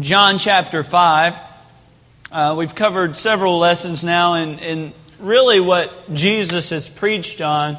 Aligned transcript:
John 0.00 0.38
chapter 0.38 0.82
5. 0.82 1.38
Uh, 2.32 2.56
we've 2.58 2.74
covered 2.74 3.14
several 3.14 3.60
lessons 3.60 4.02
now 4.02 4.34
in, 4.34 4.58
in 4.58 4.92
really 5.20 5.60
what 5.60 6.12
Jesus 6.12 6.70
has 6.70 6.88
preached 6.88 7.40
on. 7.40 7.78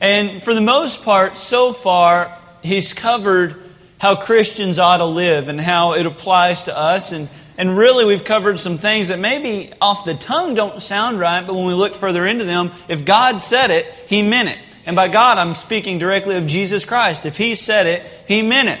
And 0.00 0.42
for 0.42 0.54
the 0.54 0.60
most 0.60 1.04
part, 1.04 1.38
so 1.38 1.72
far, 1.72 2.36
he's 2.64 2.92
covered 2.92 3.62
how 3.98 4.16
Christians 4.16 4.80
ought 4.80 4.96
to 4.96 5.04
live 5.04 5.48
and 5.48 5.60
how 5.60 5.92
it 5.92 6.04
applies 6.04 6.64
to 6.64 6.76
us. 6.76 7.12
And, 7.12 7.28
and 7.56 7.78
really, 7.78 8.04
we've 8.04 8.24
covered 8.24 8.58
some 8.58 8.76
things 8.76 9.08
that 9.08 9.20
maybe 9.20 9.72
off 9.80 10.04
the 10.04 10.14
tongue 10.14 10.54
don't 10.54 10.82
sound 10.82 11.20
right, 11.20 11.46
but 11.46 11.54
when 11.54 11.66
we 11.66 11.74
look 11.74 11.94
further 11.94 12.26
into 12.26 12.44
them, 12.44 12.72
if 12.88 13.04
God 13.04 13.40
said 13.40 13.70
it, 13.70 13.86
he 14.08 14.20
meant 14.20 14.48
it. 14.48 14.58
And 14.86 14.94
by 14.94 15.08
God, 15.08 15.36
I'm 15.36 15.56
speaking 15.56 15.98
directly 15.98 16.36
of 16.36 16.46
Jesus 16.46 16.84
Christ. 16.84 17.26
If 17.26 17.36
He 17.36 17.56
said 17.56 17.86
it, 17.86 18.02
He 18.28 18.40
meant 18.40 18.68
it. 18.68 18.80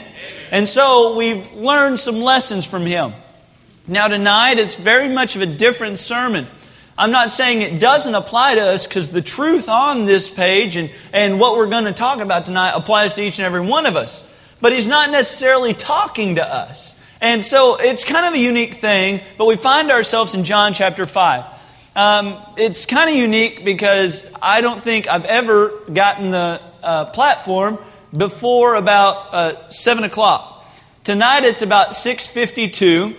And 0.52 0.68
so 0.68 1.16
we've 1.16 1.52
learned 1.52 1.98
some 1.98 2.20
lessons 2.20 2.64
from 2.64 2.86
Him. 2.86 3.12
Now, 3.88 4.06
tonight, 4.06 4.60
it's 4.60 4.76
very 4.76 5.08
much 5.08 5.34
of 5.34 5.42
a 5.42 5.46
different 5.46 5.98
sermon. 5.98 6.46
I'm 6.96 7.10
not 7.10 7.32
saying 7.32 7.60
it 7.60 7.80
doesn't 7.80 8.14
apply 8.14 8.54
to 8.54 8.62
us 8.62 8.86
because 8.86 9.10
the 9.10 9.20
truth 9.20 9.68
on 9.68 10.06
this 10.06 10.30
page 10.30 10.76
and, 10.76 10.90
and 11.12 11.38
what 11.40 11.56
we're 11.56 11.66
going 11.66 11.84
to 11.84 11.92
talk 11.92 12.20
about 12.20 12.46
tonight 12.46 12.70
applies 12.70 13.14
to 13.14 13.22
each 13.22 13.38
and 13.38 13.44
every 13.44 13.60
one 13.60 13.84
of 13.84 13.96
us. 13.96 14.24
But 14.60 14.72
He's 14.72 14.88
not 14.88 15.10
necessarily 15.10 15.74
talking 15.74 16.36
to 16.36 16.46
us. 16.46 16.94
And 17.20 17.44
so 17.44 17.76
it's 17.76 18.04
kind 18.04 18.26
of 18.26 18.34
a 18.34 18.38
unique 18.38 18.74
thing, 18.74 19.22
but 19.38 19.46
we 19.46 19.56
find 19.56 19.90
ourselves 19.90 20.34
in 20.34 20.44
John 20.44 20.72
chapter 20.72 21.04
5. 21.04 21.55
Um, 21.96 22.36
it's 22.58 22.84
kind 22.84 23.08
of 23.08 23.16
unique 23.16 23.64
because 23.64 24.30
I 24.42 24.60
don't 24.60 24.82
think 24.82 25.08
I've 25.08 25.24
ever 25.24 25.70
gotten 25.90 26.28
the 26.28 26.60
uh, 26.82 27.06
platform 27.06 27.78
before 28.14 28.74
about 28.74 29.32
uh, 29.32 29.70
seven 29.70 30.04
o'clock. 30.04 30.62
Tonight 31.04 31.44
it's 31.44 31.62
about 31.62 31.94
six 31.94 32.28
fifty-two, 32.28 33.16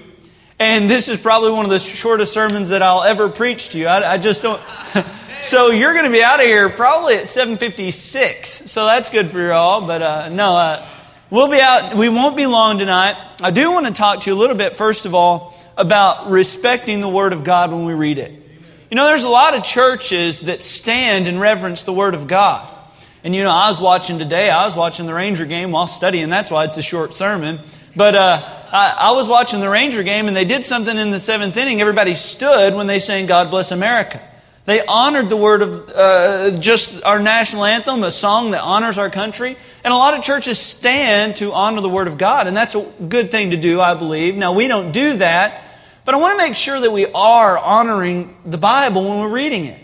and 0.59 0.87
this 0.87 1.09
is 1.09 1.19
probably 1.19 1.53
one 1.53 1.65
of 1.65 1.71
the 1.71 1.79
shortest 1.79 2.33
sermons 2.33 2.69
that 2.69 2.83
I'll 2.83 3.01
ever 3.01 3.29
preach 3.29 3.69
to 3.69 3.79
you. 3.79 3.87
I, 3.87 4.13
I 4.13 4.17
just 4.19 4.43
don't. 4.43 4.61
so 5.41 5.71
you're 5.71 5.93
going 5.93 6.05
to 6.05 6.11
be 6.11 6.21
out 6.21 6.39
of 6.39 6.45
here 6.45 6.69
probably 6.69 7.15
at 7.15 7.27
seven 7.27 7.57
fifty-six. 7.57 8.69
So 8.69 8.85
that's 8.85 9.09
good 9.09 9.27
for 9.27 9.39
you 9.39 9.53
all. 9.53 9.87
But 9.87 10.03
uh, 10.03 10.29
no, 10.29 10.55
uh, 10.55 10.87
we'll 11.31 11.49
be 11.49 11.59
out. 11.59 11.95
We 11.95 12.09
won't 12.09 12.37
be 12.37 12.45
long 12.45 12.77
tonight. 12.77 13.15
I 13.41 13.49
do 13.49 13.71
want 13.71 13.87
to 13.87 13.91
talk 13.91 14.19
to 14.21 14.29
you 14.29 14.35
a 14.35 14.39
little 14.39 14.55
bit 14.55 14.77
first 14.77 15.07
of 15.07 15.15
all 15.15 15.55
about 15.75 16.29
respecting 16.29 17.01
the 17.01 17.09
Word 17.09 17.33
of 17.33 17.43
God 17.43 17.71
when 17.71 17.83
we 17.83 17.93
read 17.93 18.19
it. 18.19 18.43
You 18.89 18.95
know, 18.95 19.07
there's 19.07 19.25
a 19.25 19.29
lot 19.29 19.53
of 19.53 19.63
churches 19.63 20.41
that 20.41 20.63
stand 20.63 21.27
and 21.27 21.41
reverence 21.41 21.83
the 21.83 21.91
Word 21.91 22.13
of 22.13 22.25
God. 22.25 22.73
And 23.21 23.35
you 23.35 23.43
know, 23.43 23.51
I 23.51 23.67
was 23.67 23.81
watching 23.81 24.17
today, 24.17 24.49
I 24.49 24.63
was 24.63 24.77
watching 24.77 25.07
the 25.07 25.13
Ranger 25.13 25.45
game 25.45 25.71
while 25.71 25.87
studying. 25.87 26.29
That's 26.29 26.49
why 26.49 26.63
it's 26.63 26.77
a 26.77 26.81
short 26.81 27.13
sermon. 27.13 27.59
But 27.97 28.15
uh, 28.15 28.41
I, 28.71 28.95
I, 28.97 29.11
was 29.11 29.27
watching 29.27 29.59
the 29.59 29.69
Ranger 29.69 30.03
game, 30.03 30.29
and 30.29 30.37
they 30.37 30.45
did 30.45 30.63
something 30.63 30.97
in 30.97 31.11
the 31.11 31.19
seventh 31.19 31.57
inning. 31.57 31.81
Everybody 31.81 32.15
stood 32.15 32.75
when 32.75 32.87
they 32.87 32.99
sang 32.99 33.25
God 33.25 33.49
Bless 33.49 33.71
America. 33.71 34.25
They 34.63 34.85
honored 34.85 35.27
the 35.27 35.35
word 35.35 35.61
of 35.63 35.89
uh, 35.93 36.57
just 36.59 37.03
our 37.03 37.19
national 37.19 37.65
anthem, 37.65 38.03
a 38.03 38.11
song 38.11 38.51
that 38.51 38.61
honors 38.61 38.97
our 38.97 39.09
country. 39.09 39.57
And 39.83 39.93
a 39.93 39.97
lot 39.97 40.13
of 40.13 40.23
churches 40.23 40.59
stand 40.59 41.37
to 41.37 41.51
honor 41.51 41.81
the 41.81 41.89
word 41.89 42.07
of 42.07 42.17
God. 42.17 42.47
And 42.47 42.55
that's 42.55 42.75
a 42.75 42.81
good 43.09 43.31
thing 43.31 43.51
to 43.51 43.57
do, 43.57 43.81
I 43.81 43.95
believe. 43.95 44.37
Now, 44.37 44.53
we 44.53 44.69
don't 44.69 44.93
do 44.93 45.17
that. 45.17 45.66
But 46.07 46.15
I 46.15 46.19
want 46.19 46.39
to 46.39 46.45
make 46.45 46.55
sure 46.55 46.79
that 46.79 46.89
we 46.89 47.05
are 47.07 47.57
honoring 47.57 48.33
the 48.45 48.57
Bible 48.57 49.03
when 49.03 49.19
we're 49.19 49.27
reading 49.27 49.65
it. 49.65 49.81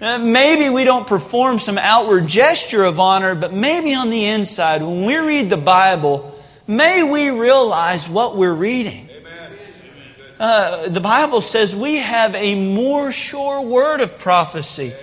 Uh, 0.00 0.16
maybe 0.16 0.70
we 0.70 0.84
don't 0.84 1.06
perform 1.06 1.58
some 1.58 1.76
outward 1.76 2.26
gesture 2.26 2.84
of 2.84 2.98
honor, 2.98 3.34
but 3.34 3.52
maybe 3.52 3.92
on 3.92 4.08
the 4.08 4.24
inside, 4.24 4.80
when 4.80 5.04
we 5.04 5.14
read 5.16 5.50
the 5.50 5.58
Bible, 5.58 6.34
may 6.66 7.02
we 7.02 7.28
realize 7.28 8.08
what 8.08 8.34
we're 8.34 8.54
reading. 8.54 9.10
Uh, 10.40 10.88
the 10.88 11.02
Bible 11.02 11.42
says 11.42 11.76
we 11.76 11.96
have 11.96 12.34
a 12.34 12.54
more 12.54 13.12
sure 13.12 13.60
word 13.60 14.00
of 14.00 14.18
prophecy. 14.18 14.94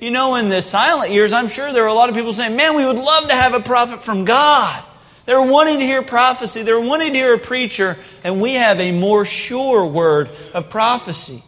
You 0.00 0.10
know, 0.10 0.36
in 0.36 0.48
the 0.48 0.62
silent 0.62 1.10
years, 1.10 1.34
I'm 1.34 1.48
sure 1.48 1.70
there 1.70 1.84
are 1.84 1.88
a 1.88 1.92
lot 1.92 2.08
of 2.08 2.14
people 2.14 2.32
saying, 2.32 2.56
Man, 2.56 2.76
we 2.76 2.86
would 2.86 2.98
love 2.98 3.28
to 3.28 3.34
have 3.34 3.52
a 3.52 3.60
prophet 3.60 4.02
from 4.02 4.24
God. 4.24 4.82
They're 5.24 5.42
wanting 5.42 5.78
to 5.78 5.86
hear 5.86 6.02
prophecy. 6.02 6.62
They're 6.62 6.80
wanting 6.80 7.12
to 7.12 7.18
hear 7.18 7.34
a 7.34 7.38
preacher, 7.38 7.96
and 8.24 8.40
we 8.40 8.54
have 8.54 8.80
a 8.80 8.92
more 8.92 9.24
sure 9.24 9.86
word 9.86 10.30
of 10.52 10.68
prophecy. 10.68 11.42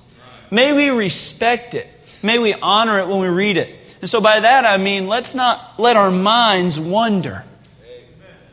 May 0.51 0.73
we 0.73 0.91
respect 0.91 1.75
it. 1.75 1.89
May 2.23 2.39
we 2.39 2.55
honor 2.55 3.01
it 3.01 3.09
when 3.09 3.21
we 3.21 3.29
read 3.29 3.57
it. 3.57 3.97
And 4.01 4.09
so, 4.09 4.21
by 4.21 4.41
that, 4.41 4.65
I 4.65 4.77
mean, 4.77 5.09
let's 5.09 5.35
not 5.35 5.75
let 5.79 5.97
our 5.97 6.11
minds 6.11 6.79
wander 6.79 7.45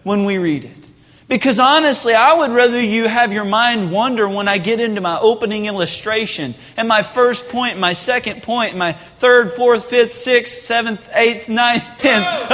when 0.04 0.26
we 0.26 0.38
read 0.38 0.66
it. 0.66 0.82
Because 1.28 1.59
honestly, 1.59 2.14
I 2.14 2.34
would 2.34 2.52
rather 2.52 2.82
you 2.82 3.08
have 3.08 3.32
your 3.32 3.46
mind 3.46 3.90
wander 3.90 4.28
when 4.28 4.50
I 4.50 4.58
get 4.58 4.82
into 4.82 5.00
my 5.00 5.18
opening 5.18 5.66
illustration 5.66 6.56
and 6.76 6.90
my 6.90 7.03
first 7.03 7.48
point, 7.48 7.80
my 7.80 7.94
second 7.94 8.44
point, 8.44 8.76
my 8.76 8.92
third, 8.92 9.53
fourth, 9.53 9.86
fifth, 9.86 10.14
sixth, 10.14 10.58
seventh, 10.58 11.09
eighth, 11.14 11.48
ninth, 11.48 11.86
tenth. 11.98 12.26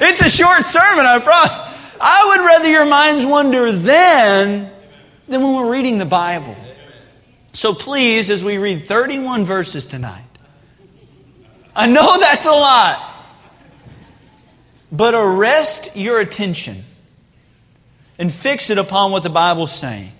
it's 0.00 0.22
a 0.22 0.30
short 0.30 0.64
sermon, 0.64 1.06
I 1.06 1.18
promise. 1.18 1.73
I 2.00 2.26
would 2.28 2.44
rather 2.44 2.68
your 2.68 2.86
minds 2.86 3.24
wander 3.24 3.72
then 3.72 4.70
than 5.28 5.42
when 5.42 5.54
we're 5.54 5.72
reading 5.72 5.98
the 5.98 6.04
Bible. 6.04 6.56
So 7.52 7.72
please, 7.72 8.30
as 8.30 8.42
we 8.42 8.58
read 8.58 8.84
31 8.84 9.44
verses 9.44 9.86
tonight, 9.86 10.22
I 11.74 11.86
know 11.86 12.16
that's 12.20 12.46
a 12.46 12.52
lot, 12.52 13.26
but 14.90 15.14
arrest 15.14 15.96
your 15.96 16.20
attention 16.20 16.84
and 18.18 18.32
fix 18.32 18.70
it 18.70 18.78
upon 18.78 19.12
what 19.12 19.22
the 19.22 19.30
Bible's 19.30 19.76
saying. 19.76 20.12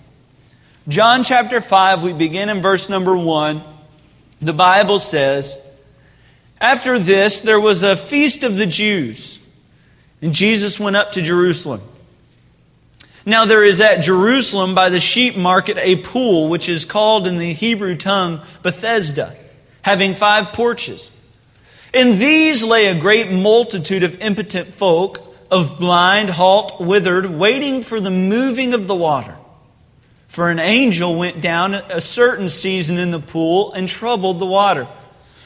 John 0.87 1.23
chapter 1.23 1.61
5, 1.61 2.03
we 2.03 2.13
begin 2.13 2.49
in 2.49 2.61
verse 2.61 2.89
number 2.89 3.17
1. 3.17 3.63
The 4.41 4.53
Bible 4.53 4.99
says, 4.99 5.65
After 6.61 6.99
this, 6.99 7.41
there 7.41 7.59
was 7.59 7.83
a 7.83 7.95
feast 7.95 8.43
of 8.43 8.57
the 8.57 8.65
Jews. 8.65 9.39
And 10.25 10.33
Jesus 10.33 10.79
went 10.79 10.95
up 10.95 11.11
to 11.11 11.21
Jerusalem. 11.21 11.81
Now 13.27 13.45
there 13.45 13.63
is 13.63 13.79
at 13.79 13.97
Jerusalem 13.97 14.73
by 14.73 14.89
the 14.89 14.99
sheep 14.99 15.37
market 15.37 15.77
a 15.77 15.97
pool, 15.97 16.49
which 16.49 16.67
is 16.67 16.83
called 16.83 17.27
in 17.27 17.37
the 17.37 17.53
Hebrew 17.53 17.95
tongue 17.95 18.41
Bethesda, 18.63 19.35
having 19.83 20.15
five 20.15 20.51
porches. 20.51 21.11
In 21.93 22.17
these 22.17 22.63
lay 22.63 22.87
a 22.87 22.99
great 22.99 23.29
multitude 23.29 24.01
of 24.01 24.19
impotent 24.19 24.69
folk, 24.69 25.19
of 25.51 25.77
blind, 25.77 26.31
halt, 26.31 26.77
withered, 26.79 27.27
waiting 27.27 27.83
for 27.83 27.99
the 27.99 28.09
moving 28.09 28.73
of 28.73 28.87
the 28.87 28.95
water. 28.95 29.37
For 30.27 30.49
an 30.49 30.57
angel 30.57 31.15
went 31.15 31.39
down 31.39 31.75
a 31.75 32.01
certain 32.01 32.49
season 32.49 32.97
in 32.97 33.11
the 33.11 33.19
pool 33.19 33.73
and 33.73 33.87
troubled 33.87 34.39
the 34.39 34.47
water. 34.47 34.87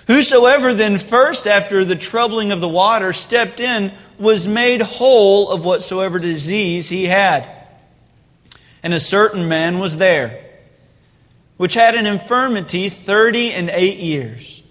Whosoever 0.09 0.74
then 0.74 0.97
first, 0.97 1.46
after 1.46 1.86
the 1.86 1.96
troubling 1.96 2.52
of 2.52 2.59
the 2.59 2.68
water, 2.68 3.14
stepped 3.14 3.59
in, 3.59 3.92
was 4.18 4.47
made 4.47 4.81
whole 4.81 5.52
of 5.52 5.64
whatsoever 5.64 6.18
disease 6.18 6.90
he 6.90 7.06
had. 7.06 7.47
And 8.81 8.92
a 8.92 9.00
certain 9.00 9.47
man 9.47 9.78
was 9.78 9.97
there, 9.97 10.44
which 11.58 11.75
had 11.75 11.94
an 11.94 12.08
infirmity 12.08 12.90
thirty 12.90 13.52
and 13.52 13.70
eight 13.70 14.00
years. 14.00 14.64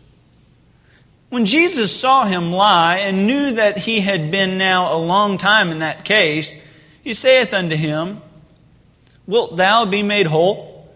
When 1.29 1.45
Jesus 1.45 1.95
saw 1.95 2.25
him 2.25 2.51
lie, 2.51 2.97
and 2.97 3.29
knew 3.29 3.53
that 3.53 3.79
he 3.79 4.01
had 4.01 4.33
been 4.33 4.59
now 4.59 4.93
a 4.93 4.99
long 4.99 5.39
time 5.39 5.71
in 5.71 5.79
that 5.79 6.05
case, 6.05 6.53
he 7.05 7.15
saith 7.15 7.55
unto 7.55 7.77
him, 7.77 8.21
Wilt 9.25 9.57
thou 9.57 9.85
be 9.85 10.03
made 10.03 10.27
whole? 10.27 10.93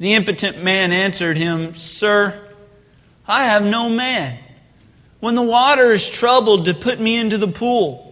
The 0.00 0.14
impotent 0.14 0.64
man 0.64 0.90
answered 0.90 1.36
him, 1.36 1.76
Sir, 1.76 2.48
I 3.26 3.44
have 3.44 3.64
no 3.64 3.88
man. 3.88 4.38
When 5.20 5.34
the 5.34 5.42
water 5.42 5.92
is 5.92 6.08
troubled 6.08 6.64
to 6.64 6.74
put 6.74 6.98
me 6.98 7.16
into 7.16 7.38
the 7.38 7.48
pool, 7.48 8.08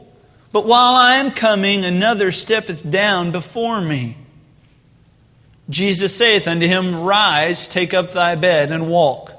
but 0.53 0.67
while 0.67 0.95
I 0.95 1.17
am 1.17 1.31
coming, 1.31 1.85
another 1.85 2.33
steppeth 2.33 2.89
down 2.89 3.33
before 3.33 3.81
me. 3.81 4.17
Jesus 5.69 6.15
saith 6.15 6.49
unto 6.49 6.67
him, 6.67 7.03
Rise, 7.03 7.69
take 7.69 7.95
up 7.95 8.11
thy 8.11 8.35
bed, 8.35 8.73
and 8.73 8.91
walk. 8.91 9.33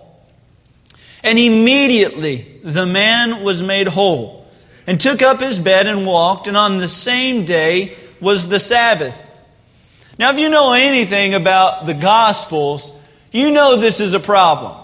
And 1.23 1.37
immediately 1.37 2.59
the 2.63 2.85
man 2.85 3.43
was 3.43 3.61
made 3.61 3.87
whole, 3.87 4.47
and 4.87 4.99
took 4.99 5.21
up 5.21 5.41
his 5.41 5.59
bed 5.59 5.87
and 5.87 6.05
walked, 6.05 6.47
and 6.47 6.57
on 6.57 6.77
the 6.77 6.89
same 6.89 7.45
day 7.45 7.95
was 8.19 8.47
the 8.47 8.59
Sabbath. 8.59 9.29
Now, 10.17 10.31
if 10.31 10.39
you 10.39 10.49
know 10.49 10.73
anything 10.73 11.33
about 11.33 11.85
the 11.85 11.93
Gospels, 11.93 12.91
you 13.31 13.51
know 13.51 13.75
this 13.75 13.99
is 13.99 14.13
a 14.13 14.19
problem. 14.19 14.77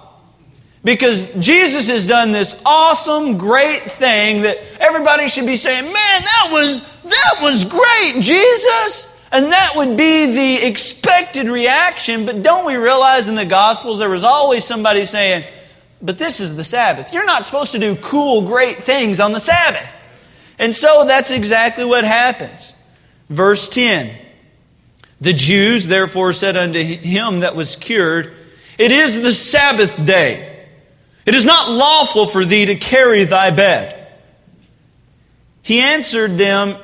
Because 0.88 1.34
Jesus 1.34 1.90
has 1.90 2.08
done 2.08 2.32
this 2.32 2.62
awesome, 2.66 3.38
great 3.38 3.92
thing 3.92 4.44
that 4.44 4.58
everybody 4.80 5.28
should 5.28 5.46
be 5.46 5.58
saying, 5.58 5.84
man, 5.84 5.94
that 5.94 6.48
was, 6.50 7.04
that 7.04 7.40
was 7.42 7.66
great, 7.66 8.22
Jesus. 8.22 9.22
And 9.30 9.52
that 9.52 9.74
would 9.76 9.98
be 9.98 10.28
the 10.28 10.66
expected 10.66 11.48
reaction. 11.48 12.26
But 12.26 12.42
don't 12.42 12.66
we 12.66 12.78
realize 12.78 13.28
in 13.28 13.36
the 13.36 13.46
Gospels 13.46 14.00
there 14.00 14.10
was 14.10 14.24
always 14.24 14.64
somebody 14.64 15.04
saying, 15.04 15.44
but 16.02 16.18
this 16.18 16.40
is 16.40 16.56
the 16.56 16.64
Sabbath. 16.64 17.12
You're 17.12 17.26
not 17.26 17.46
supposed 17.46 17.74
to 17.74 17.80
do 17.80 17.98
cool, 17.98 18.44
great 18.44 18.82
things 18.82 19.20
on 19.20 19.34
the 19.34 19.42
Sabbath. 19.42 19.92
And 20.58 20.74
so 20.74 21.04
that's 21.04 21.32
exactly 21.32 21.84
what 21.84 22.06
happens. 22.06 22.74
Verse 23.30 23.68
10 23.68 24.18
The 25.20 25.34
Jews 25.34 25.86
therefore 25.86 26.32
said 26.32 26.56
unto 26.56 26.82
him 26.82 27.42
that 27.42 27.58
was 27.58 27.76
cured, 27.76 28.34
It 28.78 28.94
is 28.94 29.22
the 29.22 29.34
Sabbath 29.34 30.06
day. 30.06 30.54
It 31.28 31.36
is 31.36 31.44
not 31.44 31.70
lawful 31.70 32.26
for 32.26 32.46
thee 32.46 32.68
to 32.68 32.76
carry 32.76 33.26
thy 33.26 33.52
bed. 33.52 33.94
He 35.62 35.82
answered 35.82 36.38
them, 36.38 36.78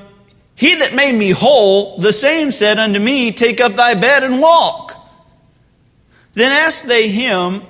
He 0.53 0.75
that 0.75 0.93
made 0.93 1.15
me 1.15 1.29
whole, 1.29 1.97
the 1.97 2.11
same 2.11 2.51
said 2.51 2.77
unto 2.77 2.99
me, 2.99 3.31
Take 3.31 3.61
up 3.61 3.75
thy 3.75 3.93
bed 3.93 4.21
and 4.21 4.41
walk. 4.41 4.95
Then 6.33 6.51
asked 6.51 6.87
they 6.87 7.07
him, 7.07 7.61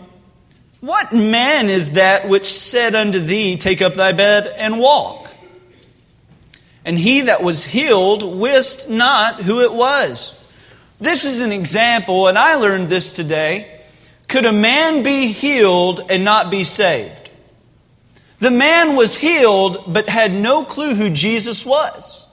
What 0.81 1.13
man 1.13 1.69
is 1.69 1.91
that 1.91 2.27
which 2.27 2.51
said 2.51 2.95
unto 2.95 3.19
thee, 3.19 3.55
Take 3.55 3.83
up 3.83 3.93
thy 3.93 4.11
bed 4.11 4.47
and 4.47 4.79
walk? 4.79 5.29
And 6.83 6.97
he 6.97 7.21
that 7.21 7.43
was 7.43 7.63
healed 7.63 8.23
wist 8.23 8.89
not 8.89 9.43
who 9.43 9.61
it 9.61 9.71
was. 9.71 10.33
This 10.99 11.25
is 11.25 11.41
an 11.41 11.51
example, 11.51 12.27
and 12.27 12.35
I 12.35 12.55
learned 12.55 12.89
this 12.89 13.13
today. 13.13 13.82
Could 14.33 14.45
a 14.45 14.51
man 14.51 15.03
be 15.03 15.27
healed 15.27 16.09
and 16.09 16.23
not 16.23 16.49
be 16.49 16.63
saved? 16.63 17.29
The 18.39 18.49
man 18.49 18.95
was 18.95 19.15
healed, 19.15 19.83
but 19.93 20.09
had 20.09 20.33
no 20.33 20.65
clue 20.65 20.95
who 20.95 21.11
Jesus 21.11 21.63
was. 21.63 22.27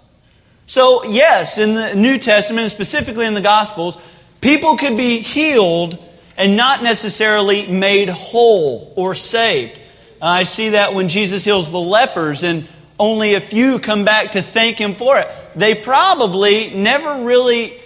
So, 0.65 1.05
yes, 1.05 1.59
in 1.59 1.75
the 1.75 1.95
New 1.95 2.17
Testament, 2.17 2.71
specifically 2.71 3.27
in 3.27 3.35
the 3.35 3.43
Gospels, 3.43 3.99
people 4.41 4.79
could 4.79 4.97
be 4.97 5.19
healed 5.19 6.03
and 6.39 6.57
not 6.57 6.83
necessarily 6.83 7.67
made 7.67 8.09
whole 8.09 8.95
or 8.97 9.15
saved. 9.15 9.79
I 10.23 10.45
see 10.45 10.71
that 10.71 10.95
when 10.95 11.11
Jesus 11.11 11.45
heals 11.45 11.71
the 11.71 11.79
lepers 11.79 12.45
and 12.45 12.67
only 12.99 13.35
a 13.35 13.43
few 13.43 13.79
come 13.79 14.07
back 14.07 14.31
to 14.31 14.41
thank 14.41 14.79
him 14.79 14.95
for 14.95 15.19
it. 15.19 15.29
They 15.55 15.75
probably 15.75 16.71
never 16.71 17.25
really 17.25 17.79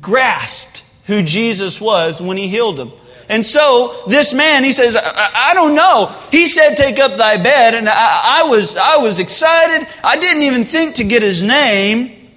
grasped 0.00 0.82
who 1.04 1.22
Jesus 1.22 1.80
was 1.80 2.20
when 2.20 2.36
he 2.36 2.48
healed 2.48 2.80
him. 2.80 2.90
And 3.32 3.46
so 3.46 3.96
this 4.06 4.34
man, 4.34 4.62
he 4.62 4.72
says, 4.72 4.94
I, 4.94 5.30
I 5.34 5.54
don't 5.54 5.74
know. 5.74 6.14
He 6.30 6.46
said, 6.46 6.76
take 6.76 6.98
up 6.98 7.16
thy 7.16 7.38
bed. 7.38 7.74
And 7.74 7.88
I, 7.88 8.40
I, 8.40 8.42
was, 8.42 8.76
I 8.76 8.98
was 8.98 9.20
excited. 9.20 9.88
I 10.04 10.18
didn't 10.18 10.42
even 10.42 10.66
think 10.66 10.96
to 10.96 11.04
get 11.04 11.22
his 11.22 11.42
name. 11.42 12.30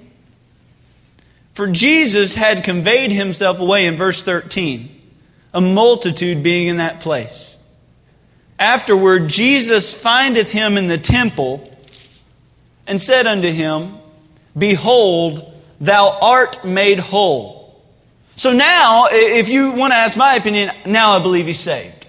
For 1.51 1.67
Jesus 1.67 2.33
had 2.33 2.63
conveyed 2.63 3.11
himself 3.11 3.59
away 3.59 3.87
in 3.87 3.97
verse 3.97 4.23
13, 4.23 4.89
a 5.53 5.59
multitude 5.59 6.41
being 6.41 6.69
in 6.69 6.77
that 6.77 7.01
place. 7.01 7.57
Afterward, 8.57 9.27
Jesus 9.27 9.93
findeth 9.93 10.53
him 10.53 10.77
in 10.77 10.87
the 10.87 10.97
temple 10.97 11.77
and 12.87 13.01
said 13.01 13.27
unto 13.27 13.49
him, 13.49 13.97
Behold, 14.57 15.53
thou 15.81 16.17
art 16.21 16.63
made 16.63 17.01
whole. 17.01 17.64
So 18.35 18.51
now, 18.51 19.07
if 19.11 19.49
you 19.49 19.71
want 19.71 19.93
to 19.93 19.97
ask 19.97 20.17
my 20.17 20.35
opinion, 20.35 20.71
now 20.85 21.13
I 21.13 21.19
believe 21.19 21.45
he's 21.45 21.59
saved. 21.59 22.07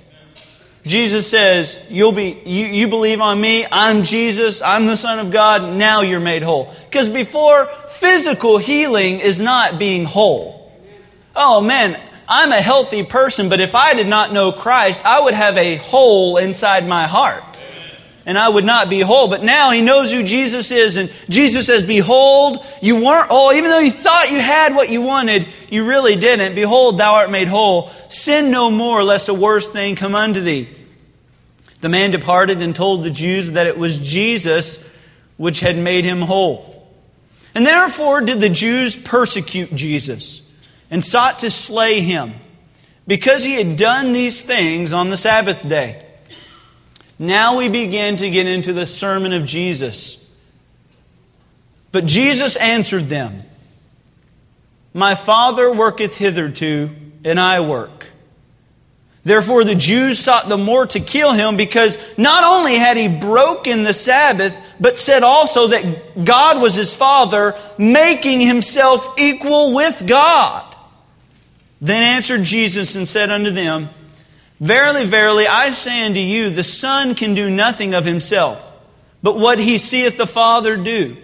Jesus 0.84 1.28
says, 1.28 1.84
You'll 1.90 2.12
be, 2.12 2.40
you, 2.44 2.66
you 2.66 2.88
believe 2.88 3.20
on 3.20 3.40
me, 3.40 3.66
I'm 3.70 4.02
Jesus, 4.02 4.62
I'm 4.62 4.86
the 4.86 4.96
Son 4.96 5.18
of 5.18 5.30
God, 5.30 5.74
now 5.74 6.00
you're 6.00 6.20
made 6.20 6.42
whole. 6.42 6.72
Because 6.84 7.08
before, 7.08 7.66
physical 7.66 8.58
healing 8.58 9.20
is 9.20 9.40
not 9.40 9.78
being 9.78 10.04
whole. 10.04 10.72
Oh 11.34 11.60
man, 11.60 12.00
I'm 12.28 12.50
a 12.50 12.60
healthy 12.60 13.02
person, 13.02 13.48
but 13.48 13.60
if 13.60 13.74
I 13.74 13.94
did 13.94 14.06
not 14.08 14.32
know 14.32 14.52
Christ, 14.52 15.04
I 15.04 15.20
would 15.20 15.34
have 15.34 15.56
a 15.56 15.76
hole 15.76 16.38
inside 16.38 16.86
my 16.86 17.06
heart 17.06 17.55
and 18.26 18.36
I 18.36 18.48
would 18.48 18.64
not 18.64 18.90
be 18.90 19.00
whole. 19.00 19.28
But 19.28 19.44
now 19.44 19.70
he 19.70 19.80
knows 19.80 20.12
who 20.12 20.24
Jesus 20.24 20.72
is, 20.72 20.96
and 20.96 21.10
Jesus 21.28 21.66
says, 21.66 21.84
Behold, 21.84 22.58
you 22.82 22.96
weren't 22.96 23.30
whole. 23.30 23.52
Even 23.52 23.70
though 23.70 23.78
you 23.78 23.92
thought 23.92 24.32
you 24.32 24.40
had 24.40 24.74
what 24.74 24.90
you 24.90 25.00
wanted, 25.00 25.46
you 25.70 25.86
really 25.86 26.16
didn't. 26.16 26.56
Behold, 26.56 26.98
thou 26.98 27.14
art 27.14 27.30
made 27.30 27.46
whole. 27.46 27.88
Sin 28.08 28.50
no 28.50 28.70
more, 28.70 29.04
lest 29.04 29.28
a 29.28 29.34
worse 29.34 29.70
thing 29.70 29.94
come 29.94 30.16
unto 30.16 30.40
thee. 30.40 30.68
The 31.80 31.88
man 31.88 32.10
departed 32.10 32.60
and 32.62 32.74
told 32.74 33.04
the 33.04 33.10
Jews 33.10 33.52
that 33.52 33.68
it 33.68 33.78
was 33.78 33.96
Jesus 33.98 34.84
which 35.36 35.60
had 35.60 35.78
made 35.78 36.04
him 36.04 36.22
whole. 36.22 36.72
And 37.54 37.64
therefore 37.64 38.22
did 38.22 38.40
the 38.40 38.48
Jews 38.48 38.96
persecute 38.96 39.74
Jesus 39.74 40.50
and 40.90 41.04
sought 41.04 41.40
to 41.40 41.50
slay 41.50 42.00
him 42.00 42.34
because 43.06 43.44
he 43.44 43.54
had 43.54 43.76
done 43.76 44.12
these 44.12 44.42
things 44.42 44.92
on 44.92 45.10
the 45.10 45.16
Sabbath 45.16 45.66
day. 45.66 46.05
Now 47.18 47.56
we 47.56 47.68
begin 47.68 48.16
to 48.16 48.30
get 48.30 48.46
into 48.46 48.72
the 48.72 48.86
sermon 48.86 49.32
of 49.32 49.44
Jesus. 49.44 50.22
But 51.92 52.06
Jesus 52.06 52.56
answered 52.56 53.04
them 53.04 53.38
My 54.92 55.14
Father 55.14 55.72
worketh 55.72 56.16
hitherto, 56.16 56.90
and 57.24 57.40
I 57.40 57.60
work. 57.60 58.06
Therefore, 59.24 59.64
the 59.64 59.74
Jews 59.74 60.20
sought 60.20 60.48
the 60.48 60.56
more 60.56 60.86
to 60.86 61.00
kill 61.00 61.32
him 61.32 61.56
because 61.56 61.98
not 62.16 62.44
only 62.44 62.76
had 62.76 62.96
he 62.96 63.08
broken 63.08 63.82
the 63.82 63.92
Sabbath, 63.92 64.56
but 64.78 64.98
said 64.98 65.24
also 65.24 65.66
that 65.66 66.24
God 66.24 66.60
was 66.62 66.76
his 66.76 66.94
Father, 66.94 67.56
making 67.76 68.40
himself 68.40 69.18
equal 69.18 69.72
with 69.74 70.06
God. 70.06 70.76
Then 71.80 72.04
answered 72.04 72.44
Jesus 72.44 72.94
and 72.94 73.08
said 73.08 73.30
unto 73.30 73.50
them, 73.50 73.88
Verily, 74.60 75.04
verily, 75.04 75.46
I 75.46 75.70
say 75.70 76.06
unto 76.06 76.20
you, 76.20 76.48
the 76.50 76.64
Son 76.64 77.14
can 77.14 77.34
do 77.34 77.50
nothing 77.50 77.94
of 77.94 78.04
himself, 78.04 78.72
but 79.22 79.38
what 79.38 79.58
he 79.58 79.76
seeth 79.76 80.16
the 80.16 80.26
Father 80.26 80.76
do. 80.76 81.16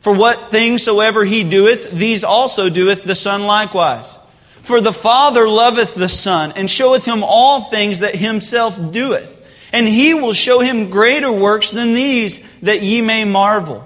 For 0.00 0.12
what 0.12 0.50
things 0.50 0.82
soever 0.82 1.24
he 1.24 1.44
doeth, 1.44 1.90
these 1.90 2.24
also 2.24 2.68
doeth 2.68 3.04
the 3.04 3.14
Son 3.14 3.46
likewise. 3.46 4.18
For 4.60 4.80
the 4.80 4.92
Father 4.92 5.48
loveth 5.48 5.94
the 5.94 6.08
Son, 6.08 6.52
and 6.56 6.68
showeth 6.68 7.04
him 7.04 7.22
all 7.22 7.60
things 7.60 8.00
that 8.00 8.16
himself 8.16 8.78
doeth. 8.92 9.40
And 9.72 9.86
he 9.86 10.14
will 10.14 10.32
show 10.32 10.60
him 10.60 10.90
greater 10.90 11.30
works 11.30 11.70
than 11.70 11.94
these, 11.94 12.60
that 12.60 12.82
ye 12.82 13.02
may 13.02 13.24
marvel. 13.24 13.84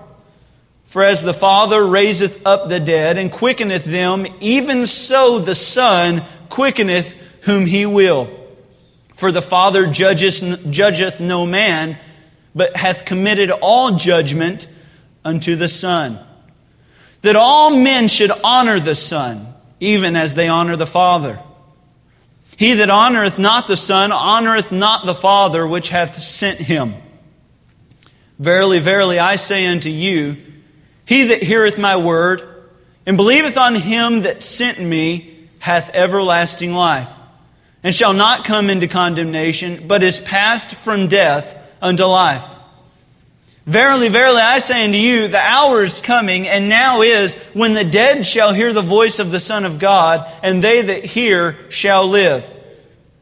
For 0.85 1.03
as 1.05 1.23
the 1.23 1.35
Father 1.35 1.87
raiseth 1.87 2.47
up 2.47 2.69
the 2.69 2.81
dead, 2.81 3.19
and 3.19 3.31
quickeneth 3.31 3.85
them, 3.85 4.27
even 4.41 4.87
so 4.87 5.39
the 5.39 5.55
Son 5.55 6.25
quickeneth 6.49 7.15
whom 7.43 7.67
he 7.67 7.85
will. 7.85 8.38
For 9.19 9.33
the 9.33 9.43
Father 9.43 9.89
judgeth, 9.89 10.71
judgeth 10.71 11.19
no 11.19 11.45
man, 11.45 11.99
but 12.55 12.77
hath 12.77 13.05
committed 13.05 13.51
all 13.51 13.97
judgment 13.97 14.69
unto 15.25 15.57
the 15.57 15.69
Son. 15.69 16.21
That 17.23 17.35
all 17.35 17.71
men 17.71 18.07
should 18.07 18.31
honor 18.45 18.79
the 18.79 18.95
Son, 18.95 19.53
even 19.81 20.15
as 20.15 20.35
they 20.35 20.47
honor 20.47 20.77
the 20.77 20.87
Father. 20.87 21.43
He 22.57 22.75
that 22.75 22.91
honoreth 22.91 23.41
not 23.41 23.67
the 23.67 23.77
Son 23.77 24.13
honoreth 24.13 24.71
not 24.71 25.05
the 25.05 25.17
Father 25.17 25.67
which 25.67 25.89
hath 25.89 26.23
sent 26.23 26.61
him. 26.61 26.95
Verily, 28.39 28.79
verily, 28.79 29.19
I 29.19 29.35
say 29.35 29.67
unto 29.67 29.91
you, 29.91 30.37
he 31.05 31.25
that 31.25 31.43
heareth 31.43 31.77
my 31.77 31.97
word 31.97 32.41
and 33.05 33.17
believeth 33.17 33.59
on 33.59 33.75
him 33.75 34.23
that 34.23 34.45
sent 34.45 34.79
me 34.79 35.49
hath 35.59 35.91
everlasting 35.93 36.73
life 36.73 37.18
and 37.83 37.95
shall 37.95 38.13
not 38.13 38.45
come 38.45 38.71
into 38.71 38.89
condemnation, 38.89 39.87
but 39.87 40.03
is 40.03 40.21
passed 40.21 40.75
from 40.75 41.07
death 41.07 41.57
unto 41.81 42.05
life. 42.05 42.45
Verily, 43.67 44.09
verily, 44.09 44.41
I 44.41 44.61
say 44.61 44.87
unto 44.87 44.97
you, 44.97 45.29
the 45.29 45.39
hour 45.39 45.85
is 45.85 46.01
coming, 46.01 46.49
and 46.49 46.71
now 46.71 47.03
is, 47.03 47.35
when 47.53 47.75
the 47.75 47.85
dead 47.85 48.25
shall 48.25 48.55
hear 48.55 48.73
the 48.73 48.81
voice 48.81 49.19
of 49.19 49.31
the 49.31 49.41
Son 49.41 49.67
of 49.67 49.79
God, 49.79 50.27
and 50.43 50.63
they 50.63 50.81
that 50.81 51.05
hear 51.05 51.71
shall 51.71 52.09
live. 52.09 52.51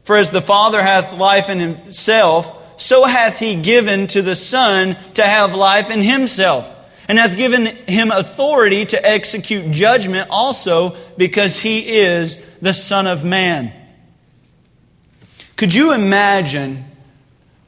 For 0.03 0.15
as 0.15 0.29
the 0.29 0.41
Father 0.41 0.81
hath 0.81 1.11
life 1.11 1.49
in 1.49 1.59
himself, 1.59 2.81
so 2.81 3.03
hath 3.03 3.39
he 3.39 3.55
given 3.55 4.07
to 4.07 4.21
the 4.21 4.35
Son 4.35 4.95
to 5.15 5.23
have 5.23 5.53
life 5.53 5.91
in 5.91 6.01
himself, 6.01 6.73
and 7.09 7.19
hath 7.19 7.35
given 7.35 7.65
him 7.65 8.11
authority 8.11 8.85
to 8.85 9.05
execute 9.05 9.69
judgment 9.71 10.29
also, 10.29 10.95
because 11.17 11.59
he 11.59 11.97
is 11.97 12.37
the 12.61 12.73
Son 12.73 13.05
of 13.05 13.25
Man. 13.25 13.73
Could 15.57 15.73
you 15.73 15.93
imagine 15.93 16.85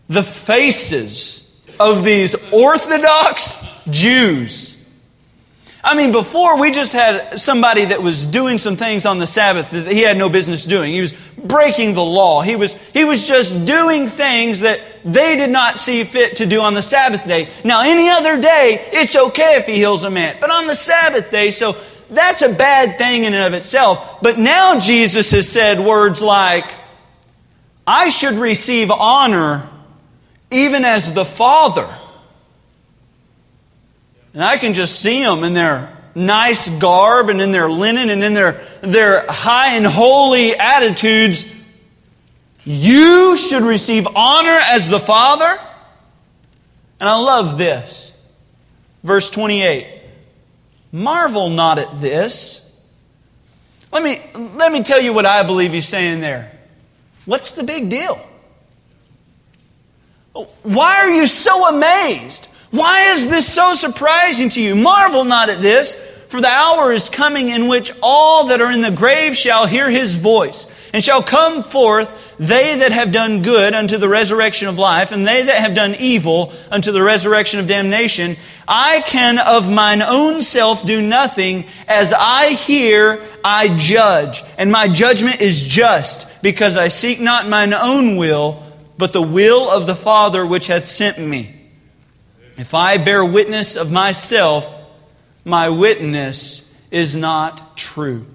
the 0.07 0.23
faces 0.23 1.61
of 1.79 2.03
these 2.05 2.35
Orthodox 2.51 3.65
Jews? 3.89 4.75
I 5.83 5.95
mean, 5.95 6.11
before 6.11 6.59
we 6.59 6.71
just 6.71 6.93
had 6.93 7.39
somebody 7.39 7.85
that 7.85 8.01
was 8.01 8.25
doing 8.25 8.57
some 8.57 8.75
things 8.75 9.05
on 9.05 9.17
the 9.17 9.25
Sabbath 9.25 9.71
that 9.71 9.87
he 9.87 10.01
had 10.01 10.17
no 10.17 10.29
business 10.29 10.65
doing. 10.65 10.91
He 10.91 10.99
was 10.99 11.13
breaking 11.37 11.93
the 11.93 12.03
law. 12.03 12.41
He 12.41 12.55
was, 12.55 12.73
he 12.91 13.05
was 13.05 13.27
just 13.27 13.65
doing 13.65 14.07
things 14.07 14.59
that 14.59 14.81
they 15.05 15.37
did 15.37 15.49
not 15.49 15.79
see 15.79 16.03
fit 16.03 16.35
to 16.37 16.45
do 16.45 16.61
on 16.61 16.73
the 16.73 16.81
Sabbath 16.81 17.25
day. 17.25 17.47
Now, 17.63 17.81
any 17.81 18.09
other 18.09 18.39
day, 18.39 18.87
it's 18.91 19.15
okay 19.15 19.55
if 19.55 19.65
he 19.65 19.75
heals 19.75 20.03
a 20.03 20.09
man. 20.09 20.37
But 20.41 20.51
on 20.51 20.67
the 20.67 20.75
Sabbath 20.75 21.31
day, 21.31 21.49
so 21.49 21.77
that's 22.09 22.41
a 22.41 22.53
bad 22.53 22.97
thing 22.97 23.23
in 23.23 23.33
and 23.33 23.45
of 23.45 23.53
itself. 23.53 24.21
But 24.21 24.37
now 24.37 24.79
Jesus 24.79 25.31
has 25.31 25.49
said 25.49 25.79
words 25.79 26.21
like, 26.21 26.65
I 27.91 28.09
should 28.09 28.35
receive 28.35 28.91
honor 28.91 29.67
even 30.51 30.85
as 30.85 31.11
the 31.11 31.25
Father. 31.25 31.89
And 34.31 34.43
I 34.43 34.59
can 34.59 34.75
just 34.75 35.01
see 35.01 35.23
them 35.23 35.43
in 35.43 35.53
their 35.53 35.97
nice 36.13 36.69
garb 36.69 37.29
and 37.29 37.41
in 37.41 37.51
their 37.51 37.67
linen 37.67 38.11
and 38.11 38.23
in 38.23 38.35
their, 38.35 38.61
their 38.81 39.25
high 39.27 39.73
and 39.73 39.87
holy 39.87 40.55
attitudes, 40.55 41.51
you 42.63 43.35
should 43.35 43.63
receive 43.63 44.05
honor 44.05 44.59
as 44.65 44.87
the 44.87 44.99
Father? 44.99 45.59
And 46.99 47.09
I 47.09 47.17
love 47.19 47.57
this. 47.57 48.13
Verse 49.03 49.31
28. 49.31 50.03
Marvel 50.91 51.49
not 51.49 51.79
at 51.79 51.99
this. 51.99 52.79
Let 53.91 54.03
me, 54.03 54.21
let 54.35 54.71
me 54.71 54.83
tell 54.83 55.01
you 55.01 55.11
what 55.11 55.25
I 55.25 55.41
believe 55.41 55.73
he's 55.73 55.87
saying 55.87 56.19
there. 56.19 56.58
What's 57.25 57.51
the 57.51 57.63
big 57.63 57.89
deal? 57.89 58.25
Why 60.63 60.97
are 60.97 61.09
you 61.09 61.27
so 61.27 61.67
amazed? 61.67 62.47
Why 62.71 63.11
is 63.11 63.27
this 63.27 63.51
so 63.51 63.73
surprising 63.73 64.49
to 64.49 64.61
you? 64.61 64.75
Marvel 64.75 65.25
not 65.25 65.49
at 65.49 65.61
this, 65.61 65.95
for 66.27 66.39
the 66.39 66.47
hour 66.47 66.93
is 66.93 67.09
coming 67.09 67.49
in 67.49 67.67
which 67.67 67.91
all 68.01 68.45
that 68.45 68.61
are 68.61 68.71
in 68.71 68.81
the 68.81 68.91
grave 68.91 69.35
shall 69.35 69.65
hear 69.65 69.89
his 69.89 70.15
voice, 70.15 70.67
and 70.93 71.03
shall 71.03 71.23
come 71.23 71.63
forth 71.63 72.27
they 72.37 72.77
that 72.77 72.93
have 72.93 73.11
done 73.11 73.41
good 73.41 73.73
unto 73.73 73.97
the 73.97 74.07
resurrection 74.07 74.69
of 74.69 74.77
life, 74.77 75.11
and 75.11 75.27
they 75.27 75.43
that 75.43 75.59
have 75.59 75.73
done 75.73 75.95
evil 75.95 76.53
unto 76.71 76.91
the 76.91 77.01
resurrection 77.01 77.59
of 77.59 77.67
damnation. 77.67 78.37
I 78.67 79.01
can 79.01 79.39
of 79.39 79.69
mine 79.69 80.01
own 80.01 80.41
self 80.41 80.85
do 80.85 81.01
nothing. 81.01 81.65
As 81.87 82.13
I 82.13 82.51
hear, 82.51 83.25
I 83.43 83.75
judge, 83.77 84.43
and 84.57 84.71
my 84.71 84.87
judgment 84.87 85.41
is 85.41 85.61
just, 85.61 86.28
because 86.41 86.77
I 86.77 86.87
seek 86.87 87.19
not 87.19 87.47
mine 87.47 87.73
own 87.73 88.15
will, 88.17 88.63
but 88.97 89.13
the 89.13 89.21
will 89.21 89.69
of 89.69 89.87
the 89.87 89.95
Father 89.95 90.45
which 90.45 90.67
hath 90.67 90.85
sent 90.85 91.19
me. 91.19 91.55
If 92.57 92.73
I 92.73 92.97
bear 92.97 93.23
witness 93.23 93.75
of 93.75 93.91
myself, 93.91 94.75
my 95.45 95.69
witness 95.69 96.69
is 96.91 97.15
not 97.15 97.77
true. 97.77 98.25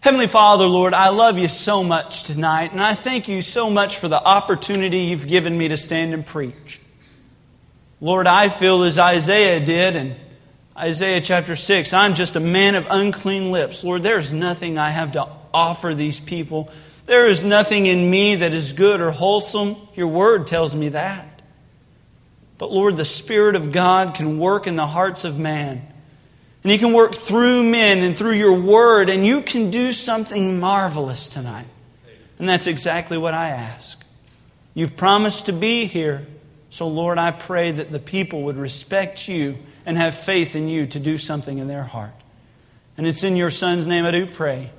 Heavenly 0.00 0.28
Father, 0.28 0.66
Lord, 0.66 0.94
I 0.94 1.08
love 1.08 1.36
you 1.36 1.48
so 1.48 1.82
much 1.82 2.22
tonight, 2.22 2.70
and 2.70 2.80
I 2.80 2.94
thank 2.94 3.26
you 3.26 3.42
so 3.42 3.68
much 3.68 3.98
for 3.98 4.06
the 4.06 4.22
opportunity 4.22 4.98
you've 4.98 5.26
given 5.26 5.58
me 5.58 5.66
to 5.66 5.76
stand 5.76 6.14
and 6.14 6.24
preach. 6.24 6.80
Lord, 8.00 8.28
I 8.28 8.48
feel 8.48 8.84
as 8.84 8.98
Isaiah 8.98 9.58
did 9.58 9.96
in 9.96 10.16
Isaiah 10.76 11.20
chapter 11.22 11.56
6 11.56 11.92
I'm 11.92 12.14
just 12.14 12.36
a 12.36 12.40
man 12.40 12.74
of 12.74 12.86
unclean 12.90 13.50
lips. 13.50 13.82
Lord, 13.82 14.02
there's 14.02 14.32
nothing 14.32 14.78
I 14.78 14.90
have 14.90 15.12
to 15.12 15.26
offer 15.52 15.94
these 15.94 16.20
people. 16.20 16.70
There 17.06 17.26
is 17.26 17.44
nothing 17.44 17.86
in 17.86 18.10
me 18.10 18.36
that 18.36 18.52
is 18.52 18.72
good 18.72 19.00
or 19.00 19.12
wholesome. 19.12 19.76
Your 19.94 20.08
word 20.08 20.46
tells 20.46 20.74
me 20.74 20.90
that. 20.90 21.42
But 22.58 22.72
Lord, 22.72 22.96
the 22.96 23.04
Spirit 23.04 23.54
of 23.54 23.72
God 23.72 24.14
can 24.14 24.38
work 24.38 24.66
in 24.66 24.76
the 24.76 24.86
hearts 24.86 25.24
of 25.24 25.38
man. 25.38 25.86
And 26.62 26.72
He 26.72 26.78
can 26.78 26.92
work 26.92 27.14
through 27.14 27.62
men 27.62 27.98
and 28.02 28.18
through 28.18 28.32
your 28.32 28.58
word, 28.58 29.08
and 29.08 29.24
you 29.24 29.42
can 29.42 29.70
do 29.70 29.92
something 29.92 30.58
marvelous 30.58 31.28
tonight. 31.28 31.66
And 32.38 32.48
that's 32.48 32.66
exactly 32.66 33.16
what 33.16 33.34
I 33.34 33.50
ask. 33.50 34.04
You've 34.74 34.96
promised 34.96 35.46
to 35.46 35.52
be 35.52 35.84
here. 35.84 36.26
So, 36.70 36.88
Lord, 36.88 37.18
I 37.18 37.30
pray 37.30 37.70
that 37.70 37.92
the 37.92 38.00
people 38.00 38.42
would 38.42 38.56
respect 38.56 39.28
you 39.28 39.58
and 39.86 39.96
have 39.96 40.14
faith 40.14 40.56
in 40.56 40.68
you 40.68 40.86
to 40.88 40.98
do 40.98 41.18
something 41.18 41.58
in 41.58 41.68
their 41.68 41.84
heart. 41.84 42.10
And 42.98 43.06
it's 43.06 43.22
in 43.22 43.36
your 43.36 43.50
Son's 43.50 43.86
name 43.86 44.04
I 44.04 44.10
do 44.10 44.26
pray. 44.26 44.70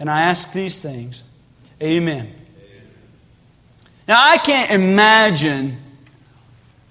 And 0.00 0.10
I 0.10 0.22
ask 0.22 0.52
these 0.52 0.80
things. 0.80 1.22
Amen. 1.82 2.30
Now, 4.06 4.22
I 4.22 4.36
can't 4.38 4.70
imagine 4.70 5.78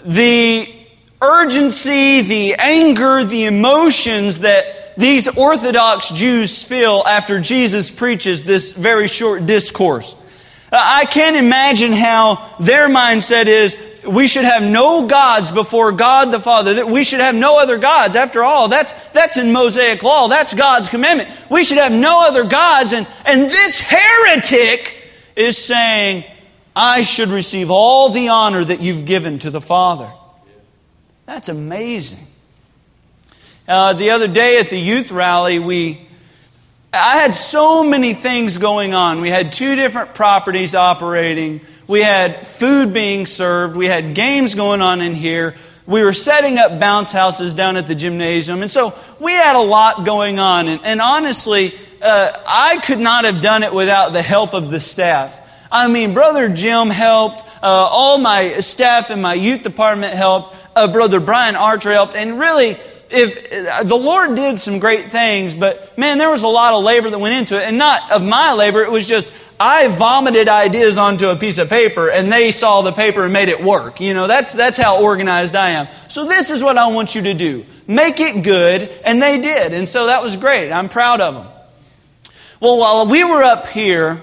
the 0.03 0.74
urgency, 1.22 2.22
the 2.22 2.55
anger, 2.55 3.24
the 3.24 3.46
emotions 3.46 4.39
that 4.39 4.98
these 4.98 5.27
Orthodox 5.27 6.10
Jews 6.10 6.63
feel 6.63 7.03
after 7.05 7.39
Jesus 7.39 7.91
preaches 7.91 8.43
this 8.43 8.72
very 8.72 9.08
short 9.08 9.46
discourse. 9.46 10.15
Uh, 10.72 10.77
I 10.81 11.05
can't 11.05 11.36
imagine 11.36 11.93
how 11.93 12.55
their 12.60 12.89
mindset 12.89 13.46
is 13.46 13.77
we 14.10 14.28
should 14.28 14.46
have 14.46 14.63
no 14.63 15.08
gods 15.08 15.51
before 15.51 15.92
God 15.92 16.32
the 16.32 16.39
Father, 16.39 16.75
that 16.75 16.88
we 16.88 17.04
should 17.04 17.20
have 17.20 17.36
no 17.36 17.60
other 17.60 17.78
gods. 17.78 18.16
After 18.16 18.44
all, 18.44 18.68
that's, 18.68 18.92
that's 19.10 19.38
in 19.38 19.51
Mosaic 19.51 20.04
law, 20.04 20.28
that's 20.28 20.54
God's 20.54 20.89
commandment. 20.89 21.30
We 21.50 21.63
should 21.63 21.78
have 21.78 21.92
no 21.92 22.25
other 22.28 22.44
gods, 22.44 22.94
and, 22.94 23.08
and 23.25 23.44
this 23.44 23.82
heretic 23.82 24.96
is 25.36 25.58
saying, 25.58 26.25
I 26.75 27.04
should 27.04 27.30
receive 27.30 27.72
all 27.72 28.10
the 28.10 28.30
honor 28.30 28.63
that 28.63 28.80
you've 28.80 29.06
given 29.06 29.39
to 29.39 29.50
the 29.50 29.62
Father. 29.62 30.12
That's 31.25 31.50
amazing. 31.50 32.25
Uh, 33.68 33.94
the 33.94 34.12
other 34.12 34.28
day 34.28 34.60
at 34.60 34.70
the 34.70 34.80
youth 34.80 35.12
rally, 35.12 35.60
we 35.60 36.10
I 36.92 37.18
had 37.18 37.36
so 37.36 37.84
many 37.84 38.16
things 38.16 38.58
going 38.58 38.96
on. 38.96 39.22
We 39.22 39.30
had 39.30 39.54
two 39.54 39.75
different 39.75 40.16
properties 40.16 40.74
operating. 40.74 41.62
We 41.89 42.03
had 42.03 42.46
food 42.46 42.93
being 42.93 43.25
served. 43.25 43.75
We 43.75 43.88
had 43.88 44.13
games 44.13 44.53
going 44.53 44.79
on 44.79 45.01
in 45.01 45.15
here. 45.15 45.55
We 45.88 46.03
were 46.03 46.13
setting 46.13 46.60
up 46.60 46.79
bounce 46.79 47.12
houses 47.12 47.55
down 47.55 47.77
at 47.77 47.88
the 47.88 47.96
gymnasium. 47.96 48.62
And 48.62 48.69
so 48.69 48.93
we 49.19 49.31
had 49.31 49.55
a 49.55 49.62
lot 49.62 50.05
going 50.05 50.38
on. 50.38 50.67
And, 50.67 50.81
and 50.84 51.01
honestly, 51.01 51.74
uh, 52.00 52.43
I 52.46 52.77
could 52.77 53.00
not 53.00 53.25
have 53.25 53.41
done 53.41 53.63
it 53.63 53.74
without 53.74 54.13
the 54.13 54.22
help 54.22 54.53
of 54.53 54.69
the 54.69 54.79
staff. 54.79 55.41
I 55.72 55.88
mean, 55.88 56.13
Brother 56.13 56.48
Jim 56.48 56.91
helped. 56.91 57.41
Uh, 57.63 57.65
all 57.65 58.19
my 58.19 58.60
staff 58.60 59.10
in 59.10 59.19
my 59.19 59.34
youth 59.34 59.63
department 59.63 60.13
helped. 60.13 60.55
Uh, 60.75 60.91
Brother 60.91 61.19
Brian 61.19 61.55
Archer 61.55 61.91
helped. 61.91 62.15
And 62.15 62.39
really, 62.39 62.77
if 63.10 63.50
the 63.88 63.98
Lord 63.98 64.36
did 64.36 64.60
some 64.60 64.77
great 64.77 65.12
things, 65.12 65.55
but 65.55 65.98
man, 65.98 66.19
there 66.19 66.29
was 66.29 66.43
a 66.43 66.48
lot 66.48 66.75
of 66.75 66.84
labor 66.84 67.10
that 67.10 67.17
went 67.17 67.34
into 67.34 67.60
it. 67.60 67.63
And 67.63 67.79
not 67.79 68.12
of 68.12 68.24
my 68.24 68.53
labor, 68.53 68.84
it 68.84 68.91
was 68.91 69.08
just 69.08 69.31
I 69.60 69.89
vomited 69.89 70.48
ideas 70.48 70.98
onto 70.98 71.28
a 71.30 71.36
piece 71.36 71.58
of 71.58 71.68
paper 71.68 72.10
and 72.10 72.32
they 72.32 72.51
saw 72.51 72.82
the 72.82 72.94
paper 72.94 73.25
and 73.25 73.34
made 73.34 73.50
it 73.50 73.62
work. 73.62 74.00
You 74.00 74.13
know, 74.13 74.25
that's, 74.28 74.54
that's 74.54 74.78
how 74.78 75.01
organized 75.04 75.56
I 75.56 75.72
am. 75.72 75.88
So 76.08 76.25
this 76.25 76.50
is 76.50 76.63
what 76.63 76.78
I 76.78 76.88
want 76.88 77.13
you 77.13 77.24
to 77.24 77.34
do. 77.34 77.66
Make 77.86 78.22
it 78.22 78.44
good. 78.44 78.89
And 79.04 79.22
they 79.22 79.42
did. 79.42 79.74
And 79.74 79.88
so 79.88 80.06
that 80.06 80.24
was 80.24 80.38
great. 80.38 80.72
I'm 80.72 80.88
proud 80.88 81.20
of 81.20 81.34
them. 81.34 81.48
Well, 82.62 82.78
while 82.78 83.06
we 83.06 83.24
were 83.24 83.44
up 83.44 83.68
here, 83.68 84.22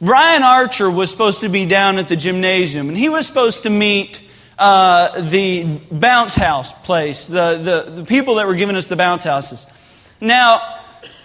Brian 0.00 0.42
Archer 0.42 0.90
was 0.90 1.10
supposed 1.10 1.40
to 1.40 1.48
be 1.48 1.64
down 1.64 1.98
at 1.98 2.08
the 2.08 2.16
gymnasium, 2.16 2.88
and 2.88 2.98
he 2.98 3.08
was 3.08 3.26
supposed 3.26 3.62
to 3.62 3.70
meet 3.70 4.22
uh, 4.58 5.20
the 5.22 5.78
bounce 5.90 6.34
house 6.34 6.72
place, 6.72 7.26
the, 7.26 7.84
the, 7.86 7.90
the 8.02 8.04
people 8.04 8.36
that 8.36 8.46
were 8.46 8.54
giving 8.54 8.76
us 8.76 8.86
the 8.86 8.96
bounce 8.96 9.24
houses. 9.24 9.66
Now, 10.20 10.80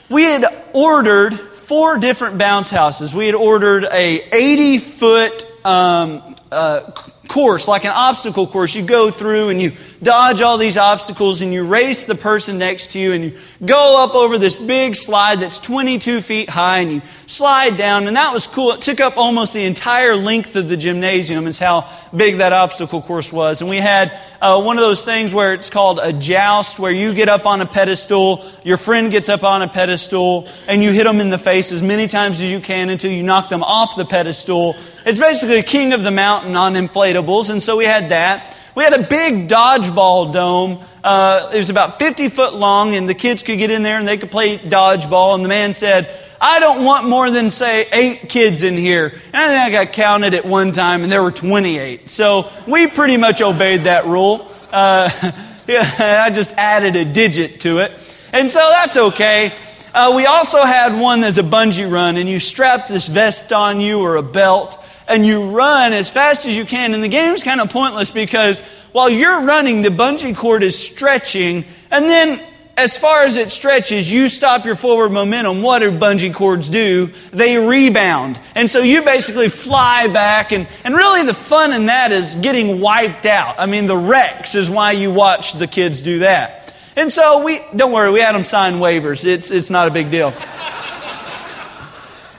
we 0.09 0.23
had 0.23 0.45
ordered 0.73 1.50
four 1.71 1.97
different 1.99 2.37
bounce 2.37 2.69
houses. 2.69 3.15
We 3.15 3.27
had 3.27 3.33
ordered 3.33 3.85
a 3.85 4.19
80 4.35 4.77
foot 4.79 5.65
um, 5.65 6.35
uh, 6.51 6.91
course, 7.29 7.65
like 7.65 7.85
an 7.85 7.93
obstacle 7.95 8.45
course. 8.45 8.75
You 8.75 8.85
go 8.85 9.09
through 9.09 9.47
and 9.47 9.61
you 9.61 9.71
dodge 10.03 10.41
all 10.41 10.57
these 10.57 10.77
obstacles 10.77 11.41
and 11.41 11.53
you 11.53 11.63
race 11.63 12.05
the 12.05 12.15
person 12.15 12.57
next 12.57 12.91
to 12.91 12.99
you 12.99 13.13
and 13.13 13.23
you 13.23 13.37
go 13.63 14.03
up 14.03 14.15
over 14.15 14.37
this 14.37 14.55
big 14.55 14.95
slide 14.95 15.39
that's 15.39 15.59
22 15.59 16.21
feet 16.21 16.49
high 16.49 16.79
and 16.79 16.91
you 16.91 17.01
slide 17.27 17.77
down. 17.77 18.07
And 18.07 18.17
that 18.17 18.33
was 18.33 18.47
cool. 18.47 18.71
It 18.71 18.81
took 18.81 18.99
up 18.99 19.17
almost 19.17 19.53
the 19.53 19.63
entire 19.63 20.15
length 20.15 20.55
of 20.55 20.67
the 20.67 20.77
gymnasium, 20.77 21.47
is 21.47 21.59
how 21.59 21.89
big 22.15 22.37
that 22.37 22.53
obstacle 22.53 23.01
course 23.01 23.31
was. 23.31 23.61
And 23.61 23.69
we 23.69 23.77
had 23.77 24.19
uh, 24.41 24.61
one 24.61 24.77
of 24.77 24.81
those 24.81 25.05
things 25.05 25.33
where 25.33 25.53
it's 25.53 25.69
called 25.69 25.99
a 26.01 26.11
joust, 26.11 26.79
where 26.79 26.91
you 26.91 27.13
get 27.13 27.29
up 27.29 27.45
on 27.45 27.61
a 27.61 27.65
pedestal, 27.65 28.43
your 28.63 28.77
friend 28.77 29.11
gets 29.11 29.29
up 29.29 29.43
on 29.43 29.61
a 29.61 29.67
pedestal, 29.67 30.47
and 30.67 30.83
you 30.83 30.91
hit 30.91 31.03
them 31.03 31.19
in 31.19 31.29
the 31.29 31.37
face 31.37 31.71
as 31.71 31.83
many 31.83 32.07
times 32.07 32.41
as 32.41 32.51
you 32.51 32.59
can 32.59 32.89
until 32.89 33.11
you 33.11 33.23
knock 33.23 33.49
them 33.49 33.63
off 33.63 33.95
the 33.95 34.05
pedestal 34.05 34.75
it's 35.03 35.19
basically 35.19 35.57
a 35.57 35.63
king 35.63 35.93
of 35.93 36.03
the 36.03 36.11
mountain 36.11 36.55
on 36.55 36.75
inflatables, 36.75 37.49
and 37.49 37.61
so 37.61 37.77
we 37.77 37.85
had 37.85 38.09
that. 38.09 38.57
We 38.73 38.83
had 38.83 38.93
a 38.93 39.03
big 39.03 39.49
dodgeball 39.49 40.31
dome. 40.31 40.83
Uh, 41.03 41.51
it 41.53 41.57
was 41.57 41.69
about 41.69 41.99
50 41.99 42.29
foot 42.29 42.53
long, 42.53 42.95
and 42.95 43.07
the 43.07 43.13
kids 43.13 43.43
could 43.43 43.57
get 43.57 43.69
in 43.69 43.83
there 43.83 43.99
and 43.99 44.07
they 44.07 44.17
could 44.17 44.31
play 44.31 44.57
dodgeball. 44.57 45.35
And 45.35 45.43
the 45.43 45.49
man 45.49 45.73
said, 45.73 46.09
I 46.39 46.59
don't 46.59 46.83
want 46.85 47.07
more 47.07 47.29
than, 47.29 47.51
say, 47.51 47.87
eight 47.91 48.29
kids 48.29 48.63
in 48.63 48.77
here. 48.77 49.07
And 49.07 49.35
I 49.35 49.47
think 49.47 49.75
I 49.75 49.85
got 49.85 49.93
counted 49.93 50.33
at 50.33 50.45
one 50.45 50.71
time, 50.71 51.03
and 51.03 51.11
there 51.11 51.21
were 51.21 51.31
28. 51.31 52.09
So 52.09 52.49
we 52.65 52.87
pretty 52.87 53.17
much 53.17 53.41
obeyed 53.41 53.83
that 53.83 54.05
rule. 54.05 54.49
Uh, 54.71 55.09
I 55.67 56.31
just 56.33 56.51
added 56.53 56.95
a 56.95 57.05
digit 57.05 57.61
to 57.61 57.79
it. 57.79 57.91
And 58.33 58.49
so 58.49 58.59
that's 58.59 58.97
okay. 58.97 59.53
Uh, 59.93 60.13
we 60.15 60.25
also 60.25 60.63
had 60.63 60.97
one 60.97 61.19
that's 61.19 61.37
a 61.37 61.43
bungee 61.43 61.89
run, 61.91 62.15
and 62.15 62.29
you 62.29 62.39
strap 62.39 62.87
this 62.87 63.07
vest 63.07 63.51
on 63.51 63.81
you 63.81 63.99
or 63.99 64.15
a 64.15 64.23
belt, 64.23 64.80
and 65.11 65.25
you 65.25 65.49
run 65.51 65.93
as 65.93 66.09
fast 66.09 66.45
as 66.45 66.55
you 66.55 66.65
can. 66.65 66.93
And 66.93 67.03
the 67.03 67.09
game's 67.09 67.43
kind 67.43 67.59
of 67.59 67.69
pointless 67.69 68.11
because 68.11 68.61
while 68.91 69.09
you're 69.09 69.41
running, 69.41 69.81
the 69.81 69.89
bungee 69.89 70.35
cord 70.35 70.63
is 70.63 70.77
stretching. 70.77 71.65
And 71.91 72.07
then, 72.07 72.41
as 72.77 72.97
far 72.97 73.23
as 73.23 73.35
it 73.35 73.51
stretches, 73.51 74.11
you 74.11 74.29
stop 74.29 74.65
your 74.65 74.75
forward 74.75 75.11
momentum. 75.11 75.61
What 75.61 75.79
do 75.79 75.91
bungee 75.91 76.33
cords 76.33 76.69
do? 76.69 77.11
They 77.31 77.57
rebound. 77.57 78.39
And 78.55 78.69
so 78.69 78.79
you 78.79 79.03
basically 79.03 79.49
fly 79.49 80.07
back. 80.07 80.53
And, 80.53 80.67
and 80.85 80.95
really, 80.95 81.23
the 81.23 81.33
fun 81.33 81.73
in 81.73 81.87
that 81.87 82.11
is 82.11 82.35
getting 82.35 82.79
wiped 82.79 83.25
out. 83.25 83.55
I 83.59 83.65
mean, 83.65 83.85
the 83.85 83.97
wrecks 83.97 84.55
is 84.55 84.69
why 84.69 84.93
you 84.93 85.11
watch 85.11 85.53
the 85.53 85.67
kids 85.67 86.01
do 86.01 86.19
that. 86.19 86.73
And 86.95 87.11
so 87.11 87.43
we, 87.43 87.61
don't 87.75 87.91
worry, 87.91 88.11
we 88.11 88.21
had 88.21 88.33
them 88.33 88.43
sign 88.43 88.75
waivers. 88.75 89.25
It's, 89.25 89.51
it's 89.51 89.69
not 89.69 89.87
a 89.87 89.91
big 89.91 90.09
deal. 90.09 90.33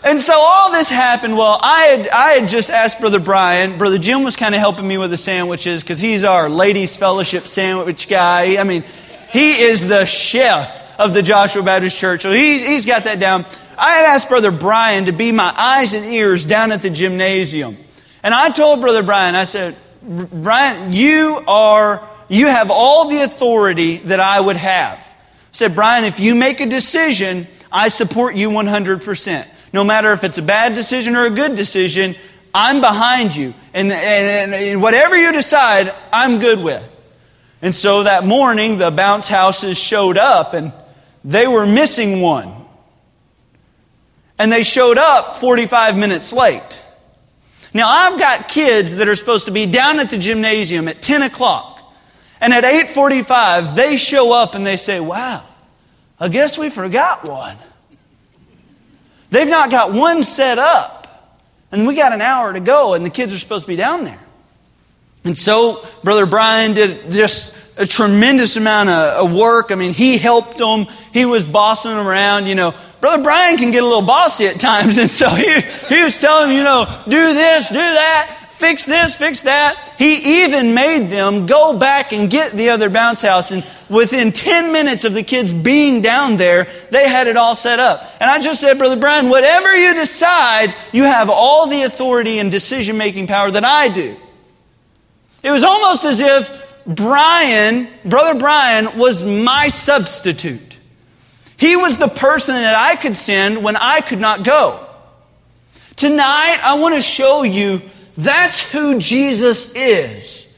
And 0.05 0.21
so 0.21 0.35
all 0.37 0.73
this 0.73 0.89
happened. 0.89 1.37
Well, 1.37 1.61
I 1.63 1.83
had, 1.85 2.09
I 2.09 2.33
had 2.33 2.49
just 2.49 2.71
asked 2.71 2.99
Brother 2.99 3.21
Brian. 3.21 3.79
Brother 3.79 3.99
Jim 3.99 4.25
was 4.25 4.35
kind 4.35 4.55
of 4.55 4.61
helping 4.61 4.87
me 4.87 4.99
with 4.99 5.11
the 5.11 5.17
sandwiches 5.17 5.83
because 5.83 6.01
he's 6.01 6.25
our 6.25 6.49
ladies' 6.49 6.97
fellowship 6.97 7.47
sandwich 7.47 8.09
guy. 8.09 8.57
I 8.57 8.65
mean, 8.65 8.85
he 9.31 9.61
is 9.61 9.87
the 9.87 10.05
chef 10.05 10.83
of 10.99 11.15
the 11.15 11.23
Joshua 11.23 11.63
Baptist 11.63 11.99
Church. 11.99 12.23
So 12.23 12.33
he, 12.33 12.59
he's 12.67 12.85
got 12.85 13.05
that 13.05 13.21
down. 13.21 13.47
I 13.79 13.93
had 13.95 14.07
asked 14.07 14.29
Brother 14.29 14.51
Brian 14.51 15.07
to 15.07 15.13
be 15.13 15.31
my 15.31 15.55
eyes 15.57 15.95
and 15.95 16.05
ears 16.07 16.47
down 16.47 16.73
at 16.73 16.83
the 16.83 16.91
gymnasium. 16.91 17.77
And 18.25 18.35
I 18.35 18.51
told 18.51 18.81
Brother 18.81 19.05
Brian, 19.05 19.37
I 19.37 19.45
said, 19.45 19.77
Brian, 20.03 20.93
you 20.93 21.45
are, 21.47 22.09
you 22.29 22.49
have 22.49 22.73
all 22.73 23.09
the 23.09 23.23
authority 23.23 23.99
that 23.99 24.19
I 24.19 24.41
would 24.41 24.57
have. 24.57 24.99
I 24.99 25.15
said, 25.53 25.77
Brian, 25.77 26.05
if 26.05 26.19
you 26.19 26.35
make 26.35 26.61
a 26.61 26.67
decision, 26.67 27.47
I 27.71 27.87
support 27.87 28.35
you 28.35 28.51
100%. 28.51 29.47
No 29.73 29.85
matter 29.85 30.13
if 30.13 30.25
it's 30.25 30.39
a 30.39 30.43
bad 30.43 30.75
decision 30.75 31.17
or 31.17 31.25
a 31.25 31.31
good 31.31 31.57
decision, 31.57 32.15
I'm 32.55 32.81
behind 32.81 33.35
you. 33.35 33.55
And, 33.73 33.91
and, 33.91 34.55
and, 34.55 34.83
whatever 34.83 35.17
you 35.17 35.33
decide, 35.33 35.95
I'm 36.13 36.39
good 36.39 36.63
with. 36.63 36.87
And 37.63 37.75
so 37.75 38.03
that 38.03 38.25
morning, 38.25 38.77
the 38.77 38.91
bounce 38.91 39.29
houses 39.29 39.79
showed 39.79 40.19
up 40.19 40.53
and 40.53 40.73
they 41.25 41.47
were 41.47 41.67
missing 41.67 42.21
one. 42.21 42.55
And 44.39 44.53
they 44.53 44.63
showed 44.63 44.99
up 44.99 45.37
45 45.37 45.97
minutes 45.97 46.33
late. 46.33 46.81
Now, 47.73 47.89
I've 47.89 48.19
got 48.19 48.49
kids 48.49 48.97
that 48.97 49.09
are 49.09 49.15
supposed 49.15 49.47
to 49.47 49.53
be 49.53 49.67
down 49.67 50.01
at 50.01 50.11
the 50.11 50.19
gymnasium 50.19 50.89
at 50.89 51.01
10 51.01 51.23
o'clock. 51.23 51.81
And 52.41 52.53
at 52.53 52.65
8.45, 52.65 53.77
they 53.77 53.97
show 53.97 54.33
up 54.33 54.55
and 54.55 54.67
they 54.67 54.77
say, 54.77 55.01
wow, 55.01 55.45
I 56.19 56.29
guess 56.29 56.59
we 56.59 56.69
forgot 56.69 57.27
one. 57.27 57.57
They've 59.33 59.49
not 59.49 59.71
got 59.71 59.93
one 59.93 60.25
set 60.25 60.59
up. 60.59 60.99
And 61.73 61.87
we 61.87 61.97
got 61.97 62.13
an 62.13 62.21
hour 62.21 62.53
to 62.53 62.61
go, 62.61 62.93
and 62.93 63.05
the 63.05 63.09
kids 63.09 63.33
are 63.33 63.39
supposed 63.39 63.65
to 63.65 63.69
be 63.69 63.77
down 63.77 64.05
there. 64.05 64.21
And 65.25 65.37
so, 65.37 65.87
Brother 66.05 66.27
Brian 66.27 66.75
did 66.75 67.11
just 67.11 67.59
a 67.79 67.87
tremendous 67.87 68.57
amount 68.57 68.91
of, 68.91 69.27
of 69.27 69.35
work. 69.35 69.73
I 69.73 69.75
mean, 69.75 69.95
he 69.95 70.19
helped 70.19 70.59
them. 70.59 70.87
He 71.15 71.25
was 71.25 71.47
bossing 71.47 71.93
them 71.93 72.07
around. 72.07 72.45
You 72.45 72.57
know, 72.57 72.75
Brother 73.01 73.23
Brian 73.23 73.57
can 73.57 73.71
get 73.71 73.83
a 73.83 73.87
little 73.87 74.03
bossy 74.03 74.49
at 74.49 74.61
times. 74.61 74.99
And 75.03 75.09
so 75.09 75.31
he, 75.31 75.63
he 75.89 76.03
was 76.03 76.19
telling 76.19 76.49
them, 76.49 76.57
you 76.59 76.63
know, 76.63 76.85
do 77.05 77.33
this, 77.33 77.69
do 77.69 77.75
that 77.77 78.42
fix 78.63 78.85
this, 78.85 79.17
fix 79.17 79.41
that. 79.41 79.95
He 79.99 80.45
even 80.45 80.73
made 80.73 81.11
them 81.11 81.47
go 81.47 81.77
back 81.77 82.13
and 82.13 82.31
get 82.31 82.53
the 82.53 82.71
other 82.71 82.89
bounce 82.89 83.21
house. 83.21 83.51
And 83.51 83.67
within 83.91 84.31
10 84.31 84.71
minutes 84.71 85.05
of 85.05 85.15
the 85.15 85.25
kids 85.25 85.53
being 85.53 86.01
down 86.01 86.37
there, 86.37 86.69
they 86.91 87.09
had 87.09 87.27
it 87.27 87.37
all 87.37 87.57
set 87.57 87.81
up. 87.81 88.09
And 88.21 88.31
I 88.31 88.39
just 88.39 88.61
said, 88.61 88.79
Brother 88.79 89.01
Brian, 89.01 89.29
whatever 89.29 89.75
you 89.75 89.95
decide, 89.95 90.75
you 90.93 91.03
have 91.03 91.29
all 91.29 91.67
the 91.67 91.83
authority 91.83 92.39
and 92.39 92.53
decision 92.53 92.97
making 92.97 93.27
power 93.27 93.51
that 93.51 93.65
I 93.65 93.89
do. 93.89 94.17
It 95.43 95.51
was 95.51 95.65
almost 95.65 96.05
as 96.05 96.21
if 96.21 96.85
Brian, 96.87 97.89
Brother 98.05 98.39
Brian, 98.39 98.97
was 98.97 99.25
my 99.25 99.69
substitute. 99.69 100.79
He 101.57 101.75
was 101.75 101.99
the 101.99 102.09
person 102.09 102.55
that 102.55 102.77
I 102.77 102.95
could 102.95 103.17
send 103.17 103.65
when 103.65 103.75
I 103.77 104.03
could 104.03 104.21
not 104.21 104.45
go. 104.45 104.87
Tonight, 105.97 106.61
I 106.63 106.75
want 106.75 106.95
to 106.95 107.01
show 107.01 107.43
you 107.43 107.83
that's 108.17 108.61
who 108.61 108.99
Jesus 108.99 109.75
is. 109.75 110.49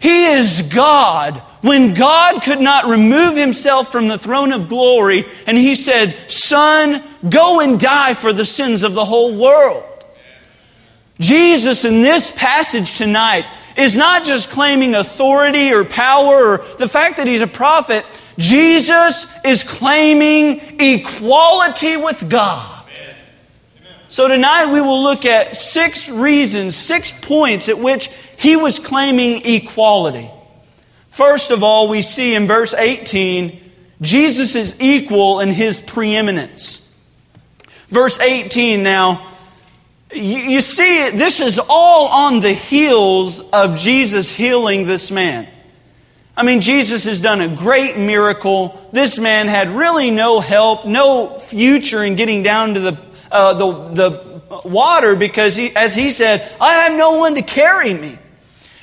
He 0.00 0.26
is 0.26 0.62
God. 0.62 1.38
When 1.60 1.92
God 1.92 2.42
could 2.42 2.60
not 2.60 2.86
remove 2.86 3.36
himself 3.36 3.92
from 3.92 4.08
the 4.08 4.16
throne 4.16 4.50
of 4.52 4.68
glory, 4.68 5.26
and 5.46 5.58
he 5.58 5.74
said, 5.74 6.16
Son, 6.26 7.02
go 7.28 7.60
and 7.60 7.78
die 7.78 8.14
for 8.14 8.32
the 8.32 8.46
sins 8.46 8.82
of 8.82 8.94
the 8.94 9.04
whole 9.04 9.36
world. 9.36 9.84
Jesus, 11.18 11.84
in 11.84 12.00
this 12.00 12.30
passage 12.30 12.96
tonight, 12.96 13.44
is 13.76 13.94
not 13.94 14.24
just 14.24 14.48
claiming 14.48 14.94
authority 14.94 15.70
or 15.72 15.84
power 15.84 16.54
or 16.54 16.58
the 16.78 16.88
fact 16.88 17.18
that 17.18 17.26
he's 17.26 17.42
a 17.42 17.46
prophet. 17.46 18.06
Jesus 18.38 19.26
is 19.44 19.62
claiming 19.62 20.80
equality 20.80 21.98
with 21.98 22.30
God. 22.30 22.79
So 24.10 24.26
tonight 24.26 24.66
we 24.72 24.80
will 24.80 25.04
look 25.04 25.24
at 25.24 25.54
six 25.54 26.08
reasons, 26.08 26.74
six 26.74 27.12
points 27.12 27.68
at 27.68 27.78
which 27.78 28.08
he 28.36 28.56
was 28.56 28.80
claiming 28.80 29.42
equality. 29.44 30.28
First 31.06 31.52
of 31.52 31.62
all, 31.62 31.86
we 31.86 32.02
see 32.02 32.34
in 32.34 32.48
verse 32.48 32.74
18, 32.74 33.60
Jesus 34.00 34.56
is 34.56 34.80
equal 34.80 35.38
in 35.38 35.50
his 35.50 35.80
preeminence. 35.80 36.92
Verse 37.88 38.18
18 38.18 38.82
now, 38.82 39.28
you, 40.12 40.60
see, 40.60 41.10
this 41.10 41.40
is 41.40 41.60
all 41.68 42.08
on 42.08 42.40
the 42.40 42.52
heels 42.52 43.48
of 43.50 43.76
Jesus 43.76 44.28
healing 44.28 44.88
this 44.88 45.12
man. 45.12 45.46
I 46.36 46.42
mean, 46.42 46.62
Jesus 46.62 47.04
has 47.04 47.20
done 47.20 47.40
a 47.40 47.48
great 47.48 47.96
miracle. 47.96 48.88
This 48.90 49.20
man 49.20 49.46
had 49.46 49.70
really 49.70 50.10
no 50.10 50.40
help, 50.40 50.84
no 50.84 51.38
future 51.38 52.02
in 52.02 52.16
getting 52.16 52.42
down 52.42 52.74
to 52.74 52.80
the 52.80 53.09
uh, 53.30 53.54
the, 53.54 53.72
the 53.94 54.68
water 54.68 55.16
because, 55.16 55.56
he, 55.56 55.74
as 55.74 55.94
he 55.94 56.10
said, 56.10 56.50
I 56.60 56.72
have 56.84 56.96
no 56.96 57.12
one 57.12 57.34
to 57.36 57.42
carry 57.42 57.94
me. 57.94 58.18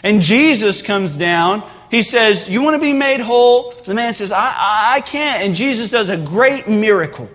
And 0.03 0.21
Jesus 0.21 0.81
comes 0.81 1.15
down. 1.15 1.69
He 1.89 2.03
says, 2.03 2.49
You 2.49 2.61
want 2.61 2.75
to 2.75 2.81
be 2.81 2.93
made 2.93 3.19
whole? 3.19 3.73
The 3.83 3.93
man 3.93 4.13
says, 4.13 4.31
I, 4.31 4.39
I, 4.39 4.93
I 4.95 5.01
can't. 5.01 5.43
And 5.43 5.55
Jesus 5.55 5.89
does 5.89 6.09
a 6.09 6.17
great 6.17 6.67
miracle. 6.67 7.29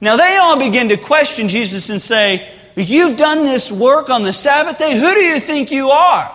Now 0.00 0.16
they 0.16 0.36
all 0.36 0.58
begin 0.58 0.88
to 0.90 0.96
question 0.96 1.48
Jesus 1.48 1.90
and 1.90 2.00
say, 2.00 2.50
You've 2.76 3.16
done 3.16 3.44
this 3.44 3.72
work 3.72 4.10
on 4.10 4.22
the 4.22 4.32
Sabbath 4.32 4.78
day. 4.78 4.98
Who 4.98 5.14
do 5.14 5.20
you 5.20 5.40
think 5.40 5.70
you 5.70 5.90
are? 5.90 6.32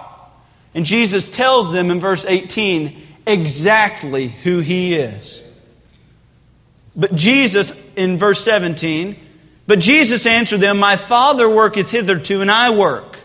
And 0.73 0.85
Jesus 0.85 1.29
tells 1.29 1.71
them 1.71 1.91
in 1.91 1.99
verse 1.99 2.25
18 2.25 2.99
exactly 3.27 4.29
who 4.29 4.59
he 4.59 4.95
is. 4.95 5.43
But 6.95 7.13
Jesus, 7.15 7.93
in 7.95 8.17
verse 8.17 8.43
17, 8.43 9.15
but 9.71 9.79
Jesus 9.79 10.25
answered 10.25 10.59
them, 10.59 10.79
My 10.79 10.97
Father 10.97 11.49
worketh 11.49 11.91
hitherto, 11.91 12.41
and 12.41 12.51
I 12.51 12.71
work. 12.71 13.19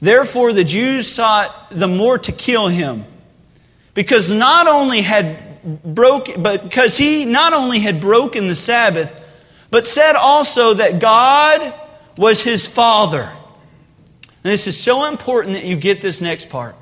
Therefore 0.00 0.52
the 0.52 0.64
Jews 0.64 1.10
sought 1.10 1.70
the 1.70 1.88
more 1.88 2.18
to 2.18 2.30
kill 2.30 2.68
him, 2.68 3.06
because 3.94 4.30
not 4.30 4.66
only 4.68 5.00
had 5.00 5.82
broke, 5.82 6.28
but 6.36 6.64
because 6.64 6.98
he 6.98 7.24
not 7.24 7.54
only 7.54 7.78
had 7.78 8.02
broken 8.02 8.48
the 8.48 8.54
Sabbath, 8.54 9.18
but 9.70 9.86
said 9.86 10.14
also 10.14 10.74
that 10.74 10.98
God 10.98 11.72
was 12.18 12.42
his 12.42 12.66
Father. 12.66 13.22
And 13.22 14.52
this 14.52 14.66
is 14.66 14.78
so 14.78 15.06
important 15.06 15.54
that 15.54 15.64
you 15.64 15.78
get 15.78 16.02
this 16.02 16.20
next 16.20 16.50
part. 16.50 16.76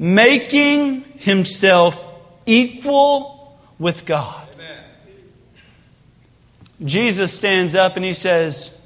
Making 0.00 1.02
himself 1.18 2.04
equal 2.44 3.56
with 3.78 4.04
God. 4.04 4.47
Jesus 6.84 7.32
stands 7.32 7.74
up 7.74 7.96
and 7.96 8.04
he 8.04 8.14
says, 8.14 8.78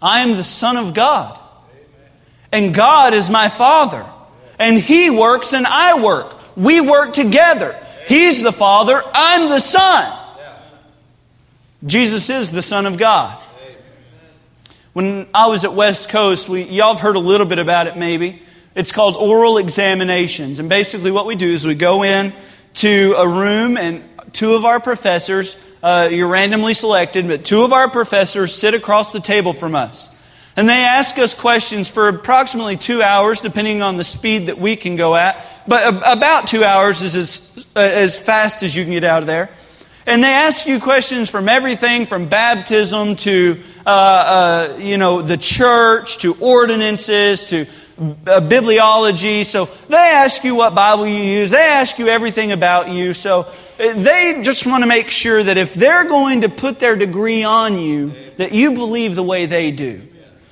I 0.00 0.20
am 0.20 0.32
the 0.32 0.44
Son 0.44 0.76
of 0.76 0.94
God. 0.94 1.38
And 2.52 2.74
God 2.74 3.14
is 3.14 3.30
my 3.30 3.48
Father. 3.48 4.08
And 4.58 4.78
He 4.78 5.10
works 5.10 5.52
and 5.52 5.66
I 5.66 6.02
work. 6.02 6.34
We 6.56 6.80
work 6.80 7.12
together. 7.12 7.78
He's 8.06 8.42
the 8.42 8.52
Father, 8.52 9.02
I'm 9.12 9.48
the 9.48 9.60
Son. 9.60 10.14
Jesus 11.84 12.28
is 12.30 12.50
the 12.50 12.62
Son 12.62 12.86
of 12.86 12.96
God. 12.96 13.40
When 14.94 15.28
I 15.32 15.46
was 15.46 15.64
at 15.64 15.74
West 15.74 16.08
Coast, 16.08 16.48
we, 16.48 16.64
y'all 16.64 16.94
have 16.94 17.00
heard 17.00 17.14
a 17.14 17.20
little 17.20 17.46
bit 17.46 17.60
about 17.60 17.86
it 17.86 17.96
maybe. 17.96 18.42
It's 18.74 18.90
called 18.90 19.16
oral 19.16 19.58
examinations. 19.58 20.58
And 20.58 20.68
basically, 20.68 21.10
what 21.10 21.26
we 21.26 21.36
do 21.36 21.46
is 21.46 21.66
we 21.66 21.74
go 21.74 22.02
in 22.02 22.32
to 22.74 23.14
a 23.16 23.28
room, 23.28 23.76
and 23.76 24.02
two 24.32 24.54
of 24.54 24.64
our 24.64 24.80
professors 24.80 25.62
uh, 25.82 26.08
you're 26.10 26.28
randomly 26.28 26.74
selected, 26.74 27.28
but 27.28 27.44
two 27.44 27.62
of 27.62 27.72
our 27.72 27.88
professors 27.88 28.54
sit 28.54 28.74
across 28.74 29.12
the 29.12 29.20
table 29.20 29.52
from 29.52 29.74
us. 29.74 30.14
And 30.56 30.68
they 30.68 30.82
ask 30.82 31.18
us 31.18 31.34
questions 31.34 31.88
for 31.88 32.08
approximately 32.08 32.76
two 32.76 33.00
hours, 33.00 33.40
depending 33.40 33.80
on 33.80 33.96
the 33.96 34.02
speed 34.02 34.46
that 34.46 34.58
we 34.58 34.74
can 34.74 34.96
go 34.96 35.14
at. 35.14 35.44
But 35.68 36.02
about 36.04 36.48
two 36.48 36.64
hours 36.64 37.02
is 37.02 37.14
as, 37.14 37.66
uh, 37.76 37.80
as 37.80 38.18
fast 38.18 38.64
as 38.64 38.74
you 38.74 38.82
can 38.82 38.92
get 38.92 39.04
out 39.04 39.22
of 39.22 39.28
there. 39.28 39.50
And 40.04 40.24
they 40.24 40.32
ask 40.32 40.66
you 40.66 40.80
questions 40.80 41.30
from 41.30 41.48
everything 41.48 42.06
from 42.06 42.28
baptism 42.28 43.14
to, 43.16 43.60
uh, 43.86 43.90
uh, 43.90 44.78
you 44.78 44.96
know, 44.96 45.22
the 45.22 45.36
church 45.36 46.18
to 46.18 46.34
ordinances 46.40 47.50
to 47.50 47.66
uh, 48.26 48.40
bibliology. 48.40 49.44
So 49.44 49.66
they 49.88 49.96
ask 49.96 50.42
you 50.44 50.54
what 50.54 50.74
Bible 50.74 51.06
you 51.06 51.22
use. 51.22 51.50
They 51.50 51.58
ask 51.58 51.98
you 51.98 52.08
everything 52.08 52.52
about 52.52 52.88
you. 52.88 53.12
So 53.12 53.46
they 53.78 54.40
just 54.42 54.66
want 54.66 54.82
to 54.82 54.88
make 54.88 55.10
sure 55.10 55.42
that 55.42 55.56
if 55.56 55.72
they're 55.72 56.04
going 56.04 56.40
to 56.40 56.48
put 56.48 56.80
their 56.80 56.96
degree 56.96 57.44
on 57.44 57.78
you, 57.78 58.12
that 58.36 58.52
you 58.52 58.72
believe 58.72 59.14
the 59.14 59.22
way 59.22 59.46
they 59.46 59.70
do. 59.70 60.02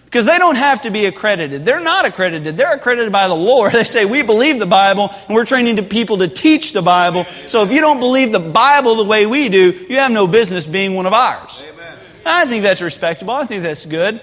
Because 0.05 0.27
they 0.27 0.39
don't 0.39 0.57
have 0.57 0.83
to 0.83 0.91
be 0.91 1.07
accredited. 1.07 1.65
They're 1.65 1.81
not 1.81 2.07
accredited. 2.07 2.57
They're 2.57 2.75
accredited 2.75 3.13
by 3.13 3.27
the 3.27 3.35
Lord. 3.35 3.73
They 3.77 3.85
say, 3.85 4.05
we 4.05 4.23
believe 4.23 4.61
the 4.61 4.65
Bible, 4.65 5.11
and 5.27 5.35
we're 5.35 5.45
training 5.45 5.85
people 5.89 6.19
to 6.19 6.29
teach 6.29 6.73
the 6.73 6.81
Bible. 6.81 7.27
So 7.47 7.65
if 7.65 7.73
you 7.73 7.81
don't 7.81 7.99
believe 7.99 8.31
the 8.31 8.39
Bible 8.39 8.95
the 8.95 9.05
way 9.05 9.27
we 9.27 9.49
do, 9.49 9.73
you 9.89 9.97
have 9.97 10.13
no 10.13 10.27
business 10.27 10.65
being 10.65 10.95
one 10.95 11.07
of 11.07 11.13
ours. 11.13 11.63
Amen. 11.69 11.99
I 12.25 12.47
think 12.47 12.63
that's 12.63 12.81
respectable. 12.81 13.35
I 13.35 13.45
think 13.45 13.65
that's 13.65 13.85
good. 13.85 14.21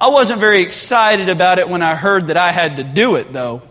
I 0.00 0.08
wasn't 0.08 0.40
very 0.40 0.62
excited 0.62 1.28
about 1.28 1.60
it 1.60 1.68
when 1.68 1.80
I 1.80 1.94
heard 1.94 2.26
that 2.26 2.36
I 2.36 2.50
had 2.50 2.76
to 2.78 2.84
do 2.84 3.14
it, 3.14 3.32
though. 3.32 3.62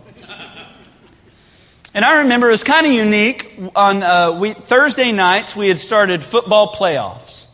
And 1.94 2.04
I 2.06 2.20
remember 2.22 2.48
it 2.48 2.52
was 2.52 2.64
kind 2.64 2.86
of 2.86 2.92
unique. 2.92 3.52
On 3.76 4.02
uh, 4.02 4.32
we, 4.32 4.54
Thursday 4.54 5.12
nights, 5.12 5.54
we 5.54 5.68
had 5.68 5.78
started 5.78 6.24
football 6.24 6.72
playoffs. 6.72 7.48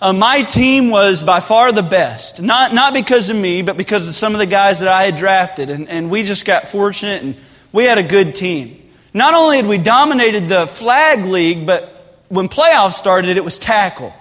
Uh, 0.00 0.12
my 0.12 0.42
team 0.42 0.90
was 0.90 1.22
by 1.22 1.40
far 1.40 1.72
the 1.72 1.82
best. 1.82 2.40
Not, 2.40 2.72
not 2.72 2.94
because 2.94 3.28
of 3.28 3.36
me, 3.36 3.62
but 3.62 3.76
because 3.76 4.08
of 4.08 4.14
some 4.14 4.34
of 4.34 4.38
the 4.38 4.46
guys 4.46 4.80
that 4.80 4.88
I 4.88 5.02
had 5.02 5.16
drafted. 5.16 5.68
And, 5.68 5.88
and 5.88 6.10
we 6.10 6.22
just 6.22 6.46
got 6.46 6.68
fortunate 6.68 7.22
and 7.22 7.36
we 7.72 7.84
had 7.84 7.98
a 7.98 8.02
good 8.02 8.34
team. 8.34 8.88
Not 9.12 9.34
only 9.34 9.56
had 9.56 9.66
we 9.66 9.78
dominated 9.78 10.48
the 10.48 10.66
flag 10.68 11.26
league, 11.26 11.66
but 11.66 12.22
when 12.28 12.48
playoffs 12.48 12.92
started, 12.92 13.36
it 13.36 13.44
was 13.44 13.58
tackle. 13.58 14.14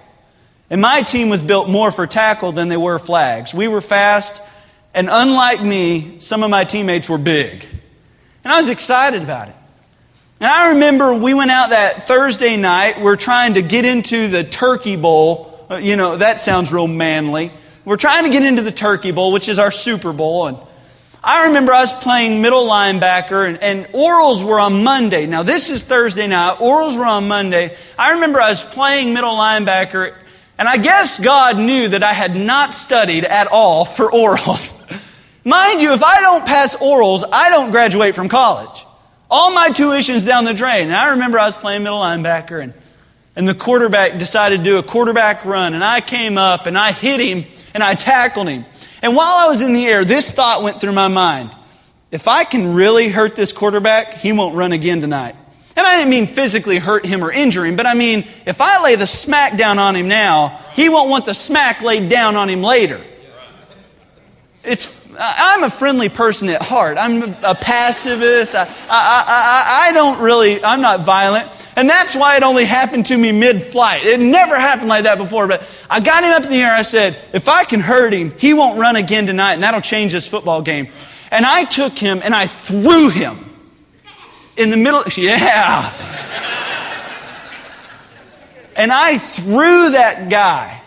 And 0.72 0.82
my 0.82 1.04
team 1.04 1.30
was 1.30 1.44
built 1.44 1.70
more 1.70 1.92
for 1.92 2.08
tackle 2.08 2.52
than 2.52 2.68
they 2.68 2.78
were 2.78 2.98
flags. 2.98 3.54
We 3.54 3.68
were 3.68 3.82
fast, 3.82 4.42
and 4.94 5.08
unlike 5.10 5.64
me, 5.64 6.20
some 6.20 6.44
of 6.44 6.50
my 6.50 6.64
teammates 6.64 7.10
were 7.10 7.18
big. 7.18 7.66
And 8.44 8.54
I 8.54 8.58
was 8.58 8.70
excited 8.70 9.24
about 9.24 9.50
it. 9.50 9.56
And 10.40 10.50
I 10.50 10.70
remember 10.70 11.14
we 11.14 11.34
went 11.34 11.52
out 11.52 11.72
that 11.72 12.04
Thursday 12.04 12.56
night. 12.58 13.02
We're 13.02 13.18
trying 13.18 13.56
to 13.56 13.62
get 13.62 13.86
into 13.86 14.28
the 14.30 14.44
Turkey 14.44 14.96
Bowl 14.96 15.50
uh, 15.70 15.76
you 15.76 15.96
know, 15.96 16.18
that 16.18 16.42
sounds 16.42 16.74
real 16.74 16.88
manly. 16.88 17.52
We're 17.86 17.98
trying 17.98 18.24
to 18.24 18.32
get 18.32 18.44
into 18.44 18.64
the 18.64 18.72
Turkey 18.72 19.12
Bowl, 19.12 19.32
which 19.32 19.48
is 19.48 19.60
our 19.60 19.70
Super 19.70 20.14
Bowl. 20.14 20.48
And 20.48 20.58
I 21.24 21.48
remember 21.48 21.74
I 21.74 21.82
was 21.82 21.94
playing 21.94 22.42
middle 22.42 22.66
linebacker, 22.66 23.48
and, 23.48 23.62
and 23.62 23.86
orals 23.90 24.44
were 24.44 24.60
on 24.60 24.84
Monday. 24.84 25.28
Now, 25.28 25.44
this 25.44 25.70
is 25.70 25.84
Thursday 25.84 26.26
night. 26.26 26.58
Orals 26.58 26.98
were 26.98 27.06
on 27.06 27.28
Monday. 27.28 27.78
I 28.00 28.14
remember 28.14 28.42
I 28.42 28.50
was 28.50 28.64
playing 28.64 29.14
middle 29.14 29.36
linebacker, 29.36 30.16
and 30.58 30.68
I 30.68 30.78
guess 30.78 31.20
God 31.20 31.60
knew 31.60 31.90
that 31.90 32.02
I 32.02 32.14
had 32.14 32.36
not 32.36 32.74
studied 32.74 33.26
at 33.26 33.48
all 33.48 33.86
for 33.86 34.10
orals. 34.10 34.76
Mind 35.44 35.82
you, 35.82 35.94
if 35.94 36.04
I 36.04 36.22
don't 36.22 36.46
pass 36.46 36.76
orals, 36.76 37.24
I 37.32 37.50
don't 37.50 37.72
graduate 37.72 38.16
from 38.16 38.30
college. 38.30 38.86
All 39.32 39.52
my 39.52 39.70
tuition's 39.70 40.26
down 40.26 40.44
the 40.44 40.54
drain. 40.54 40.84
And 40.88 40.96
I 40.96 41.12
remember 41.12 41.40
I 41.40 41.46
was 41.46 41.56
playing 41.56 41.84
middle 41.84 42.00
linebacker, 42.00 42.62
and 42.62 42.74
and 43.36 43.48
the 43.48 43.56
quarterback 43.56 44.18
decided 44.18 44.58
to 44.58 44.64
do 44.64 44.78
a 44.80 44.84
quarterback 44.84 45.46
run, 45.46 45.74
and 45.74 45.82
I 45.82 46.02
came 46.02 46.38
up 46.38 46.66
and 46.66 46.78
I 46.78 46.92
hit 46.92 47.22
him 47.22 47.46
and 47.74 47.82
I 47.82 47.94
tackled 47.94 48.50
him. 48.50 48.66
And 49.02 49.16
while 49.16 49.34
I 49.34 49.48
was 49.48 49.62
in 49.62 49.72
the 49.72 49.86
air, 49.86 50.04
this 50.04 50.32
thought 50.32 50.62
went 50.62 50.82
through 50.82 50.92
my 50.92 51.08
mind 51.08 51.56
if 52.12 52.28
I 52.28 52.44
can 52.44 52.74
really 52.74 53.08
hurt 53.08 53.36
this 53.36 53.54
quarterback, 53.54 54.16
he 54.16 54.34
won't 54.34 54.56
run 54.56 54.72
again 54.72 55.00
tonight. 55.00 55.36
And 55.78 55.86
I 55.86 55.98
didn't 55.98 56.10
mean 56.10 56.28
physically 56.28 56.80
hurt 56.80 57.06
him 57.06 57.24
or 57.24 57.32
injure 57.32 57.66
him, 57.66 57.76
but 57.76 57.86
I 57.86 57.94
mean, 57.94 58.28
if 58.46 58.60
I 58.60 58.82
lay 58.84 58.96
the 58.96 59.08
smack 59.08 59.58
down 59.58 59.80
on 59.80 59.96
him 59.96 60.08
now, 60.08 60.60
he 60.76 60.90
won't 60.90 61.10
want 61.10 61.26
the 61.26 61.34
smack 61.34 61.82
laid 61.82 62.10
down 62.10 62.36
on 62.36 62.50
him 62.50 62.62
later. 62.62 63.00
It's 64.64 64.99
I'm 65.22 65.64
a 65.64 65.70
friendly 65.70 66.08
person 66.08 66.48
at 66.50 66.62
heart. 66.62 66.98
I'm 66.98 67.36
a 67.44 67.54
pacifist. 67.54 68.56
I, 68.56 68.64
I, 68.64 68.68
I, 68.90 69.88
I, 69.90 69.92
don't 69.92 70.20
really, 70.20 70.64
I'm 70.64 70.80
not 70.80 71.02
violent. 71.02 71.50
And 71.76 71.90
that's 71.90 72.16
why 72.16 72.38
it 72.38 72.44
only 72.44 72.64
happened 72.64 73.08
to 73.08 73.18
me 73.18 73.34
mid 73.34 73.62
flight. 73.62 74.06
It 74.06 74.20
never 74.22 74.58
happened 74.58 74.88
like 74.88 75.04
that 75.04 75.18
before. 75.18 75.48
But 75.48 75.70
I 75.90 76.00
got 76.00 76.24
him 76.24 76.32
up 76.32 76.44
in 76.44 76.50
the 76.50 76.62
air. 76.62 76.74
I 76.74 76.84
said, 76.84 77.18
if 77.34 77.50
I 77.50 77.66
can 77.66 77.82
hurt 77.82 78.14
him, 78.14 78.32
he 78.38 78.54
won't 78.54 78.80
run 78.80 78.96
again 78.96 79.28
tonight, 79.28 79.56
and 79.56 79.64
that'll 79.64 79.82
change 79.82 80.14
this 80.14 80.28
football 80.28 80.62
game. 80.62 80.88
And 81.32 81.46
I 81.46 81.66
took 81.66 81.98
him 82.00 82.22
and 82.24 82.34
I 82.34 82.48
threw 82.48 83.10
him 83.10 83.38
in 84.56 84.70
the 84.70 84.78
middle. 84.78 85.04
Yeah. 85.18 85.94
and 88.76 88.92
I 88.92 89.18
threw 89.18 89.92
that 89.92 90.30
guy 90.30 90.82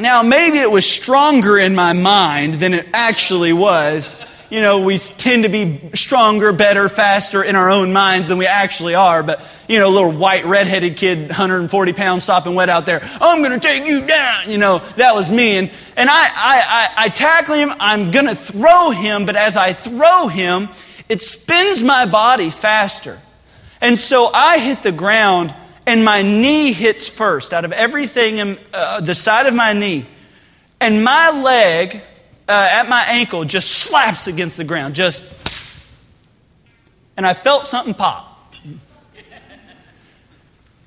now, 0.00 0.22
maybe 0.22 0.58
it 0.58 0.70
was 0.70 0.86
stronger 0.86 1.58
in 1.58 1.74
my 1.74 1.92
mind 1.92 2.54
than 2.54 2.74
it 2.74 2.86
actually 2.92 3.52
was. 3.52 4.20
You 4.50 4.60
know, 4.60 4.80
we 4.80 4.98
tend 4.98 5.44
to 5.44 5.48
be 5.48 5.90
stronger, 5.94 6.52
better, 6.52 6.88
faster 6.88 7.42
in 7.42 7.54
our 7.54 7.70
own 7.70 7.92
minds 7.92 8.28
than 8.28 8.38
we 8.38 8.46
actually 8.46 8.96
are. 8.96 9.22
But, 9.22 9.46
you 9.68 9.78
know, 9.78 9.88
little 9.90 10.10
white, 10.10 10.44
redheaded 10.44 10.96
kid, 10.96 11.28
140 11.28 11.92
pounds, 11.92 12.24
sopping 12.24 12.56
wet 12.56 12.68
out 12.68 12.84
there, 12.84 13.00
I'm 13.20 13.42
going 13.42 13.58
to 13.58 13.60
take 13.60 13.86
you 13.86 14.04
down. 14.04 14.50
You 14.50 14.58
know, 14.58 14.80
that 14.96 15.14
was 15.14 15.30
me. 15.30 15.56
And, 15.56 15.70
and 15.96 16.10
I, 16.10 16.24
I, 16.24 16.30
I, 16.34 17.04
I 17.04 17.08
tackle 17.10 17.54
him, 17.54 17.72
I'm 17.78 18.10
going 18.10 18.26
to 18.26 18.34
throw 18.34 18.90
him, 18.90 19.24
but 19.24 19.36
as 19.36 19.56
I 19.56 19.72
throw 19.72 20.26
him, 20.26 20.68
it 21.08 21.22
spins 21.22 21.82
my 21.82 22.06
body 22.06 22.50
faster. 22.50 23.20
And 23.80 23.98
so 23.98 24.30
I 24.32 24.58
hit 24.58 24.82
the 24.82 24.92
ground 24.92 25.54
and 25.90 26.04
my 26.04 26.22
knee 26.22 26.72
hits 26.72 27.08
first 27.08 27.52
out 27.52 27.64
of 27.64 27.72
everything 27.72 28.38
in 28.38 28.58
uh, 28.72 29.00
the 29.00 29.12
side 29.12 29.46
of 29.46 29.54
my 29.54 29.72
knee. 29.72 30.06
And 30.80 31.02
my 31.02 31.30
leg 31.30 32.00
uh, 32.48 32.52
at 32.52 32.88
my 32.88 33.02
ankle 33.06 33.44
just 33.44 33.68
slaps 33.70 34.28
against 34.28 34.56
the 34.56 34.62
ground, 34.62 34.94
just. 34.94 35.24
And 37.16 37.26
I 37.26 37.34
felt 37.34 37.66
something 37.66 37.94
pop. 37.94 38.28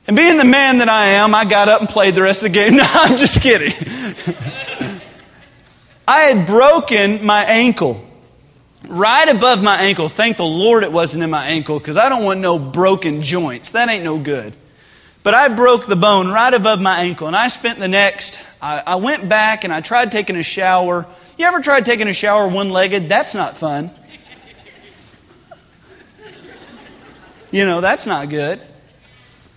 And 0.07 0.15
being 0.15 0.37
the 0.37 0.45
man 0.45 0.77
that 0.77 0.87
I 0.87 1.07
am, 1.07 1.35
I 1.35 1.43
got 1.43 1.67
up 1.67 1.81
and 1.81 1.89
played 1.89 2.15
the 2.15 2.21
rest 2.21 2.43
of 2.43 2.53
the 2.53 2.57
game. 2.57 2.75
No, 2.77 2.85
I'm 2.85 3.17
just 3.17 3.41
kidding. 3.41 3.73
I 6.07 6.21
had 6.21 6.47
broken 6.47 7.25
my 7.25 7.43
ankle. 7.43 8.05
Right 8.87 9.27
above 9.27 9.61
my 9.61 9.81
ankle. 9.81 10.07
Thank 10.07 10.37
the 10.37 10.45
Lord 10.45 10.83
it 10.83 10.91
wasn't 10.93 11.25
in 11.25 11.29
my 11.29 11.45
ankle 11.45 11.77
because 11.77 11.97
I 11.97 12.07
don't 12.07 12.23
want 12.23 12.39
no 12.39 12.57
broken 12.57 13.21
joints. 13.21 13.71
That 13.71 13.89
ain't 13.89 14.05
no 14.05 14.17
good. 14.17 14.53
But 15.23 15.33
I 15.33 15.47
broke 15.47 15.85
the 15.85 15.95
bone 15.95 16.27
right 16.27 16.53
above 16.53 16.81
my 16.81 16.99
ankle, 16.99 17.27
and 17.27 17.35
I 17.35 17.47
spent 17.47 17.79
the 17.79 17.87
next, 17.87 18.39
I, 18.61 18.83
I 18.85 18.95
went 18.95 19.29
back 19.29 19.63
and 19.63 19.73
I 19.73 19.79
tried 19.79 20.11
taking 20.11 20.35
a 20.35 20.43
shower. 20.43 21.07
You 21.37 21.45
ever 21.45 21.61
tried 21.61 21.85
taking 21.85 22.09
a 22.09 22.13
shower 22.13 22.47
one 22.47 22.69
legged? 22.69 23.07
That's 23.07 23.33
not 23.33 23.55
fun. 23.55 23.89
You 27.51 27.65
know, 27.65 27.81
that's 27.81 28.05
not 28.05 28.29
good. 28.29 28.61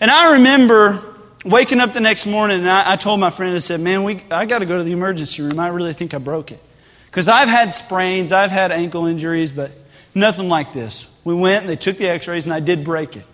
And 0.01 0.11
I 0.11 0.35
remember 0.35 1.03
waking 1.45 1.81
up 1.81 1.95
the 1.95 2.01
next 2.01 2.27
morning 2.27 2.59
and 2.59 2.69
I, 2.69 2.93
I 2.93 2.97
told 2.97 3.19
my 3.19 3.31
friend, 3.31 3.55
I 3.55 3.59
said, 3.59 3.81
Man, 3.81 4.05
we, 4.05 4.23
I 4.31 4.45
got 4.45 4.59
to 4.59 4.67
go 4.67 4.77
to 4.77 4.85
the 4.85 4.93
emergency 4.93 5.43
room. 5.43 5.59
I 5.59 5.69
really 5.69 5.95
think 5.95 6.13
I 6.13 6.19
broke 6.19 6.53
it. 6.53 6.63
Because 7.07 7.29
I've 7.29 7.49
had 7.49 7.73
sprains, 7.73 8.33
I've 8.33 8.51
had 8.51 8.71
ankle 8.71 9.07
injuries, 9.07 9.51
but 9.51 9.71
nothing 10.15 10.49
like 10.51 10.75
this. 10.75 11.11
We 11.25 11.35
went 11.35 11.63
and 11.63 11.71
they 11.71 11.77
took 11.77 11.97
the 11.97 12.09
x 12.09 12.29
rays 12.29 12.45
and 12.45 12.53
I 12.53 12.61
did 12.61 12.85
break 12.85 13.17
it. 13.17 13.25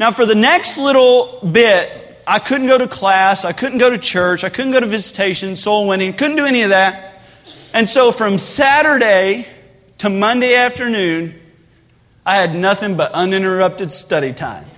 Now, 0.00 0.10
for 0.10 0.24
the 0.24 0.34
next 0.34 0.78
little 0.78 1.40
bit, 1.52 2.22
I 2.26 2.38
couldn't 2.38 2.68
go 2.68 2.78
to 2.78 2.88
class, 2.88 3.44
I 3.44 3.52
couldn't 3.52 3.76
go 3.76 3.90
to 3.90 3.98
church, 3.98 4.44
I 4.44 4.48
couldn't 4.48 4.72
go 4.72 4.80
to 4.80 4.86
visitation, 4.86 5.56
soul 5.56 5.86
winning, 5.86 6.14
couldn't 6.14 6.38
do 6.38 6.46
any 6.46 6.62
of 6.62 6.70
that. 6.70 7.20
And 7.74 7.86
so 7.86 8.10
from 8.10 8.38
Saturday 8.38 9.46
to 9.98 10.08
Monday 10.08 10.54
afternoon, 10.54 11.38
I 12.24 12.36
had 12.36 12.54
nothing 12.54 12.96
but 12.96 13.12
uninterrupted 13.12 13.92
study 13.92 14.32
time. 14.32 14.70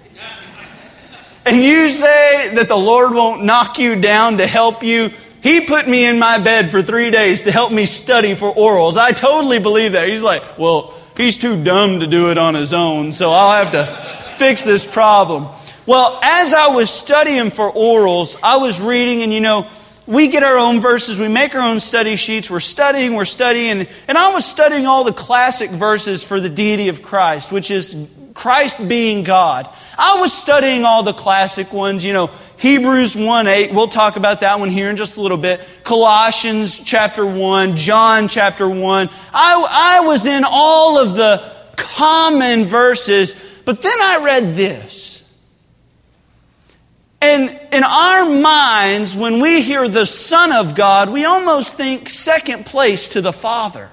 And 1.45 1.63
you 1.63 1.89
say 1.91 2.53
that 2.57 2.67
the 2.67 2.77
Lord 2.77 3.15
won't 3.15 3.45
knock 3.45 3.79
you 3.79 3.95
down 3.95 4.39
to 4.39 4.47
help 4.49 4.83
you. 4.83 5.13
He 5.41 5.61
put 5.61 5.87
me 5.87 6.05
in 6.05 6.19
my 6.19 6.39
bed 6.39 6.73
for 6.73 6.83
three 6.83 7.13
days 7.13 7.45
to 7.45 7.53
help 7.53 7.71
me 7.71 7.87
study 7.87 8.35
for 8.35 8.53
orals. 8.53 8.97
I 8.97 9.13
totally 9.13 9.61
believe 9.61 9.93
that. 9.93 10.09
He's 10.09 10.25
like, 10.25 10.59
well, 10.59 10.95
he's 11.17 11.39
too 11.39 11.63
dumb 11.63 12.01
to 12.01 12.09
do 12.09 12.33
it 12.33 12.39
on 12.39 12.55
his 12.55 12.75
own, 12.75 13.13
so 13.13 13.31
I'll 13.31 13.65
have 13.65 13.71
to 13.71 14.22
fix 14.43 14.65
this 14.65 14.89
problem? 14.89 15.47
Well, 15.87 16.19
as 16.21 16.53
I 16.53 16.67
was 16.67 16.91
studying 16.91 17.51
for 17.51 17.73
orals, 17.73 18.37
I 18.43 18.57
was 18.57 18.81
reading, 18.81 19.23
and 19.23 19.33
you 19.33 19.41
know, 19.41 19.69
we 20.05 20.27
get 20.27 20.43
our 20.43 20.59
own 20.59 20.81
verses, 20.81 21.21
we 21.21 21.29
make 21.29 21.55
our 21.55 21.63
own 21.63 21.79
study 21.79 22.17
sheets, 22.17 22.51
we're 22.51 22.59
studying, 22.59 23.15
we're 23.15 23.25
studying, 23.25 23.87
and 24.09 24.19
I 24.19 24.33
was 24.33 24.45
studying 24.45 24.85
all 24.85 25.05
the 25.05 25.13
classic 25.13 25.71
verses 25.71 26.25
for 26.25 26.41
the 26.41 26.49
deity 26.49 26.89
of 26.89 27.03
Christ, 27.03 27.53
which 27.53 27.71
is 27.71 28.09
Christ 28.35 28.89
being 28.89 29.23
God. 29.23 29.73
I 29.97 30.19
was 30.19 30.33
studying 30.33 30.85
all 30.85 31.05
the 31.05 31.13
classic 31.13 31.73
ones, 31.73 32.05
you 32.05 32.13
know, 32.13 32.29
Hebrews 32.59 33.15
1 33.15 33.47
8, 33.47 33.73
we'll 33.73 33.87
talk 33.87 34.17
about 34.17 34.41
that 34.41 34.59
one 34.59 34.71
here 34.71 34.91
in 34.91 34.97
just 34.97 35.19
a 35.19 35.21
little 35.21 35.37
bit. 35.37 35.61
Colossians 35.85 36.81
chapter 36.81 37.25
1, 37.25 37.77
John 37.77 38.27
chapter 38.27 38.69
1. 38.69 39.09
I, 39.33 40.01
I 40.01 40.01
was 40.01 40.27
in 40.27 40.43
all 40.45 40.99
of 40.99 41.15
the 41.15 41.49
common 41.77 42.65
verses 42.65 43.35
but 43.65 43.83
then 43.83 44.01
I 44.01 44.23
read 44.25 44.55
this. 44.55 45.13
And 47.21 47.51
in 47.73 47.85
our 47.85 48.29
minds, 48.29 49.15
when 49.15 49.41
we 49.41 49.63
hear 49.63 49.87
the 49.87 50.07
Son 50.07 50.53
of 50.53 50.75
God, 50.75 51.09
we 51.09 51.25
almost 51.25 51.75
think 51.75 52.09
second 52.09 52.67
place 52.67 53.11
to 53.11 53.21
the 53.21 53.33
Father. 53.33 53.91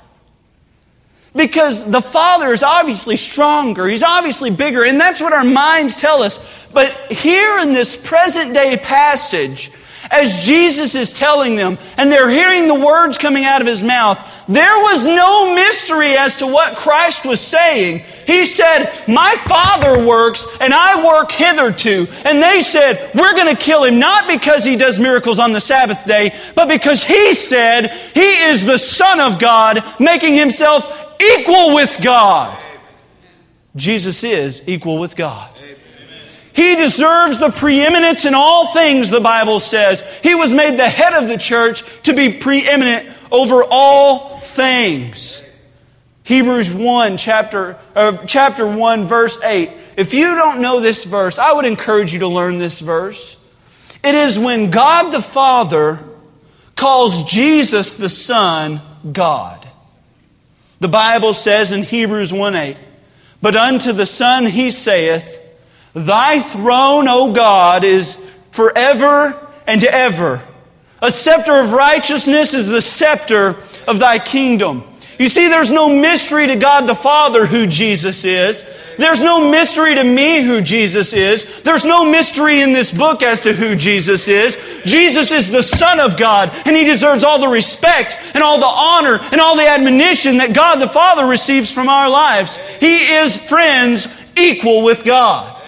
Because 1.35 1.89
the 1.89 2.01
Father 2.01 2.51
is 2.51 2.63
obviously 2.63 3.15
stronger, 3.15 3.87
He's 3.87 4.01
obviously 4.01 4.49
bigger, 4.49 4.83
and 4.83 4.99
that's 4.99 5.21
what 5.21 5.31
our 5.31 5.43
minds 5.43 6.01
tell 6.01 6.23
us. 6.23 6.39
But 6.73 6.91
here 7.11 7.59
in 7.59 7.71
this 7.71 7.95
present 7.95 8.55
day 8.55 8.77
passage, 8.77 9.71
as 10.09 10.43
Jesus 10.43 10.95
is 10.95 11.13
telling 11.13 11.55
them, 11.55 11.77
and 11.97 12.11
they're 12.11 12.29
hearing 12.29 12.67
the 12.67 12.75
words 12.75 13.17
coming 13.17 13.43
out 13.43 13.61
of 13.61 13.67
his 13.67 13.83
mouth, 13.83 14.45
there 14.47 14.77
was 14.79 15.07
no 15.07 15.53
mystery 15.53 16.17
as 16.17 16.37
to 16.37 16.47
what 16.47 16.75
Christ 16.75 17.25
was 17.25 17.41
saying. 17.41 18.03
He 18.25 18.45
said, 18.45 18.91
My 19.07 19.35
Father 19.45 20.05
works, 20.05 20.47
and 20.59 20.73
I 20.73 21.05
work 21.05 21.31
hitherto. 21.31 22.07
And 22.25 22.41
they 22.41 22.61
said, 22.61 23.11
We're 23.13 23.35
going 23.35 23.55
to 23.55 23.61
kill 23.61 23.83
him, 23.83 23.99
not 23.99 24.27
because 24.27 24.63
he 24.65 24.75
does 24.75 24.99
miracles 24.99 25.39
on 25.39 25.51
the 25.51 25.61
Sabbath 25.61 26.05
day, 26.05 26.35
but 26.55 26.67
because 26.67 27.03
he 27.03 27.33
said 27.33 27.91
he 28.13 28.43
is 28.43 28.65
the 28.65 28.77
Son 28.77 29.19
of 29.19 29.39
God, 29.39 29.83
making 29.99 30.35
himself 30.35 30.85
equal 31.19 31.75
with 31.75 32.01
God. 32.01 32.63
Jesus 33.75 34.23
is 34.23 34.67
equal 34.67 34.99
with 34.99 35.15
God. 35.15 35.58
He 36.59 36.75
deserves 36.75 37.37
the 37.37 37.51
preeminence 37.51 38.25
in 38.25 38.33
all 38.35 38.67
things, 38.73 39.09
the 39.09 39.21
Bible 39.21 39.61
says. 39.61 40.03
He 40.21 40.35
was 40.35 40.53
made 40.53 40.77
the 40.77 40.89
head 40.89 41.13
of 41.13 41.29
the 41.29 41.37
church 41.37 41.85
to 42.01 42.13
be 42.13 42.33
preeminent 42.33 43.07
over 43.31 43.63
all 43.63 44.41
things. 44.41 45.41
Hebrews 46.25 46.73
1, 46.73 47.15
chapter, 47.15 47.77
uh, 47.95 48.17
chapter 48.25 48.67
1, 48.67 49.05
verse 49.05 49.41
8. 49.41 49.69
If 49.95 50.13
you 50.13 50.35
don't 50.35 50.59
know 50.59 50.81
this 50.81 51.05
verse, 51.05 51.39
I 51.39 51.53
would 51.53 51.63
encourage 51.63 52.11
you 52.11 52.19
to 52.19 52.27
learn 52.27 52.57
this 52.57 52.81
verse. 52.81 53.37
It 54.03 54.15
is 54.15 54.37
when 54.37 54.69
God 54.69 55.11
the 55.11 55.21
Father 55.21 56.03
calls 56.75 57.23
Jesus 57.23 57.93
the 57.93 58.09
Son 58.09 58.81
God. 59.09 59.65
The 60.81 60.89
Bible 60.89 61.33
says 61.33 61.71
in 61.71 61.83
Hebrews 61.83 62.33
1 62.33 62.53
8, 62.53 62.77
But 63.41 63.55
unto 63.55 63.93
the 63.93 64.05
Son 64.05 64.45
he 64.45 64.71
saith, 64.71 65.38
Thy 65.93 66.39
throne, 66.39 67.07
O 67.07 67.33
God, 67.33 67.83
is 67.83 68.15
forever 68.51 69.47
and 69.65 69.83
ever. 69.83 70.41
A 71.01 71.11
scepter 71.11 71.53
of 71.53 71.73
righteousness 71.73 72.53
is 72.53 72.69
the 72.69 72.81
scepter 72.81 73.55
of 73.87 73.99
thy 73.99 74.19
kingdom. 74.19 74.83
You 75.17 75.27
see, 75.27 75.49
there's 75.49 75.71
no 75.71 75.89
mystery 75.89 76.47
to 76.47 76.55
God 76.55 76.87
the 76.87 76.95
Father 76.95 77.45
who 77.45 77.67
Jesus 77.67 78.23
is. 78.23 78.63
There's 78.97 79.21
no 79.21 79.51
mystery 79.51 79.95
to 79.95 80.03
me 80.03 80.41
who 80.41 80.61
Jesus 80.61 81.11
is. 81.11 81.61
There's 81.61 81.83
no 81.83 82.05
mystery 82.05 82.61
in 82.61 82.71
this 82.71 82.91
book 82.93 83.21
as 83.21 83.43
to 83.43 83.51
who 83.51 83.75
Jesus 83.75 84.29
is. 84.29 84.57
Jesus 84.85 85.33
is 85.33 85.51
the 85.51 85.61
Son 85.61 85.99
of 85.99 86.15
God, 86.15 86.51
and 86.65 86.73
He 86.73 86.85
deserves 86.85 87.25
all 87.25 87.39
the 87.39 87.49
respect 87.49 88.17
and 88.33 88.41
all 88.41 88.59
the 88.59 88.65
honor 88.65 89.19
and 89.33 89.41
all 89.41 89.57
the 89.57 89.67
admonition 89.67 90.37
that 90.37 90.53
God 90.53 90.77
the 90.77 90.87
Father 90.87 91.25
receives 91.25 91.69
from 91.69 91.89
our 91.89 92.09
lives. 92.09 92.55
He 92.79 93.11
is, 93.11 93.35
friends, 93.35 94.07
equal 94.37 94.83
with 94.83 95.03
God. 95.03 95.58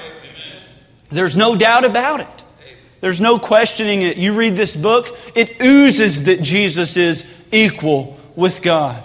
There's 1.12 1.38
no 1.38 1.56
doubt 1.56 1.86
about 1.86 2.22
it. 2.22 2.44
There's 3.02 3.20
no 3.20 3.40
questioning 3.40 4.04
it. 4.04 4.18
You 4.18 4.34
read 4.34 4.56
this 4.56 4.76
book, 4.76 5.18
it 5.36 5.62
oozes 5.62 6.26
that 6.26 6.42
Jesus 6.42 6.98
is 6.98 7.26
equal 7.52 8.20
with 8.36 8.62
God. 8.62 9.04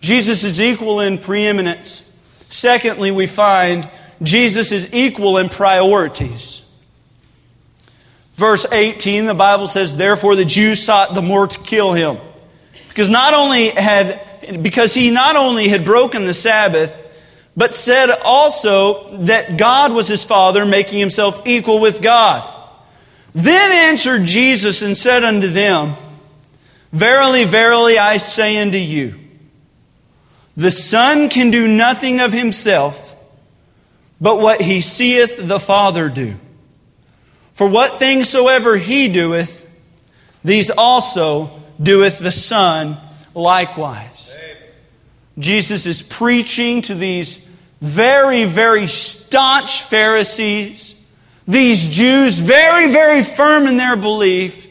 Jesus 0.00 0.44
is 0.44 0.60
equal 0.60 1.00
in 1.00 1.18
preeminence. 1.18 2.02
Secondly, 2.48 3.10
we 3.10 3.26
find 3.26 3.88
Jesus 4.22 4.72
is 4.72 4.94
equal 4.94 5.38
in 5.38 5.48
priorities. 5.48 6.62
Verse 8.34 8.66
18, 8.70 9.26
the 9.26 9.34
Bible 9.34 9.66
says, 9.66 9.96
Therefore 9.96 10.36
the 10.36 10.44
Jews 10.44 10.82
sought 10.82 11.14
the 11.14 11.22
more 11.22 11.46
to 11.46 11.58
kill 11.60 11.92
him. 11.92 12.18
Because 12.88 13.10
not 13.10 13.34
only 13.34 13.68
had 13.68 14.24
because 14.62 14.94
he 14.94 15.10
not 15.10 15.36
only 15.36 15.68
had 15.68 15.84
broken 15.84 16.24
the 16.24 16.32
Sabbath, 16.32 17.04
but 17.58 17.74
said 17.74 18.08
also 18.22 19.16
that 19.24 19.56
God 19.58 19.92
was 19.92 20.06
his 20.06 20.22
Father, 20.22 20.64
making 20.64 21.00
himself 21.00 21.44
equal 21.44 21.80
with 21.80 22.00
God. 22.00 22.48
Then 23.34 23.72
answered 23.72 24.26
Jesus 24.26 24.80
and 24.80 24.96
said 24.96 25.24
unto 25.24 25.48
them, 25.48 25.94
Verily, 26.92 27.42
verily, 27.42 27.98
I 27.98 28.18
say 28.18 28.58
unto 28.58 28.78
you, 28.78 29.16
the 30.56 30.70
Son 30.70 31.28
can 31.28 31.50
do 31.50 31.66
nothing 31.66 32.20
of 32.20 32.32
himself, 32.32 33.16
but 34.20 34.40
what 34.40 34.62
he 34.62 34.80
seeth 34.80 35.36
the 35.36 35.58
Father 35.58 36.08
do. 36.08 36.36
For 37.54 37.66
what 37.66 37.98
things 37.98 38.28
soever 38.28 38.76
he 38.76 39.08
doeth, 39.08 39.68
these 40.44 40.70
also 40.70 41.60
doeth 41.82 42.20
the 42.20 42.30
Son 42.30 42.98
likewise. 43.34 44.36
Jesus 45.36 45.86
is 45.86 46.02
preaching 46.02 46.82
to 46.82 46.94
these 46.94 47.47
very, 47.80 48.44
very 48.44 48.86
staunch 48.86 49.82
Pharisees, 49.84 50.96
these 51.46 51.86
Jews, 51.88 52.38
very, 52.38 52.90
very 52.92 53.22
firm 53.22 53.66
in 53.66 53.76
their 53.76 53.96
belief. 53.96 54.66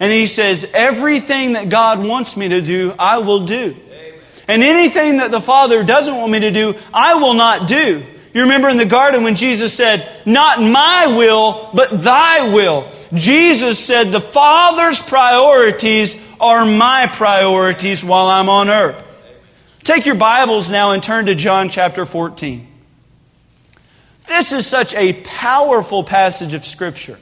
And 0.00 0.12
he 0.12 0.26
says, 0.26 0.68
Everything 0.74 1.54
that 1.54 1.68
God 1.68 2.04
wants 2.04 2.36
me 2.36 2.48
to 2.48 2.60
do, 2.60 2.94
I 2.98 3.18
will 3.18 3.40
do. 3.40 3.76
And 4.46 4.62
anything 4.62 5.18
that 5.18 5.30
the 5.30 5.40
Father 5.40 5.84
doesn't 5.84 6.14
want 6.14 6.32
me 6.32 6.40
to 6.40 6.50
do, 6.50 6.74
I 6.92 7.14
will 7.14 7.34
not 7.34 7.68
do. 7.68 8.04
You 8.34 8.42
remember 8.42 8.68
in 8.68 8.76
the 8.76 8.86
garden 8.86 9.24
when 9.24 9.34
Jesus 9.34 9.74
said, 9.74 10.08
Not 10.26 10.60
my 10.60 11.14
will, 11.16 11.70
but 11.74 12.02
thy 12.02 12.52
will. 12.52 12.90
Jesus 13.14 13.84
said, 13.84 14.12
The 14.12 14.20
Father's 14.20 15.00
priorities 15.00 16.22
are 16.40 16.64
my 16.64 17.08
priorities 17.12 18.04
while 18.04 18.28
I'm 18.28 18.48
on 18.48 18.68
earth. 18.68 19.07
Take 19.88 20.04
your 20.04 20.16
Bibles 20.16 20.70
now 20.70 20.90
and 20.90 21.02
turn 21.02 21.24
to 21.24 21.34
John 21.34 21.70
chapter 21.70 22.04
14. 22.04 22.68
This 24.26 24.52
is 24.52 24.66
such 24.66 24.94
a 24.94 25.14
powerful 25.14 26.04
passage 26.04 26.52
of 26.52 26.62
Scripture. 26.62 27.18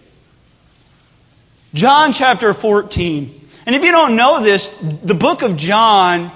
John 1.75 2.13
chapter 2.13 2.53
14. 2.53 3.49
And 3.67 3.77
if 3.77 3.85
you 3.85 3.93
don't 3.93 4.17
know 4.17 4.43
this, 4.43 4.77
the 4.79 5.15
book 5.15 5.43
of 5.43 5.57
John 5.57 6.33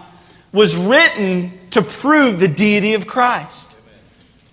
was 0.52 0.76
written 0.76 1.50
to 1.70 1.82
prove 1.82 2.38
the 2.38 2.46
deity 2.46 2.94
of 2.94 3.08
Christ. 3.08 3.76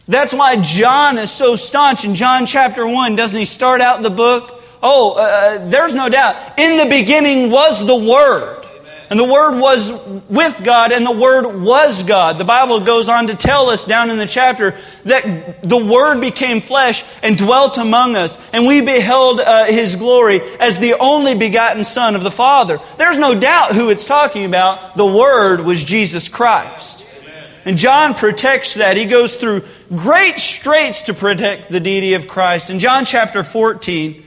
That's 0.07 0.33
why 0.33 0.59
John 0.59 1.19
is 1.19 1.29
so 1.29 1.55
staunch. 1.55 2.05
In 2.05 2.15
John 2.15 2.47
chapter 2.47 2.87
1, 2.87 3.15
doesn't 3.15 3.37
he 3.37 3.45
start 3.45 3.81
out 3.81 4.01
the 4.01 4.09
book? 4.09 4.63
Oh, 4.81 5.11
uh, 5.11 5.19
uh 5.19 5.69
there's 5.69 5.93
no 5.93 6.09
doubt. 6.09 6.57
In 6.57 6.77
the 6.77 6.89
beginning 6.89 7.51
was 7.51 7.85
the 7.85 7.95
Word. 7.95 8.66
And 9.09 9.17
the 9.17 9.23
Word 9.23 9.59
was 9.59 9.91
with 10.27 10.63
God, 10.63 10.91
and 10.91 11.05
the 11.05 11.11
Word 11.11 11.61
was 11.61 12.03
God. 12.03 12.37
The 12.37 12.43
Bible 12.43 12.81
goes 12.81 13.07
on 13.07 13.27
to 13.27 13.35
tell 13.35 13.69
us 13.69 13.85
down 13.85 14.09
in 14.09 14.17
the 14.17 14.25
chapter 14.25 14.75
that 15.05 15.63
the 15.63 15.77
Word 15.77 16.19
became 16.19 16.59
flesh 16.59 17.05
and 17.23 17.37
dwelt 17.37 17.77
among 17.77 18.17
us, 18.17 18.37
and 18.51 18.67
we 18.67 18.81
beheld 18.81 19.39
uh, 19.39 19.65
His 19.65 19.95
glory 19.95 20.41
as 20.59 20.77
the 20.79 20.95
only 20.95 21.35
begotten 21.35 21.85
Son 21.85 22.15
of 22.15 22.23
the 22.23 22.31
Father. 22.31 22.79
There's 22.97 23.17
no 23.17 23.39
doubt 23.39 23.71
who 23.71 23.89
it's 23.89 24.07
talking 24.07 24.43
about. 24.43 24.97
The 24.97 25.05
Word 25.05 25.61
was 25.61 25.83
Jesus 25.83 26.27
Christ. 26.27 27.05
And 27.63 27.77
John 27.77 28.13
protects 28.13 28.75
that. 28.75 28.95
He 28.95 29.05
goes 29.05 29.35
through 29.35 29.63
great 29.93 30.39
straits 30.39 31.03
to 31.03 31.13
protect 31.13 31.69
the 31.69 31.81
deity 31.81 32.13
of 32.13 32.25
Christ. 32.27 32.69
In 32.69 32.79
John 32.79 33.03
chapter 33.03 33.43
14, 33.43 34.23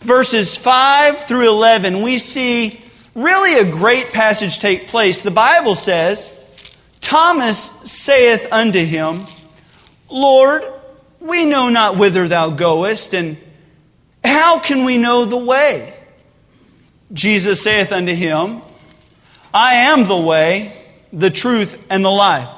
verses 0.00 0.56
5 0.56 1.20
through 1.20 1.48
11, 1.48 2.02
we 2.02 2.18
see 2.18 2.80
really 3.14 3.58
a 3.58 3.70
great 3.70 4.12
passage 4.12 4.58
take 4.58 4.88
place. 4.88 5.22
The 5.22 5.30
Bible 5.30 5.74
says, 5.74 6.36
Thomas 7.00 7.58
saith 7.58 8.46
unto 8.52 8.84
him, 8.84 9.26
Lord, 10.08 10.62
we 11.20 11.44
know 11.44 11.68
not 11.68 11.96
whither 11.96 12.28
thou 12.28 12.50
goest, 12.50 13.14
and 13.14 13.36
how 14.24 14.58
can 14.58 14.84
we 14.84 14.98
know 14.98 15.24
the 15.24 15.36
way? 15.36 15.94
Jesus 17.12 17.62
saith 17.62 17.92
unto 17.92 18.14
him, 18.14 18.62
I 19.52 19.74
am 19.74 20.04
the 20.04 20.16
way, 20.16 20.76
the 21.12 21.30
truth, 21.30 21.82
and 21.90 22.04
the 22.04 22.10
life. 22.10 22.48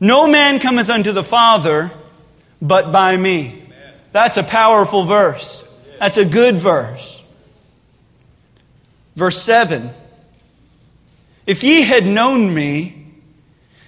No 0.00 0.28
man 0.28 0.60
cometh 0.60 0.90
unto 0.90 1.12
the 1.12 1.24
Father 1.24 1.90
but 2.60 2.92
by 2.92 3.16
me. 3.16 3.62
That's 4.12 4.36
a 4.36 4.42
powerful 4.42 5.04
verse. 5.04 5.64
That's 5.98 6.18
a 6.18 6.24
good 6.24 6.56
verse. 6.56 7.22
Verse 9.18 9.42
7 9.42 9.90
If 11.44 11.64
ye 11.64 11.82
had 11.82 12.06
known 12.06 12.54
me, 12.54 13.04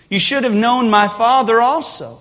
you 0.09 0.19
should 0.19 0.43
have 0.43 0.53
known 0.53 0.91
my 0.91 1.07
Father 1.07 1.61
also. 1.61 2.21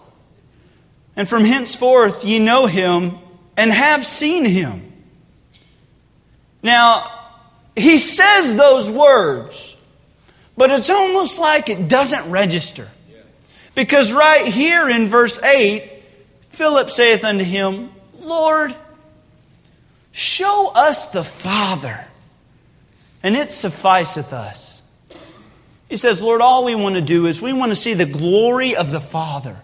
And 1.15 1.27
from 1.27 1.43
henceforth 1.43 2.23
ye 2.23 2.37
know 2.37 2.67
him 2.67 3.17
and 3.57 3.73
have 3.73 4.05
seen 4.05 4.45
him. 4.45 4.93
Now, 6.61 7.31
he 7.75 7.97
says 7.97 8.55
those 8.55 8.91
words, 8.91 9.75
but 10.55 10.69
it's 10.69 10.91
almost 10.91 11.39
like 11.39 11.67
it 11.67 11.89
doesn't 11.89 12.29
register. 12.29 12.87
Because 13.73 14.13
right 14.13 14.45
here 14.45 14.87
in 14.87 15.07
verse 15.07 15.41
8, 15.41 15.89
Philip 16.49 16.91
saith 16.91 17.23
unto 17.23 17.43
him, 17.43 17.89
Lord, 18.19 18.75
show 20.11 20.71
us 20.75 21.09
the 21.09 21.23
Father, 21.23 22.05
and 23.23 23.35
it 23.35 23.51
sufficeth 23.51 24.33
us. 24.33 24.83
He 25.89 25.97
says, 25.97 26.21
Lord, 26.21 26.41
all 26.41 26.65
we 26.65 26.75
want 26.75 26.95
to 26.95 27.01
do 27.01 27.25
is 27.25 27.41
we 27.41 27.51
want 27.51 27.71
to 27.71 27.75
see 27.75 27.95
the 27.95 28.05
glory 28.05 28.75
of 28.75 28.91
the 28.91 29.01
Father. 29.01 29.59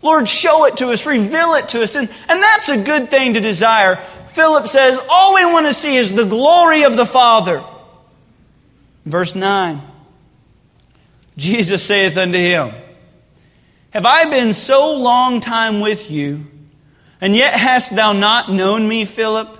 Lord, 0.00 0.28
show 0.28 0.64
it 0.64 0.78
to 0.78 0.88
us, 0.88 1.06
reveal 1.06 1.54
it 1.54 1.68
to 1.68 1.82
us. 1.82 1.96
And, 1.96 2.08
and 2.28 2.42
that's 2.42 2.68
a 2.68 2.82
good 2.82 3.10
thing 3.10 3.34
to 3.34 3.40
desire. 3.40 3.96
Philip 4.28 4.68
says, 4.68 4.98
All 5.10 5.34
we 5.34 5.44
want 5.44 5.66
to 5.66 5.74
see 5.74 5.96
is 5.96 6.14
the 6.14 6.24
glory 6.24 6.84
of 6.84 6.96
the 6.96 7.06
Father. 7.06 7.62
Verse 9.04 9.34
9 9.34 9.82
Jesus 11.36 11.84
saith 11.84 12.16
unto 12.16 12.38
him, 12.38 12.74
Have 13.90 14.06
I 14.06 14.24
been 14.24 14.52
so 14.52 14.96
long 14.96 15.40
time 15.40 15.80
with 15.80 16.10
you, 16.10 16.46
and 17.20 17.36
yet 17.36 17.54
hast 17.54 17.94
thou 17.94 18.12
not 18.12 18.50
known 18.50 18.88
me, 18.88 19.04
Philip? 19.04 19.56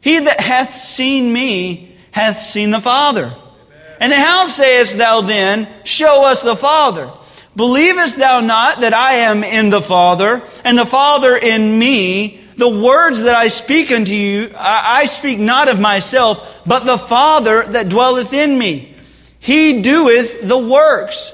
He 0.00 0.18
that 0.20 0.40
hath 0.40 0.74
seen 0.74 1.32
me 1.32 1.87
hath 2.18 2.42
seen 2.42 2.70
the 2.70 2.80
Father. 2.80 3.32
And 4.00 4.12
how 4.12 4.46
sayest 4.46 4.98
thou 4.98 5.22
then, 5.22 5.68
Show 5.84 6.24
us 6.24 6.42
the 6.42 6.56
Father? 6.56 7.10
Believest 7.56 8.18
thou 8.18 8.40
not 8.40 8.82
that 8.82 8.94
I 8.94 9.14
am 9.14 9.42
in 9.42 9.70
the 9.70 9.82
Father, 9.82 10.42
and 10.64 10.78
the 10.78 10.86
Father 10.86 11.36
in 11.36 11.78
me? 11.78 12.40
The 12.56 12.68
words 12.68 13.22
that 13.22 13.34
I 13.34 13.48
speak 13.48 13.90
unto 13.90 14.14
you, 14.14 14.52
I 14.56 15.04
speak 15.06 15.38
not 15.38 15.68
of 15.68 15.80
myself, 15.80 16.62
but 16.66 16.84
the 16.84 16.98
Father 16.98 17.62
that 17.62 17.88
dwelleth 17.88 18.32
in 18.32 18.58
me. 18.58 18.94
He 19.38 19.80
doeth 19.82 20.46
the 20.46 20.58
works. 20.58 21.32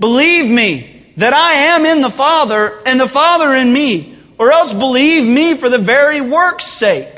Believe 0.00 0.50
me 0.50 1.12
that 1.16 1.32
I 1.32 1.52
am 1.74 1.86
in 1.86 2.02
the 2.02 2.10
Father, 2.10 2.80
and 2.86 2.98
the 2.98 3.08
Father 3.08 3.54
in 3.54 3.72
me, 3.72 4.16
or 4.38 4.50
else 4.50 4.72
believe 4.72 5.26
me 5.28 5.54
for 5.54 5.68
the 5.68 5.78
very 5.78 6.20
work's 6.20 6.66
sake. 6.66 7.13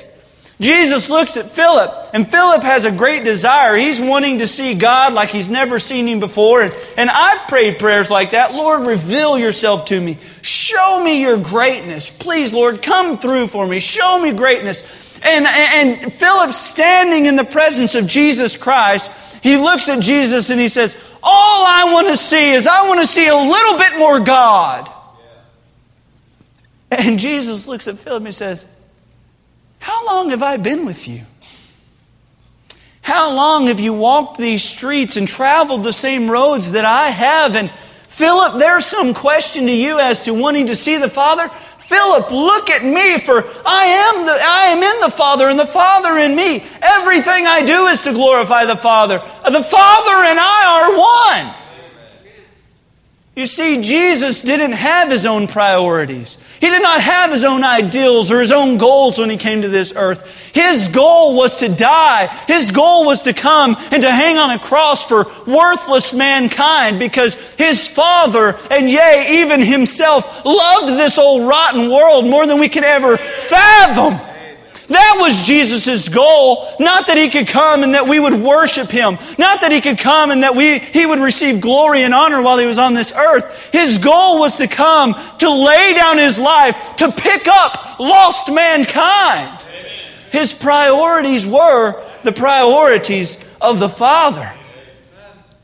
Jesus 0.58 1.10
looks 1.10 1.36
at 1.36 1.50
Philip, 1.50 2.10
and 2.14 2.30
Philip 2.30 2.62
has 2.62 2.86
a 2.86 2.90
great 2.90 3.24
desire. 3.24 3.76
He's 3.76 4.00
wanting 4.00 4.38
to 4.38 4.46
see 4.46 4.74
God 4.74 5.12
like 5.12 5.28
he's 5.28 5.50
never 5.50 5.78
seen 5.78 6.08
him 6.08 6.18
before. 6.18 6.62
And, 6.62 6.74
and 6.96 7.10
I've 7.10 7.46
prayed 7.46 7.78
prayers 7.78 8.10
like 8.10 8.30
that. 8.30 8.54
Lord, 8.54 8.86
reveal 8.86 9.38
yourself 9.38 9.84
to 9.86 10.00
me. 10.00 10.16
Show 10.40 11.02
me 11.04 11.20
your 11.20 11.36
greatness. 11.36 12.10
Please, 12.10 12.54
Lord, 12.54 12.80
come 12.80 13.18
through 13.18 13.48
for 13.48 13.66
me. 13.66 13.80
Show 13.80 14.18
me 14.18 14.32
greatness. 14.32 15.20
And, 15.22 15.46
and 15.46 16.10
Philip, 16.10 16.54
standing 16.54 17.26
in 17.26 17.36
the 17.36 17.44
presence 17.44 17.94
of 17.94 18.06
Jesus 18.06 18.56
Christ, 18.56 19.10
he 19.42 19.58
looks 19.58 19.90
at 19.90 20.00
Jesus 20.00 20.48
and 20.48 20.58
he 20.58 20.68
says, 20.68 20.96
All 21.22 21.64
I 21.66 21.92
want 21.92 22.08
to 22.08 22.16
see 22.16 22.52
is 22.52 22.66
I 22.66 22.88
want 22.88 23.00
to 23.00 23.06
see 23.06 23.28
a 23.28 23.36
little 23.36 23.78
bit 23.78 23.98
more 23.98 24.20
God. 24.20 24.90
And 26.90 27.18
Jesus 27.18 27.68
looks 27.68 27.88
at 27.88 27.98
Philip 27.98 28.20
and 28.20 28.26
he 28.26 28.32
says, 28.32 28.64
how 29.86 30.04
long 30.04 30.30
have 30.30 30.42
I 30.42 30.56
been 30.56 30.84
with 30.84 31.06
you? 31.06 31.22
How 33.02 33.32
long 33.32 33.68
have 33.68 33.78
you 33.78 33.92
walked 33.92 34.36
these 34.36 34.64
streets 34.64 35.16
and 35.16 35.28
traveled 35.28 35.84
the 35.84 35.92
same 35.92 36.28
roads 36.28 36.72
that 36.72 36.84
I 36.84 37.10
have? 37.10 37.54
And 37.54 37.70
Philip, 38.08 38.58
there's 38.58 38.84
some 38.84 39.14
question 39.14 39.66
to 39.66 39.72
you 39.72 40.00
as 40.00 40.22
to 40.22 40.34
wanting 40.34 40.66
to 40.66 40.74
see 40.74 40.96
the 40.96 41.08
Father. 41.08 41.48
Philip, 41.48 42.32
look 42.32 42.68
at 42.68 42.84
me, 42.84 43.16
for 43.20 43.44
I 43.64 43.84
am, 43.84 44.26
the, 44.26 44.32
I 44.32 44.62
am 44.70 44.82
in 44.82 45.00
the 45.02 45.10
Father, 45.16 45.48
and 45.48 45.56
the 45.56 45.66
Father 45.66 46.18
in 46.18 46.34
me. 46.34 46.64
Everything 46.82 47.46
I 47.46 47.62
do 47.64 47.86
is 47.86 48.02
to 48.02 48.12
glorify 48.12 48.64
the 48.64 48.74
Father. 48.74 49.18
The 49.18 49.62
Father 49.62 50.24
and 50.24 50.38
I 50.40 51.44
are 51.44 51.46
one. 51.46 51.54
You 53.36 53.46
see, 53.46 53.80
Jesus 53.82 54.42
didn't 54.42 54.72
have 54.72 55.12
his 55.12 55.26
own 55.26 55.46
priorities. 55.46 56.38
He 56.60 56.68
did 56.70 56.82
not 56.82 57.00
have 57.00 57.30
his 57.32 57.44
own 57.44 57.64
ideals 57.64 58.32
or 58.32 58.40
his 58.40 58.52
own 58.52 58.78
goals 58.78 59.18
when 59.18 59.28
he 59.28 59.36
came 59.36 59.62
to 59.62 59.68
this 59.68 59.92
earth. 59.94 60.54
His 60.54 60.88
goal 60.88 61.34
was 61.34 61.58
to 61.58 61.68
die. 61.68 62.28
His 62.46 62.70
goal 62.70 63.04
was 63.04 63.22
to 63.22 63.32
come 63.32 63.76
and 63.90 64.02
to 64.02 64.10
hang 64.10 64.38
on 64.38 64.50
a 64.50 64.58
cross 64.58 65.06
for 65.06 65.26
worthless 65.46 66.14
mankind 66.14 66.98
because 66.98 67.34
his 67.56 67.86
Father 67.88 68.58
and 68.70 68.88
yea, 68.90 69.42
even 69.42 69.60
himself 69.60 70.44
loved 70.44 70.98
this 70.98 71.18
old 71.18 71.46
rotten 71.46 71.90
world 71.90 72.26
more 72.26 72.46
than 72.46 72.58
we 72.58 72.68
could 72.68 72.84
ever 72.84 73.16
fathom. 73.16 74.18
That 74.88 75.16
was 75.20 75.46
Jesus' 75.46 76.08
goal. 76.08 76.68
Not 76.78 77.08
that 77.08 77.16
he 77.16 77.28
could 77.28 77.48
come 77.48 77.82
and 77.82 77.94
that 77.94 78.06
we 78.06 78.20
would 78.20 78.34
worship 78.34 78.90
him. 78.90 79.18
Not 79.38 79.60
that 79.62 79.72
he 79.72 79.80
could 79.80 79.98
come 79.98 80.30
and 80.30 80.42
that 80.42 80.54
we, 80.54 80.78
he 80.78 81.06
would 81.06 81.18
receive 81.18 81.60
glory 81.60 82.02
and 82.02 82.14
honor 82.14 82.40
while 82.40 82.58
he 82.58 82.66
was 82.66 82.78
on 82.78 82.94
this 82.94 83.12
earth. 83.12 83.70
His 83.72 83.98
goal 83.98 84.38
was 84.38 84.58
to 84.58 84.68
come 84.68 85.14
to 85.38 85.50
lay 85.50 85.94
down 85.94 86.18
his 86.18 86.38
life 86.38 86.96
to 86.96 87.10
pick 87.10 87.48
up 87.48 87.98
lost 87.98 88.52
mankind. 88.52 89.66
His 90.30 90.54
priorities 90.54 91.46
were 91.46 92.02
the 92.22 92.32
priorities 92.32 93.42
of 93.60 93.80
the 93.80 93.88
Father. 93.88 94.52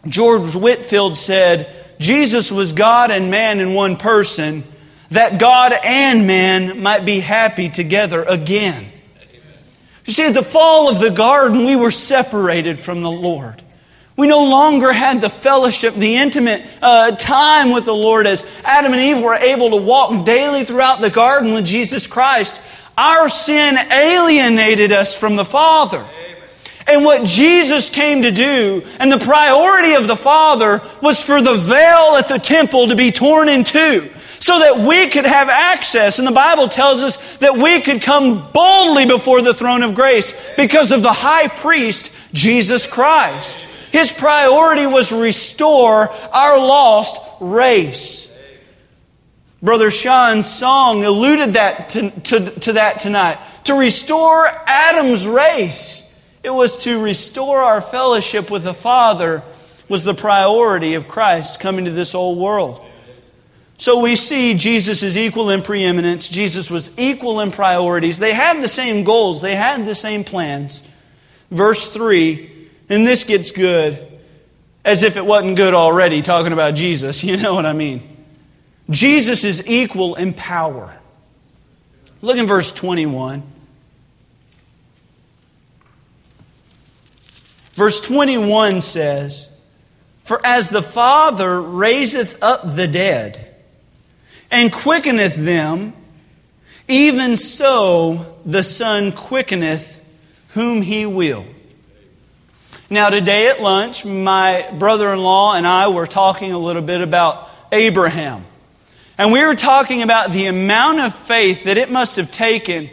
George 0.06 0.56
Whitefield 0.56 1.16
said, 1.16 1.72
Jesus 2.00 2.50
was 2.50 2.72
God 2.72 3.12
and 3.12 3.30
man 3.30 3.60
in 3.60 3.74
one 3.74 3.96
person, 3.96 4.64
that 5.10 5.38
God 5.38 5.72
and 5.84 6.26
man 6.26 6.82
might 6.82 7.04
be 7.04 7.20
happy 7.20 7.68
together 7.68 8.24
again. 8.24 8.91
You 10.04 10.12
see, 10.12 10.26
at 10.26 10.34
the 10.34 10.42
fall 10.42 10.88
of 10.88 11.00
the 11.00 11.10
garden, 11.10 11.64
we 11.64 11.76
were 11.76 11.90
separated 11.90 12.80
from 12.80 13.02
the 13.02 13.10
Lord. 13.10 13.62
We 14.16 14.26
no 14.26 14.44
longer 14.44 14.92
had 14.92 15.20
the 15.20 15.30
fellowship, 15.30 15.94
the 15.94 16.16
intimate 16.16 16.62
uh, 16.82 17.12
time 17.12 17.70
with 17.70 17.86
the 17.86 17.94
Lord 17.94 18.26
as 18.26 18.44
Adam 18.64 18.92
and 18.92 19.00
Eve 19.00 19.22
were 19.22 19.34
able 19.34 19.70
to 19.70 19.76
walk 19.76 20.26
daily 20.26 20.64
throughout 20.64 21.00
the 21.00 21.10
garden 21.10 21.54
with 21.54 21.64
Jesus 21.64 22.06
Christ. 22.06 22.60
Our 22.98 23.28
sin 23.28 23.78
alienated 23.78 24.92
us 24.92 25.16
from 25.16 25.36
the 25.36 25.44
Father. 25.44 26.06
And 26.86 27.04
what 27.04 27.24
Jesus 27.24 27.88
came 27.88 28.22
to 28.22 28.32
do, 28.32 28.84
and 28.98 29.10
the 29.10 29.18
priority 29.18 29.94
of 29.94 30.08
the 30.08 30.16
Father, 30.16 30.82
was 31.00 31.22
for 31.22 31.40
the 31.40 31.54
veil 31.54 32.16
at 32.16 32.28
the 32.28 32.38
temple 32.38 32.88
to 32.88 32.96
be 32.96 33.12
torn 33.12 33.48
in 33.48 33.64
two 33.64 34.10
so 34.42 34.58
that 34.58 34.80
we 34.80 35.06
could 35.06 35.24
have 35.24 35.48
access. 35.48 36.18
And 36.18 36.26
the 36.26 36.32
Bible 36.32 36.66
tells 36.66 37.00
us 37.00 37.36
that 37.36 37.56
we 37.56 37.80
could 37.80 38.02
come 38.02 38.50
boldly 38.50 39.06
before 39.06 39.40
the 39.40 39.54
throne 39.54 39.84
of 39.84 39.94
grace 39.94 40.34
because 40.56 40.90
of 40.90 41.04
the 41.04 41.12
high 41.12 41.46
priest, 41.46 42.12
Jesus 42.32 42.84
Christ. 42.88 43.60
His 43.92 44.10
priority 44.10 44.84
was 44.84 45.12
restore 45.12 46.10
our 46.10 46.58
lost 46.58 47.20
race. 47.40 48.36
Brother 49.62 49.92
Sean's 49.92 50.52
song 50.52 51.04
alluded 51.04 51.52
that 51.52 51.90
to, 51.90 52.10
to, 52.10 52.50
to 52.50 52.72
that 52.72 52.98
tonight. 52.98 53.38
To 53.64 53.74
restore 53.74 54.48
Adam's 54.66 55.24
race. 55.24 56.02
It 56.42 56.50
was 56.50 56.82
to 56.82 57.00
restore 57.00 57.62
our 57.62 57.80
fellowship 57.80 58.50
with 58.50 58.64
the 58.64 58.74
Father 58.74 59.44
was 59.88 60.02
the 60.02 60.14
priority 60.14 60.94
of 60.94 61.06
Christ 61.06 61.60
coming 61.60 61.84
to 61.84 61.92
this 61.92 62.12
old 62.12 62.38
world. 62.38 62.84
So 63.82 63.98
we 63.98 64.14
see 64.14 64.54
Jesus 64.54 65.02
is 65.02 65.18
equal 65.18 65.50
in 65.50 65.60
preeminence. 65.60 66.28
Jesus 66.28 66.70
was 66.70 66.96
equal 66.96 67.40
in 67.40 67.50
priorities. 67.50 68.20
They 68.20 68.32
had 68.32 68.62
the 68.62 68.68
same 68.68 69.02
goals, 69.02 69.40
they 69.40 69.56
had 69.56 69.84
the 69.84 69.96
same 69.96 70.22
plans. 70.22 70.82
Verse 71.50 71.92
3, 71.92 72.68
and 72.88 73.04
this 73.04 73.24
gets 73.24 73.50
good 73.50 74.20
as 74.84 75.02
if 75.02 75.16
it 75.16 75.26
wasn't 75.26 75.56
good 75.56 75.74
already, 75.74 76.22
talking 76.22 76.52
about 76.52 76.76
Jesus. 76.76 77.24
You 77.24 77.36
know 77.36 77.54
what 77.54 77.66
I 77.66 77.72
mean? 77.72 78.24
Jesus 78.88 79.42
is 79.42 79.66
equal 79.66 80.14
in 80.14 80.32
power. 80.32 80.96
Look 82.20 82.36
in 82.36 82.46
verse 82.46 82.70
21. 82.70 83.42
Verse 87.72 88.00
21 88.00 88.80
says, 88.80 89.48
For 90.20 90.40
as 90.46 90.68
the 90.68 90.82
Father 90.82 91.60
raiseth 91.60 92.40
up 92.44 92.76
the 92.76 92.86
dead, 92.86 93.48
and 94.52 94.70
quickeneth 94.70 95.34
them, 95.34 95.94
even 96.86 97.38
so 97.38 98.36
the 98.44 98.62
Son 98.62 99.10
quickeneth 99.10 99.98
whom 100.50 100.82
he 100.82 101.06
will. 101.06 101.46
Now, 102.90 103.08
today 103.08 103.48
at 103.48 103.62
lunch, 103.62 104.04
my 104.04 104.68
brother 104.78 105.10
in 105.14 105.20
law 105.20 105.54
and 105.54 105.66
I 105.66 105.88
were 105.88 106.06
talking 106.06 106.52
a 106.52 106.58
little 106.58 106.82
bit 106.82 107.00
about 107.00 107.48
Abraham. 107.72 108.44
And 109.16 109.32
we 109.32 109.42
were 109.42 109.54
talking 109.54 110.02
about 110.02 110.32
the 110.32 110.46
amount 110.46 111.00
of 111.00 111.14
faith 111.14 111.64
that 111.64 111.78
it 111.78 111.90
must 111.90 112.16
have 112.16 112.30
taken 112.30 112.90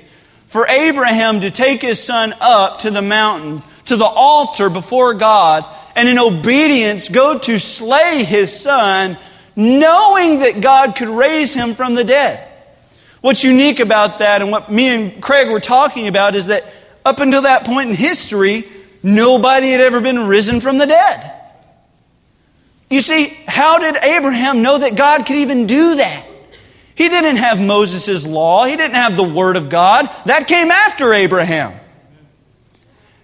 for 0.48 0.66
Abraham 0.66 1.42
to 1.42 1.52
take 1.52 1.82
his 1.82 2.02
son 2.02 2.34
up 2.40 2.80
to 2.80 2.92
the 2.92 3.02
mountain, 3.02 3.64
to 3.86 3.98
the 3.98 4.06
altar 4.06 4.70
before 4.70 5.14
God, 5.14 5.66
and 5.94 6.08
in 6.08 6.18
obedience 6.18 7.10
go 7.10 7.38
to 7.38 7.60
slay 7.60 8.24
his 8.24 8.58
son 8.58 9.18
knowing 9.56 10.40
that 10.40 10.62
God 10.62 10.96
could 10.96 11.10
raise 11.10 11.54
him 11.54 11.76
from 11.76 11.96
the 11.96 12.04
dead. 12.04 12.48
What's 13.22 13.44
unique 13.44 13.80
about 13.80 14.20
that, 14.20 14.42
and 14.42 14.52
what 14.52 14.72
me 14.72 14.88
and 14.88 15.22
Craig 15.22 15.50
were 15.50 15.60
talking 15.60 16.08
about, 16.08 16.36
is 16.36 16.48
that 16.48 16.64
up 17.04 17.20
until 17.20 17.42
that 17.42 17.66
point 17.66 17.90
in 17.90 17.96
history, 17.96 18.68
nobody 19.04 19.72
had 19.72 19.82
ever 19.82 20.00
been 20.00 20.28
risen 20.28 20.62
from 20.62 20.78
the 20.78 20.86
dead. 20.86 21.36
You 22.90 23.02
see, 23.02 23.38
how 23.48 23.80
did 23.80 23.98
Abraham 24.04 24.62
know 24.62 24.78
that 24.80 24.96
God 24.96 25.26
could 25.26 25.38
even 25.38 25.68
do 25.68 25.96
that? 25.96 26.26
He 26.96 27.08
didn't 27.08 27.38
have 27.38 27.62
Moses' 27.62 28.28
law, 28.28 28.66
he 28.66 28.76
didn't 28.76 28.96
have 28.96 29.16
the 29.16 29.24
Word 29.24 29.58
of 29.58 29.70
God. 29.70 30.10
That 30.26 30.48
came 30.48 30.72
after 30.72 31.14
Abraham. 31.14 31.80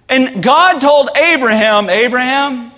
And 0.08 0.44
God 0.44 0.80
told 0.80 1.10
Abraham, 1.18 1.90
Abraham, 1.90 2.72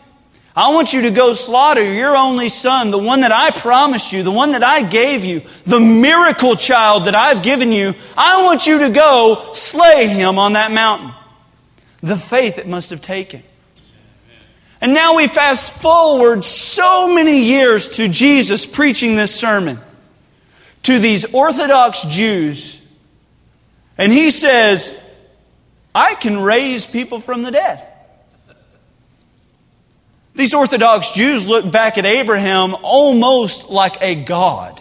I 0.57 0.69
want 0.71 0.91
you 0.91 1.03
to 1.03 1.11
go 1.11 1.33
slaughter 1.33 1.83
your 1.83 2.17
only 2.17 2.49
son, 2.49 2.89
the 2.89 2.97
one 2.97 3.21
that 3.21 3.31
I 3.31 3.51
promised 3.51 4.11
you, 4.11 4.23
the 4.23 4.31
one 4.31 4.53
that 4.53 4.63
I 4.63 4.81
gave 4.81 5.23
you, 5.23 5.43
the 5.67 5.79
miracle 5.79 6.55
child 6.55 7.05
that 7.05 7.13
I've 7.13 7.43
given 7.43 7.71
you. 7.71 7.93
I 8.17 8.43
want 8.43 8.65
you 8.65 8.79
to 8.79 8.89
go 8.89 9.51
slay 9.53 10.07
him 10.07 10.39
on 10.39 10.53
that 10.53 10.71
mountain. 10.71 11.13
The 12.01 12.15
faith 12.15 12.57
it 12.57 12.67
must 12.67 12.89
have 12.89 13.03
taken. 13.03 13.43
And 14.81 14.95
now 14.95 15.15
we 15.15 15.27
fast 15.27 15.79
forward 15.79 16.43
so 16.43 17.13
many 17.13 17.43
years 17.43 17.89
to 17.97 18.07
Jesus 18.07 18.65
preaching 18.65 19.15
this 19.15 19.35
sermon 19.35 19.77
to 20.83 20.97
these 20.97 21.35
Orthodox 21.35 22.01
Jews. 22.05 22.83
And 23.95 24.11
he 24.11 24.31
says, 24.31 24.99
I 25.93 26.15
can 26.15 26.39
raise 26.39 26.87
people 26.87 27.19
from 27.19 27.43
the 27.43 27.51
dead. 27.51 27.86
These 30.37 30.53
Orthodox 30.53 31.13
Jews 31.13 31.49
look 31.49 31.69
back 31.69 31.97
at 31.97 32.05
Abraham 32.05 32.75
almost 32.83 33.71
like 33.71 33.99
a 34.01 34.13
god. 34.13 34.79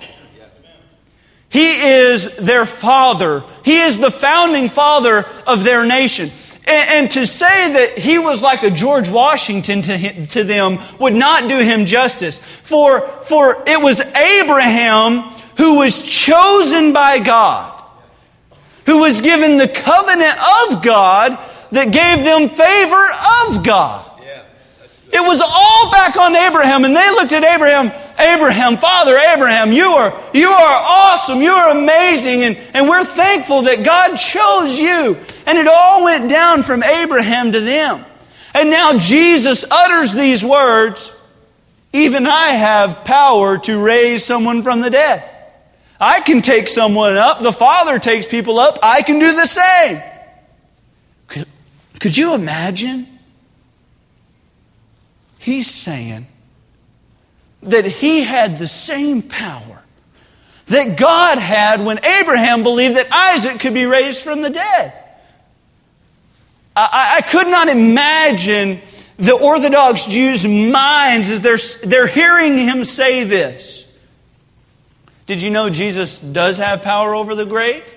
He 1.49 1.81
is 1.81 2.37
their 2.37 2.67
father. 2.67 3.43
He 3.65 3.79
is 3.79 3.97
the 3.97 4.11
founding 4.11 4.69
father 4.69 5.25
of 5.47 5.65
their 5.65 5.87
nation. 5.87 6.31
And, 6.67 6.91
and, 6.91 7.11
to 7.13 7.27
say 7.27 7.73
that 7.73 7.97
he 7.97 8.19
was 8.19 8.43
like 8.43 8.65
a 8.65 8.71
George 8.71 9.09
Washington 9.09 9.81
to, 9.83 9.97
him, 9.97 10.27
to 10.27 10.45
them 10.45 10.79
would 11.01 11.15
not 11.15 11.49
do 11.49 11.59
him 11.59 11.87
justice. 11.87 12.39
For, 12.39 13.01
for 13.01 13.63
it 13.67 13.81
was 13.81 14.01
Abraham 14.01 15.31
who 15.57 15.79
was 15.79 16.03
chosen 16.03 16.93
by 16.93 17.21
God, 17.21 17.83
who 18.85 18.99
was 18.99 19.23
given 19.23 19.57
the 19.57 19.69
covenant 19.69 20.39
of 20.69 20.83
God 20.83 21.39
that 21.71 21.93
gave 21.93 22.25
them 22.25 22.51
favor 22.51 23.09
of 23.47 23.65
God. 23.65 24.06
It 25.13 25.21
was 25.21 25.41
all 25.41 25.91
back 25.91 26.17
on 26.17 26.35
Abraham, 26.35 26.85
and 26.85 26.95
they 26.95 27.11
looked 27.11 27.33
at 27.33 27.45
Abraham, 27.45 27.93
Abraham, 28.19 28.77
Father 28.77 29.17
Abraham, 29.17 29.73
you 29.73 29.91
are, 29.91 30.13
you 30.35 30.49
are 30.49 30.83
awesome, 30.85 31.41
you 31.41 31.53
are 31.53 31.71
amazing, 31.71 32.43
and, 32.43 32.57
and 32.75 32.89
we're 32.89 33.05
thankful 33.05 33.63
that 33.63 33.85
God 33.85 34.17
chose 34.17 34.79
you. 34.79 35.17
And 35.47 35.59
it 35.59 35.69
all 35.69 36.03
went 36.03 36.29
down 36.29 36.65
from 36.65 36.83
Abraham 36.83 37.53
to 37.53 37.61
them. 37.61 38.05
And 38.53 38.71
now 38.71 38.99
Jesus 38.99 39.65
utters 39.71 40.13
these 40.13 40.45
words 40.45 41.13
Even 41.93 42.27
I 42.27 42.49
have 42.49 43.05
power 43.05 43.59
to 43.59 43.83
raise 43.83 44.25
someone 44.25 44.63
from 44.63 44.81
the 44.81 44.91
dead. 44.91 45.23
I 46.01 46.21
can 46.21 46.43
take 46.43 46.69
someone 46.69 47.17
up. 47.17 47.43
The 47.43 47.53
Father 47.53 47.99
takes 47.99 48.27
people 48.27 48.59
up. 48.59 48.79
I 48.83 49.03
can 49.03 49.19
do 49.19 49.35
the 49.35 49.47
same. 49.47 50.03
Could, 51.29 51.47
could 52.01 52.17
you 52.17 52.35
imagine? 52.35 53.16
He's 55.47 55.70
saying 55.70 56.26
that 57.62 57.84
he 57.84 58.24
had 58.24 58.59
the 58.59 58.66
same 58.66 59.22
power 59.22 59.84
that 60.66 60.99
God 60.99 61.38
had 61.38 61.84
when 61.84 62.05
Abraham 62.05 62.64
believed 62.64 62.97
that 62.97 63.07
Isaac 63.12 63.61
could 63.61 63.72
be 63.72 63.86
raised 63.86 64.24
from 64.24 64.42
the 64.42 64.51
dead. 64.51 64.92
I, 66.74 67.18
I 67.18 67.20
could 67.20 67.47
not 67.47 67.68
imagine 67.68 68.80
the 69.18 69.34
Orthodox 69.34 70.07
Jews' 70.07 70.44
minds 70.44 71.30
as 71.30 71.42
they're, 71.42 71.88
they're 71.88 72.09
hearing 72.09 72.59
him 72.59 72.82
say 72.82 73.22
this. 73.22 73.88
Did 75.26 75.42
you 75.42 75.51
know 75.51 75.70
Jesus 75.70 76.18
does 76.18 76.59
have 76.59 76.82
power 76.82 77.14
over 77.14 77.36
the 77.36 77.47
grave? 77.47 77.94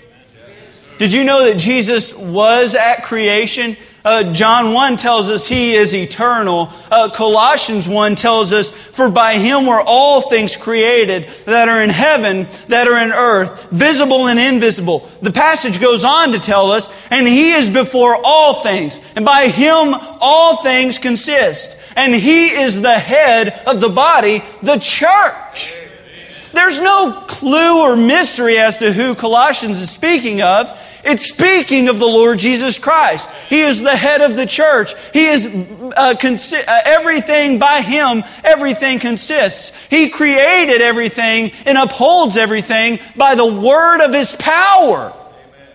Did 0.99 1.13
you 1.13 1.23
know 1.23 1.45
that 1.45 1.57
Jesus 1.57 2.15
was 2.15 2.75
at 2.75 3.01
creation? 3.01 3.75
Uh, 4.03 4.31
John 4.31 4.73
1 4.73 4.97
tells 4.97 5.29
us 5.29 5.47
he 5.47 5.75
is 5.75 5.93
eternal. 5.93 6.71
Uh, 6.89 7.09
Colossians 7.09 7.87
1 7.87 8.15
tells 8.15 8.53
us, 8.53 8.71
For 8.71 9.09
by 9.09 9.37
him 9.37 9.65
were 9.65 9.81
all 9.81 10.21
things 10.21 10.55
created 10.55 11.29
that 11.45 11.67
are 11.67 11.81
in 11.81 11.89
heaven, 11.89 12.47
that 12.67 12.87
are 12.87 12.97
in 12.97 13.11
earth, 13.11 13.69
visible 13.71 14.27
and 14.27 14.39
invisible. 14.39 15.09
The 15.21 15.31
passage 15.31 15.81
goes 15.81 16.05
on 16.05 16.31
to 16.31 16.39
tell 16.39 16.71
us, 16.71 16.89
And 17.11 17.27
he 17.27 17.51
is 17.51 17.69
before 17.69 18.17
all 18.23 18.53
things, 18.53 18.99
and 19.15 19.25
by 19.25 19.47
him 19.47 19.93
all 20.21 20.57
things 20.57 20.97
consist. 20.97 21.75
And 21.95 22.15
he 22.15 22.49
is 22.49 22.81
the 22.81 22.97
head 22.97 23.61
of 23.67 23.81
the 23.81 23.89
body, 23.89 24.43
the 24.61 24.77
church. 24.77 25.88
There's 26.53 26.79
no 26.79 27.23
clue 27.27 27.81
or 27.81 27.95
mystery 27.95 28.57
as 28.57 28.79
to 28.79 28.91
who 28.91 29.15
Colossians 29.15 29.79
is 29.79 29.91
speaking 29.91 30.41
of. 30.41 30.69
It's 31.03 31.27
speaking 31.27 31.87
of 31.87 31.99
the 31.99 32.05
Lord 32.05 32.39
Jesus 32.39 32.77
Christ. 32.77 33.29
He 33.47 33.61
is 33.61 33.81
the 33.81 33.95
head 33.95 34.21
of 34.21 34.35
the 34.35 34.45
church. 34.45 34.93
He 35.13 35.25
is 35.27 35.45
uh, 35.45 36.15
consi- 36.19 36.67
uh, 36.67 36.81
everything 36.85 37.59
by 37.59 37.81
Him, 37.81 38.23
everything 38.43 38.99
consists. 38.99 39.71
He 39.89 40.09
created 40.09 40.81
everything 40.81 41.51
and 41.65 41.77
upholds 41.77 42.35
everything 42.35 42.99
by 43.15 43.35
the 43.35 43.45
word 43.45 44.01
of 44.01 44.13
His 44.13 44.35
power. 44.35 45.13
Amen. 45.13 45.69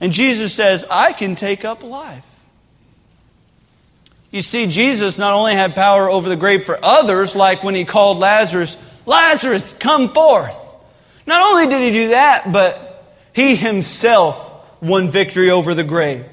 And 0.00 0.12
Jesus 0.12 0.54
says, 0.54 0.84
I 0.90 1.12
can 1.12 1.34
take 1.34 1.64
up 1.64 1.82
life. 1.82 2.28
You 4.30 4.42
see, 4.42 4.66
Jesus 4.66 5.18
not 5.18 5.34
only 5.34 5.54
had 5.54 5.74
power 5.74 6.08
over 6.08 6.28
the 6.28 6.36
grave 6.36 6.64
for 6.64 6.78
others, 6.82 7.34
like 7.36 7.62
when 7.62 7.74
He 7.74 7.84
called 7.84 8.18
Lazarus, 8.18 8.76
Lazarus, 9.06 9.74
come 9.74 10.10
forth. 10.10 10.74
Not 11.26 11.42
only 11.50 11.66
did 11.66 11.82
He 11.82 11.90
do 11.92 12.08
that, 12.08 12.52
but 12.52 13.04
He 13.32 13.56
Himself 13.56 14.52
won 14.80 15.08
victory 15.08 15.50
over 15.50 15.74
the 15.74 15.84
grave. 15.84 16.26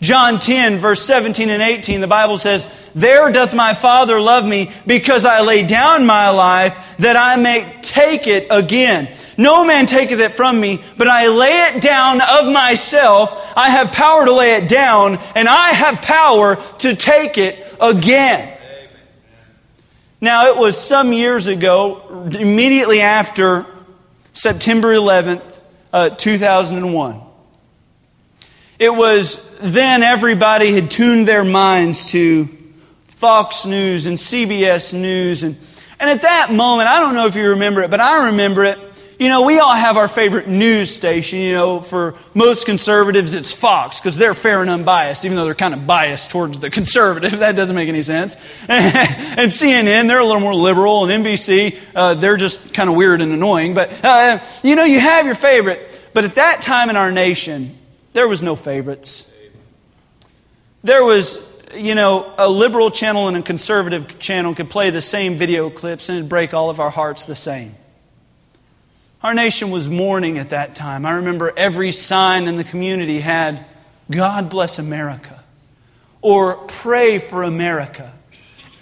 John 0.00 0.38
10, 0.38 0.78
verse 0.78 1.02
17 1.02 1.48
and 1.48 1.62
18, 1.62 2.02
the 2.02 2.06
Bible 2.06 2.36
says, 2.36 2.68
There 2.94 3.30
doth 3.30 3.54
my 3.54 3.72
Father 3.72 4.20
love 4.20 4.44
me, 4.44 4.70
because 4.86 5.24
I 5.24 5.40
lay 5.40 5.66
down 5.66 6.04
my 6.04 6.28
life, 6.28 6.96
that 6.98 7.16
I 7.16 7.36
may 7.36 7.78
take 7.80 8.26
it 8.26 8.46
again. 8.50 9.08
No 9.38 9.64
man 9.64 9.86
taketh 9.86 10.20
it 10.20 10.34
from 10.34 10.60
me, 10.60 10.82
but 10.98 11.08
I 11.08 11.28
lay 11.28 11.68
it 11.68 11.80
down 11.80 12.20
of 12.20 12.52
myself. 12.52 13.52
I 13.56 13.70
have 13.70 13.92
power 13.92 14.26
to 14.26 14.32
lay 14.32 14.56
it 14.56 14.68
down, 14.68 15.16
and 15.34 15.48
I 15.48 15.70
have 15.70 16.02
power 16.02 16.56
to 16.80 16.94
take 16.94 17.38
it 17.38 17.74
again. 17.80 18.53
Now, 20.24 20.46
it 20.46 20.56
was 20.56 20.82
some 20.82 21.12
years 21.12 21.48
ago, 21.48 22.30
immediately 22.32 23.02
after 23.02 23.66
September 24.32 24.94
11th, 24.94 25.60
uh, 25.92 26.08
2001. 26.08 27.20
It 28.78 28.88
was 28.88 29.54
then 29.58 30.02
everybody 30.02 30.72
had 30.72 30.90
tuned 30.90 31.28
their 31.28 31.44
minds 31.44 32.10
to 32.12 32.48
Fox 33.04 33.66
News 33.66 34.06
and 34.06 34.16
CBS 34.16 34.98
News. 34.98 35.42
And, 35.42 35.58
and 36.00 36.08
at 36.08 36.22
that 36.22 36.50
moment, 36.50 36.88
I 36.88 37.00
don't 37.00 37.12
know 37.12 37.26
if 37.26 37.36
you 37.36 37.50
remember 37.50 37.82
it, 37.82 37.90
but 37.90 38.00
I 38.00 38.28
remember 38.28 38.64
it. 38.64 38.78
You 39.18 39.28
know, 39.28 39.42
we 39.42 39.60
all 39.60 39.74
have 39.74 39.96
our 39.96 40.08
favorite 40.08 40.48
news 40.48 40.92
station. 40.92 41.38
You 41.38 41.52
know, 41.52 41.80
for 41.80 42.14
most 42.34 42.66
conservatives, 42.66 43.32
it's 43.32 43.54
Fox 43.54 44.00
because 44.00 44.16
they're 44.16 44.34
fair 44.34 44.60
and 44.60 44.68
unbiased, 44.68 45.24
even 45.24 45.36
though 45.36 45.44
they're 45.44 45.54
kind 45.54 45.72
of 45.72 45.86
biased 45.86 46.30
towards 46.30 46.58
the 46.58 46.70
conservative. 46.78 47.38
That 47.38 47.54
doesn't 47.54 47.76
make 47.76 47.88
any 47.88 48.02
sense. 48.02 48.34
and 48.68 49.52
CNN, 49.52 50.08
they're 50.08 50.18
a 50.18 50.24
little 50.24 50.40
more 50.40 50.54
liberal. 50.54 51.08
And 51.08 51.24
NBC, 51.24 51.78
uh, 51.94 52.14
they're 52.14 52.36
just 52.36 52.74
kind 52.74 52.90
of 52.90 52.96
weird 52.96 53.20
and 53.20 53.32
annoying. 53.32 53.74
But, 53.74 54.04
uh, 54.04 54.40
you 54.64 54.74
know, 54.74 54.84
you 54.84 54.98
have 54.98 55.26
your 55.26 55.36
favorite. 55.36 56.00
But 56.12 56.24
at 56.24 56.34
that 56.34 56.62
time 56.62 56.90
in 56.90 56.96
our 56.96 57.12
nation, 57.12 57.78
there 58.14 58.26
was 58.26 58.42
no 58.42 58.56
favorites. 58.56 59.32
There 60.82 61.04
was, 61.04 61.40
you 61.74 61.94
know, 61.94 62.34
a 62.36 62.48
liberal 62.48 62.90
channel 62.90 63.28
and 63.28 63.36
a 63.36 63.42
conservative 63.42 64.18
channel 64.18 64.54
could 64.54 64.70
play 64.70 64.90
the 64.90 65.00
same 65.00 65.36
video 65.36 65.70
clips 65.70 66.08
and 66.08 66.18
it'd 66.18 66.28
break 66.28 66.52
all 66.52 66.68
of 66.68 66.80
our 66.80 66.90
hearts 66.90 67.24
the 67.24 67.36
same. 67.36 67.74
Our 69.24 69.32
nation 69.32 69.70
was 69.70 69.88
mourning 69.88 70.36
at 70.36 70.50
that 70.50 70.74
time. 70.74 71.06
I 71.06 71.12
remember 71.12 71.50
every 71.56 71.92
sign 71.92 72.46
in 72.46 72.56
the 72.56 72.62
community 72.62 73.20
had, 73.20 73.64
God 74.10 74.50
bless 74.50 74.78
America, 74.78 75.42
or 76.20 76.56
pray 76.56 77.18
for 77.18 77.42
America. 77.42 78.12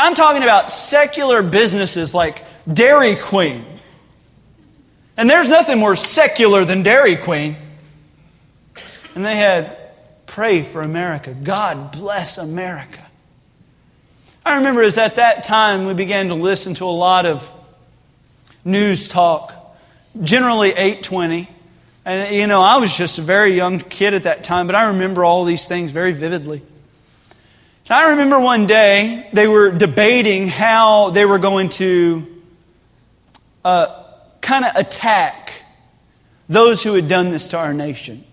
I'm 0.01 0.16
talking 0.16 0.43
about 0.43 0.72
secular 0.72 1.45
businesses 1.45 2.12
like 2.12 2.45
Dairy 2.70 3.14
Queen. 3.14 3.64
And 5.16 5.30
there's 5.30 5.49
nothing 5.49 5.78
more 5.78 5.95
secular 5.95 6.64
than 6.64 6.82
Dairy 6.82 7.14
Queen. 7.14 7.57
And 9.14 9.24
they 9.24 9.36
had, 9.36 9.78
pray 10.26 10.64
for 10.64 10.82
America. 10.82 11.34
God 11.34 11.93
bless 11.93 12.38
America. 12.38 13.07
I 14.45 14.57
remember 14.57 14.82
as 14.82 14.99
at 14.99 15.14
that 15.16 15.45
time 15.45 15.86
we 15.86 15.95
began 15.95 16.30
to 16.30 16.34
listen 16.34 16.74
to 16.74 16.84
a 16.84 16.86
lot 16.86 17.26
of 17.26 17.49
news 18.64 19.07
talk, 19.07 19.62
generally 20.21 20.71
820. 20.71 21.49
And, 22.05 22.35
you 22.35 22.47
know, 22.47 22.63
I 22.63 22.79
was 22.79 22.97
just 22.97 23.19
a 23.19 23.23
very 23.23 23.55
young 23.55 23.79
kid 23.79 24.15
at 24.15 24.25
that 24.25 24.45
time, 24.45 24.67
but 24.67 24.75
I 24.75 24.89
remember 24.89 25.25
all 25.25 25.45
these 25.45 25.67
things 25.67 25.93
very 25.93 26.13
vividly. 26.13 26.63
And 27.85 27.93
I 27.93 28.11
remember 28.11 28.41
one 28.41 28.67
day 28.67 29.29
they 29.33 29.47
were 29.47 29.71
debating 29.71 30.49
how 30.49 31.11
they 31.11 31.25
were 31.25 31.39
going 31.39 31.69
to 31.71 32.27
uh, 33.65 34.05
kind 34.41 34.65
of 34.65 34.73
attack 34.75 35.63
those 36.49 36.83
who 36.83 36.95
had 36.95 37.09
done 37.09 37.31
this 37.31 37.49
to 37.49 37.59
our 37.59 37.73
nation. 37.73 38.25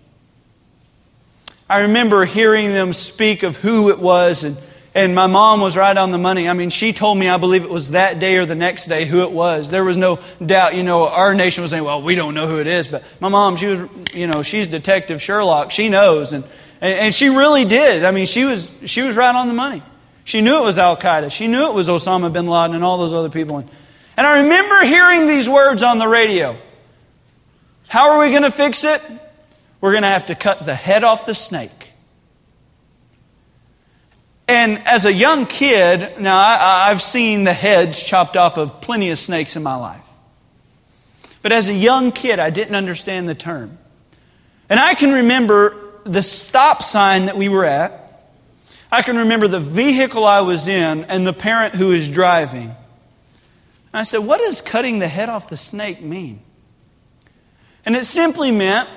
I 1.68 1.82
remember 1.82 2.24
hearing 2.24 2.70
them 2.70 2.92
speak 2.92 3.44
of 3.44 3.56
who 3.56 3.90
it 3.90 4.00
was 4.00 4.42
and, 4.42 4.56
and 4.94 5.14
my 5.14 5.28
mom 5.28 5.60
was 5.60 5.76
right 5.76 5.96
on 5.96 6.10
the 6.10 6.18
money. 6.18 6.48
I 6.48 6.52
mean, 6.52 6.70
she 6.70 6.92
told 6.92 7.16
me, 7.16 7.28
I 7.28 7.36
believe 7.36 7.62
it 7.62 7.70
was 7.70 7.92
that 7.92 8.18
day 8.18 8.36
or 8.38 8.46
the 8.46 8.56
next 8.56 8.86
day, 8.86 9.04
who 9.04 9.22
it 9.22 9.30
was. 9.30 9.70
There 9.70 9.84
was 9.84 9.96
no 9.96 10.18
doubt. 10.44 10.74
You 10.74 10.82
know, 10.82 11.06
our 11.06 11.34
nation 11.34 11.62
was 11.62 11.70
saying, 11.70 11.84
well, 11.84 12.02
we 12.02 12.16
don't 12.16 12.34
know 12.34 12.48
who 12.48 12.58
it 12.58 12.66
is. 12.66 12.88
But 12.88 13.04
my 13.20 13.28
mom, 13.28 13.54
she 13.54 13.66
was, 13.66 13.84
you 14.12 14.26
know, 14.26 14.42
she's 14.42 14.66
Detective 14.66 15.22
Sherlock. 15.22 15.70
She 15.70 15.88
knows. 15.88 16.32
And, 16.32 16.42
and, 16.80 16.98
and 16.98 17.14
she 17.14 17.28
really 17.28 17.64
did. 17.64 18.04
I 18.04 18.10
mean, 18.10 18.26
she 18.26 18.44
was, 18.44 18.70
she 18.84 19.02
was 19.02 19.16
right 19.16 19.34
on 19.34 19.46
the 19.46 19.54
money. 19.54 19.80
She 20.24 20.40
knew 20.40 20.58
it 20.58 20.64
was 20.64 20.76
Al 20.76 20.96
Qaeda. 20.96 21.30
She 21.30 21.46
knew 21.46 21.68
it 21.68 21.74
was 21.74 21.88
Osama 21.88 22.32
bin 22.32 22.48
Laden 22.48 22.74
and 22.74 22.84
all 22.84 22.98
those 22.98 23.14
other 23.14 23.30
people. 23.30 23.58
And, 23.58 23.70
and 24.16 24.26
I 24.26 24.42
remember 24.42 24.84
hearing 24.84 25.28
these 25.28 25.48
words 25.48 25.84
on 25.84 25.98
the 25.98 26.08
radio. 26.08 26.56
How 27.86 28.10
are 28.10 28.20
we 28.20 28.30
going 28.30 28.42
to 28.42 28.50
fix 28.50 28.82
it? 28.84 29.00
We're 29.80 29.92
going 29.92 30.02
to 30.02 30.08
have 30.08 30.26
to 30.26 30.34
cut 30.34 30.64
the 30.64 30.74
head 30.74 31.04
off 31.04 31.26
the 31.26 31.34
snake. 31.34 31.79
And 34.50 34.84
as 34.84 35.06
a 35.06 35.12
young 35.12 35.46
kid, 35.46 36.20
now 36.20 36.36
I, 36.36 36.88
have 36.88 37.00
seen 37.00 37.44
the 37.44 37.52
heads 37.52 38.02
chopped 38.02 38.36
off 38.36 38.58
of 38.58 38.80
plenty 38.80 39.10
of 39.10 39.18
snakes 39.20 39.54
in 39.54 39.62
my 39.62 39.76
life. 39.76 40.04
But 41.40 41.52
as 41.52 41.68
a 41.68 41.72
young 41.72 42.10
kid, 42.10 42.40
I 42.40 42.50
didn't 42.50 42.74
understand 42.74 43.28
the 43.28 43.36
term. 43.36 43.78
And 44.68 44.80
I 44.80 44.94
can 44.94 45.12
remember 45.12 46.00
the 46.02 46.24
stop 46.24 46.82
sign 46.82 47.26
that 47.26 47.36
we 47.36 47.48
were 47.48 47.64
at. 47.64 47.92
I 48.90 49.02
can 49.02 49.18
remember 49.18 49.46
the 49.46 49.60
vehicle 49.60 50.24
I 50.24 50.40
was 50.40 50.66
in 50.66 51.04
and 51.04 51.24
the 51.24 51.32
parent 51.32 51.76
who 51.76 51.90
was 51.90 52.08
driving. 52.08 52.64
And 52.64 52.74
I 53.92 54.02
said, 54.02 54.18
What 54.18 54.40
does 54.40 54.60
cutting 54.60 54.98
the 54.98 55.06
head 55.06 55.28
off 55.28 55.48
the 55.48 55.56
snake 55.56 56.02
mean? 56.02 56.40
And 57.86 57.94
it 57.94 58.04
simply 58.04 58.50
meant 58.50 58.88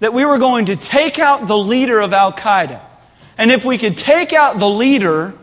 that 0.00 0.12
we 0.12 0.24
were 0.24 0.38
going 0.38 0.64
to 0.64 0.74
take 0.74 1.20
out 1.20 1.46
the 1.46 1.56
leader 1.56 2.00
of 2.00 2.12
Al 2.12 2.32
Qaeda. 2.32 2.82
And 3.38 3.50
if 3.50 3.64
we 3.64 3.78
could 3.78 3.96
take 3.96 4.32
out 4.32 4.58
the 4.58 4.68
leader, 4.68 5.34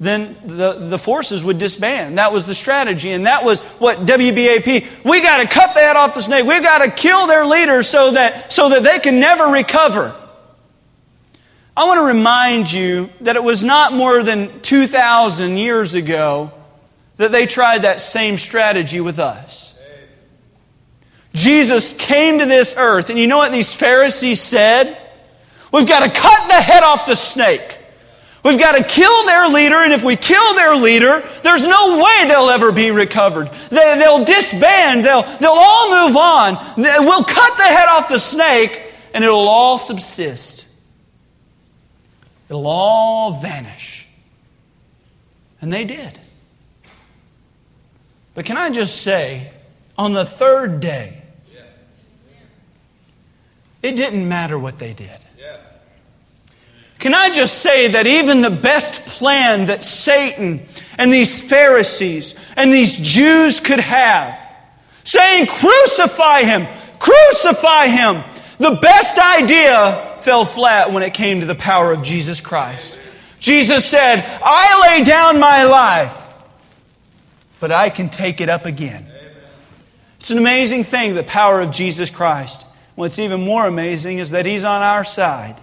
then 0.00 0.36
the, 0.46 0.72
the 0.72 0.98
forces 0.98 1.44
would 1.44 1.58
disband. 1.58 2.16
That 2.16 2.32
was 2.32 2.46
the 2.46 2.54
strategy. 2.54 3.10
And 3.10 3.26
that 3.26 3.44
was 3.44 3.60
what 3.78 3.98
WBAP, 4.06 5.04
we 5.04 5.20
got 5.20 5.42
to 5.42 5.48
cut 5.48 5.74
the 5.74 5.80
head 5.80 5.96
off 5.96 6.14
the 6.14 6.22
snake. 6.22 6.46
We've 6.46 6.62
got 6.62 6.78
to 6.78 6.90
kill 6.90 7.26
their 7.26 7.44
leader 7.44 7.82
so 7.82 8.12
that, 8.12 8.50
so 8.50 8.70
that 8.70 8.82
they 8.82 8.98
can 8.98 9.20
never 9.20 9.44
recover. 9.44 10.16
I 11.76 11.84
want 11.84 11.98
to 11.98 12.04
remind 12.04 12.72
you 12.72 13.10
that 13.20 13.36
it 13.36 13.44
was 13.44 13.62
not 13.62 13.92
more 13.92 14.22
than 14.22 14.60
2,000 14.62 15.58
years 15.58 15.94
ago 15.94 16.52
that 17.18 17.30
they 17.32 17.44
tried 17.44 17.82
that 17.82 18.00
same 18.00 18.38
strategy 18.38 19.00
with 19.00 19.18
us. 19.18 19.78
Jesus 21.34 21.92
came 21.92 22.38
to 22.38 22.46
this 22.46 22.74
earth, 22.76 23.10
and 23.10 23.18
you 23.18 23.26
know 23.26 23.38
what 23.38 23.52
these 23.52 23.74
Pharisees 23.74 24.40
said? 24.40 24.98
We've 25.72 25.86
got 25.86 26.00
to 26.00 26.10
cut 26.10 26.48
the 26.48 26.54
head 26.54 26.82
off 26.82 27.06
the 27.06 27.14
snake. 27.14 27.78
We've 28.42 28.58
got 28.58 28.76
to 28.76 28.84
kill 28.84 29.26
their 29.26 29.48
leader, 29.48 29.76
and 29.76 29.92
if 29.92 30.02
we 30.02 30.16
kill 30.16 30.54
their 30.54 30.74
leader, 30.74 31.22
there's 31.42 31.66
no 31.66 32.02
way 32.02 32.26
they'll 32.26 32.48
ever 32.48 32.72
be 32.72 32.90
recovered. 32.90 33.50
They, 33.68 33.96
will 33.98 34.24
disband, 34.24 35.04
they'll, 35.04 35.22
they'll 35.22 35.50
all 35.50 36.06
move 36.06 36.16
on. 36.16 36.54
We'll 36.76 37.24
cut 37.24 37.56
the 37.58 37.64
head 37.64 37.88
off 37.88 38.08
the 38.08 38.18
snake, 38.18 38.82
and 39.12 39.22
it'll 39.22 39.48
all 39.48 39.76
subsist. 39.76 40.66
It'll 42.48 42.66
all 42.66 43.40
vanish. 43.40 44.08
And 45.60 45.70
they 45.70 45.84
did. 45.84 46.18
But 48.34 48.46
can 48.46 48.56
I 48.56 48.70
just 48.70 49.02
say, 49.02 49.52
on 49.98 50.14
the 50.14 50.24
third 50.24 50.80
day, 50.80 51.20
it 53.82 53.96
didn't 53.96 54.26
matter 54.28 54.58
what 54.58 54.78
they 54.78 54.94
did. 54.94 55.26
Can 57.00 57.14
I 57.14 57.30
just 57.30 57.62
say 57.62 57.88
that 57.88 58.06
even 58.06 58.42
the 58.42 58.50
best 58.50 59.06
plan 59.06 59.66
that 59.66 59.82
Satan 59.82 60.60
and 60.98 61.10
these 61.10 61.40
Pharisees 61.40 62.34
and 62.56 62.70
these 62.70 62.94
Jews 62.98 63.58
could 63.58 63.80
have, 63.80 64.38
saying, 65.02 65.46
Crucify 65.46 66.42
him, 66.42 66.66
crucify 66.98 67.86
him, 67.86 68.22
the 68.58 68.78
best 68.82 69.18
idea 69.18 70.18
fell 70.20 70.44
flat 70.44 70.92
when 70.92 71.02
it 71.02 71.14
came 71.14 71.40
to 71.40 71.46
the 71.46 71.54
power 71.54 71.90
of 71.90 72.02
Jesus 72.02 72.42
Christ. 72.42 73.00
Jesus 73.38 73.86
said, 73.86 74.22
I 74.44 74.90
lay 74.90 75.02
down 75.02 75.40
my 75.40 75.64
life, 75.64 76.34
but 77.60 77.72
I 77.72 77.88
can 77.88 78.10
take 78.10 78.42
it 78.42 78.50
up 78.50 78.66
again. 78.66 79.06
It's 80.18 80.30
an 80.30 80.36
amazing 80.36 80.84
thing, 80.84 81.14
the 81.14 81.22
power 81.22 81.62
of 81.62 81.70
Jesus 81.70 82.10
Christ. 82.10 82.66
What's 82.94 83.18
even 83.18 83.40
more 83.40 83.66
amazing 83.66 84.18
is 84.18 84.32
that 84.32 84.44
He's 84.44 84.64
on 84.64 84.82
our 84.82 85.02
side. 85.02 85.58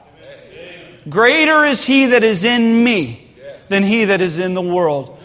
Greater 1.09 1.65
is 1.65 1.83
he 1.83 2.07
that 2.07 2.23
is 2.23 2.43
in 2.43 2.83
me 2.83 3.27
than 3.69 3.83
he 3.83 4.05
that 4.05 4.21
is 4.21 4.39
in 4.39 4.53
the 4.53 4.61
world. 4.61 5.17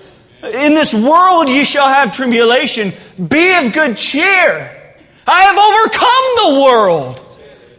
In 0.43 0.75
this 0.75 0.93
world 0.93 1.49
ye 1.49 1.65
shall 1.65 1.89
have 1.89 2.13
tribulation. 2.13 2.93
Be 3.17 3.55
of 3.55 3.73
good 3.73 3.97
cheer. 3.97 4.79
I 5.27 5.43
have 5.43 5.57
overcome 5.57 6.57
the 6.57 6.63
world. 6.65 7.25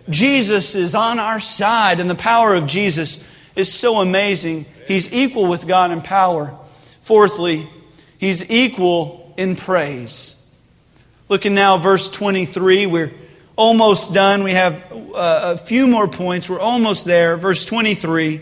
Jesus 0.10 0.76
is 0.76 0.96
on 0.96 1.20
our 1.20 1.40
side, 1.40 2.00
and 2.00 2.10
the 2.10 2.16
power 2.16 2.56
of 2.56 2.66
Jesus 2.66 3.24
is 3.56 3.74
so 3.74 4.02
amazing. 4.02 4.66
He's 4.88 5.12
equal 5.14 5.48
with 5.48 5.68
God 5.68 5.92
in 5.92 6.02
power. 6.02 6.58
Fourthly, 7.02 7.70
he's 8.18 8.50
equal 8.50 9.34
in 9.38 9.56
praise. 9.56 10.40
Looking 11.30 11.56
now, 11.56 11.78
verse 11.78 12.10
23, 12.10 12.86
we're 12.86 13.12
almost 13.56 14.14
done. 14.14 14.44
We 14.44 14.54
have 14.54 14.84
uh, 14.92 15.54
a 15.54 15.58
few 15.58 15.88
more 15.88 16.08
points. 16.08 16.50
We're 16.50 16.60
almost 16.60 17.06
there. 17.06 17.38
Verse 17.38 17.66
23. 17.66 18.42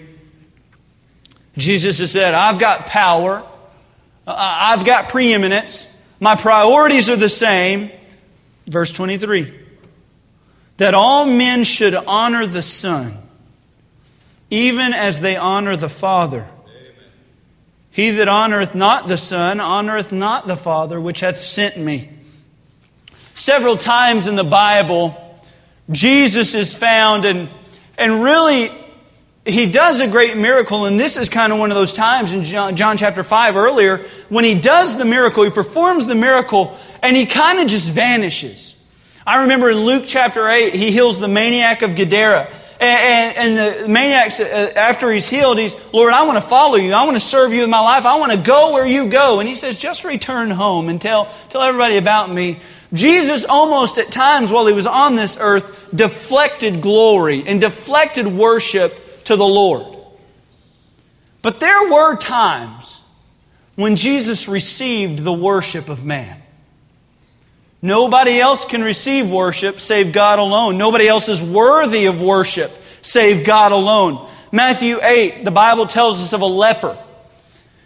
Jesus 1.58 2.00
has 2.00 2.12
said, 2.12 2.34
I've 2.34 2.60
got 2.60 2.88
power. 2.88 3.46
Uh, 4.26 4.36
I've 4.38 4.86
got 4.86 5.10
preeminence. 5.10 5.88
My 6.20 6.36
priorities 6.36 7.10
are 7.10 7.16
the 7.16 7.30
same. 7.30 7.92
Verse 8.68 8.92
23. 8.92 9.60
That 10.78 10.94
all 10.94 11.26
men 11.26 11.64
should 11.64 11.94
honor 11.94 12.46
the 12.46 12.64
Son, 12.64 13.14
even 14.50 14.94
as 14.94 15.20
they 15.20 15.36
honor 15.36 15.76
the 15.76 15.90
Father. 15.90 16.48
He 17.92 18.12
that 18.12 18.30
honoreth 18.30 18.74
not 18.74 19.08
the 19.08 19.18
Son 19.18 19.58
honoreth 19.58 20.12
not 20.12 20.48
the 20.48 20.56
Father 20.56 21.00
which 21.00 21.20
hath 21.20 21.38
sent 21.38 21.78
me. 21.78 22.10
Several 23.42 23.76
times 23.76 24.28
in 24.28 24.36
the 24.36 24.44
Bible, 24.44 25.18
Jesus 25.90 26.54
is 26.54 26.76
found, 26.76 27.26
and, 27.26 27.50
and 27.98 28.22
really, 28.22 28.70
he 29.48 29.66
does 29.66 30.00
a 30.00 30.08
great 30.08 30.38
miracle, 30.38 30.86
and 30.86 31.00
this 31.00 31.18
is 31.18 31.28
kind 31.28 31.52
of 31.52 31.58
one 31.58 31.72
of 31.72 31.76
those 31.76 31.92
times 31.92 32.34
in 32.34 32.44
John, 32.44 32.76
John 32.76 32.98
chapter 32.98 33.24
5 33.24 33.56
earlier, 33.56 34.06
when 34.30 34.46
he 34.46 34.54
does 34.54 34.96
the 34.96 35.06
miracle, 35.06 35.44
he 35.44 35.50
performs 35.50 36.06
the 36.06 36.14
miracle, 36.14 36.78
and 37.02 37.18
he 37.18 37.26
kind 37.26 37.60
of 37.60 37.66
just 37.66 37.90
vanishes. 37.90 38.76
I 39.26 39.42
remember 39.42 39.72
in 39.72 39.78
Luke 39.78 40.04
chapter 40.06 40.48
8, 40.48 40.76
he 40.76 40.92
heals 40.92 41.20
the 41.20 41.28
maniac 41.28 41.82
of 41.82 41.96
Gadara. 41.96 42.48
And, 42.82 43.38
and, 43.38 43.60
and, 43.60 43.84
the 43.84 43.88
maniac, 43.88 44.32
uh, 44.40 44.44
after 44.76 45.12
he's 45.12 45.30
healed, 45.30 45.60
he's, 45.60 45.76
Lord, 45.94 46.14
I 46.14 46.24
want 46.24 46.42
to 46.42 46.50
follow 46.50 46.78
you. 46.78 46.94
I 46.94 47.04
want 47.04 47.16
to 47.16 47.24
serve 47.24 47.54
you 47.54 47.64
in 47.64 47.70
my 47.70 47.80
life. 47.80 48.06
I 48.06 48.18
want 48.18 48.32
to 48.32 48.40
go 48.40 48.74
where 48.74 48.88
you 48.88 49.08
go. 49.08 49.40
And 49.40 49.48
he 49.48 49.54
says, 49.54 49.78
just 49.78 50.04
return 50.04 50.50
home 50.50 50.90
and 50.90 51.00
tell, 51.00 51.32
tell 51.50 51.62
everybody 51.62 51.98
about 51.98 52.32
me. 52.32 52.60
Jesus 52.92 53.46
almost 53.46 54.00
at 54.00 54.12
times 54.12 54.52
while 54.52 54.66
he 54.66 54.74
was 54.74 54.88
on 54.88 55.16
this 55.16 55.38
earth 55.40 55.92
deflected 55.94 56.82
glory 56.82 57.44
and 57.46 57.62
deflected 57.62 58.26
worship 58.26 59.24
to 59.26 59.36
the 59.36 59.46
Lord. 59.46 59.96
But 61.44 61.60
there 61.60 61.88
were 61.88 62.18
times 62.18 63.02
when 63.76 63.96
Jesus 63.96 64.48
received 64.48 65.20
the 65.20 65.34
worship 65.34 65.88
of 65.88 66.04
man. 66.04 66.41
Nobody 67.82 68.40
else 68.40 68.66
can 68.66 68.84
receive 68.84 69.30
worship 69.30 69.80
save 69.80 70.14
God 70.14 70.40
alone. 70.40 70.78
Nobody 70.78 71.08
else 71.08 71.30
is 71.30 71.42
worthy 71.42 72.06
of 72.06 72.22
worship 72.22 72.72
save 73.02 73.46
God 73.46 73.72
alone. 73.72 74.30
Matthew 74.52 75.00
8, 75.02 75.46
the 75.46 75.52
Bible 75.52 75.88
tells 75.88 76.22
us 76.22 76.34
of 76.34 76.42
a 76.42 76.46
leper. 76.46 77.02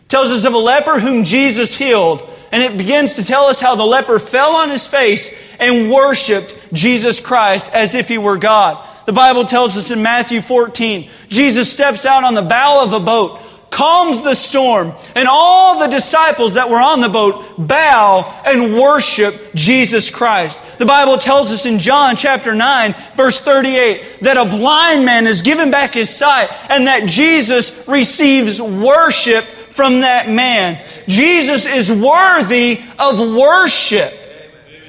tells 0.07 0.31
us 0.31 0.45
of 0.45 0.53
a 0.53 0.57
leper 0.57 0.99
whom 0.99 1.23
Jesus 1.23 1.75
healed 1.75 2.27
and 2.55 2.63
it 2.63 2.77
begins 2.77 3.15
to 3.15 3.25
tell 3.25 3.47
us 3.47 3.59
how 3.59 3.75
the 3.75 3.85
leper 3.85 4.17
fell 4.17 4.55
on 4.55 4.69
his 4.69 4.87
face 4.87 5.29
and 5.59 5.91
worshiped 5.91 6.55
Jesus 6.71 7.19
Christ 7.19 7.69
as 7.73 7.95
if 7.95 8.07
he 8.07 8.17
were 8.17 8.37
God. 8.37 8.87
The 9.05 9.11
Bible 9.11 9.43
tells 9.43 9.75
us 9.75 9.91
in 9.91 10.01
Matthew 10.01 10.41
14, 10.41 11.09
Jesus 11.27 11.71
steps 11.71 12.05
out 12.05 12.23
on 12.23 12.33
the 12.33 12.41
bow 12.41 12.81
of 12.81 12.93
a 12.93 12.99
boat, 13.01 13.41
calms 13.75 14.21
the 14.21 14.33
storm, 14.33 14.93
and 15.15 15.27
all 15.27 15.79
the 15.79 15.87
disciples 15.87 16.53
that 16.53 16.69
were 16.69 16.79
on 16.79 17.01
the 17.01 17.09
boat 17.09 17.43
bow 17.57 18.41
and 18.45 18.73
worship 18.73 19.35
Jesus 19.53 20.09
Christ. 20.09 20.79
The 20.79 20.85
Bible 20.85 21.17
tells 21.17 21.51
us 21.51 21.65
in 21.65 21.79
John 21.79 22.15
chapter 22.15 22.55
9, 22.55 22.95
verse 23.15 23.41
38, 23.41 24.21
that 24.21 24.37
a 24.37 24.45
blind 24.45 25.03
man 25.03 25.27
is 25.27 25.41
given 25.41 25.71
back 25.71 25.93
his 25.93 26.09
sight 26.09 26.49
and 26.69 26.87
that 26.87 27.09
Jesus 27.09 27.85
receives 27.85 28.61
worship 28.61 29.43
from 29.43 29.99
that 29.99 30.29
man. 30.29 30.81
Jesus 31.09 31.65
is 31.65 31.91
worthy 31.91 32.79
of 32.97 33.19
worship. 33.19 34.13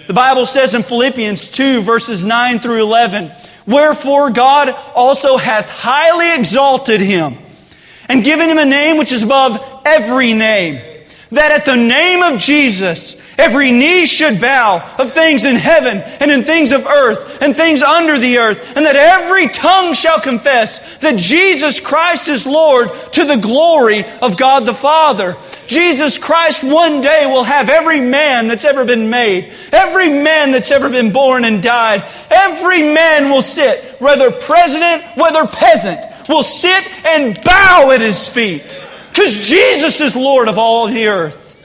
The 0.07 0.15
Bible 0.15 0.47
says 0.47 0.77
in 0.77 0.85
Philippians 0.85 1.51
2, 1.51 1.83
verses 1.83 2.25
9 2.25 2.61
through 2.61 2.85
11, 2.85 3.33
Wherefore 3.67 4.31
God 4.31 4.69
also 4.95 5.39
hath 5.39 5.69
highly 5.69 6.37
exalted 6.37 7.01
him 7.01 7.39
and 8.09 8.25
given 8.25 8.49
him 8.49 8.59
a 8.59 8.65
name 8.65 8.97
which 8.99 9.13
is 9.13 9.23
above 9.23 9.83
every 9.85 10.33
name, 10.33 10.83
that 11.31 11.51
at 11.51 11.65
the 11.65 11.77
name 11.77 12.23
of 12.23 12.41
Jesus 12.41 13.21
every 13.39 13.71
knee 13.71 14.07
should 14.07 14.41
bow 14.41 14.79
of 14.99 15.13
things 15.13 15.45
in 15.45 15.57
heaven 15.57 15.99
and 16.21 16.31
in 16.31 16.43
things 16.43 16.73
of 16.73 16.87
earth 16.87 17.43
and 17.43 17.55
things 17.55 17.83
under 17.83 18.19
the 18.19 18.39
earth, 18.39 18.77
and 18.77 18.87
that 18.87 18.97
every 18.97 19.49
tongue 19.49 19.93
shall 19.93 20.21
confess 20.21 20.99
that 20.99 21.19
Jesus 21.19 21.81
Christ 21.81 22.29
is 22.29 22.47
Lord 22.47 22.89
to 23.13 23.25
the 23.25 23.37
glory 23.37 24.05
of 24.23 24.37
God 24.37 24.65
the 24.65 24.73
Father. 24.73 25.37
Jesus 25.67 26.17
Christ 26.17 26.65
one 26.65 27.01
day 27.01 27.27
will 27.27 27.45
have 27.45 27.69
every 27.69 28.01
man 28.01 28.49
that's 28.49 28.65
ever 28.65 28.85
been 28.85 29.11
made, 29.11 29.53
every 29.73 30.09
man 30.09 30.53
that's 30.53 30.71
ever 30.71 30.89
been 30.89 31.13
born 31.13 31.45
and 31.45 31.63
died, 31.63 32.09
every 32.31 32.83
man 32.83 33.31
will 33.31 33.43
sit, 33.43 34.01
whether 34.01 34.31
president, 34.31 35.03
whether 35.17 35.47
peasant, 35.47 36.01
will 36.29 36.43
sit 36.43 36.87
and 37.07 37.41
bow 37.43 37.91
at 37.93 38.01
his 38.01 38.29
feet. 38.29 38.81
Because 39.09 39.37
Jesus 39.49 40.01
is 40.01 40.15
Lord 40.17 40.49
of 40.49 40.59
all 40.59 40.89
the 40.89 41.09
earth. 41.09 41.57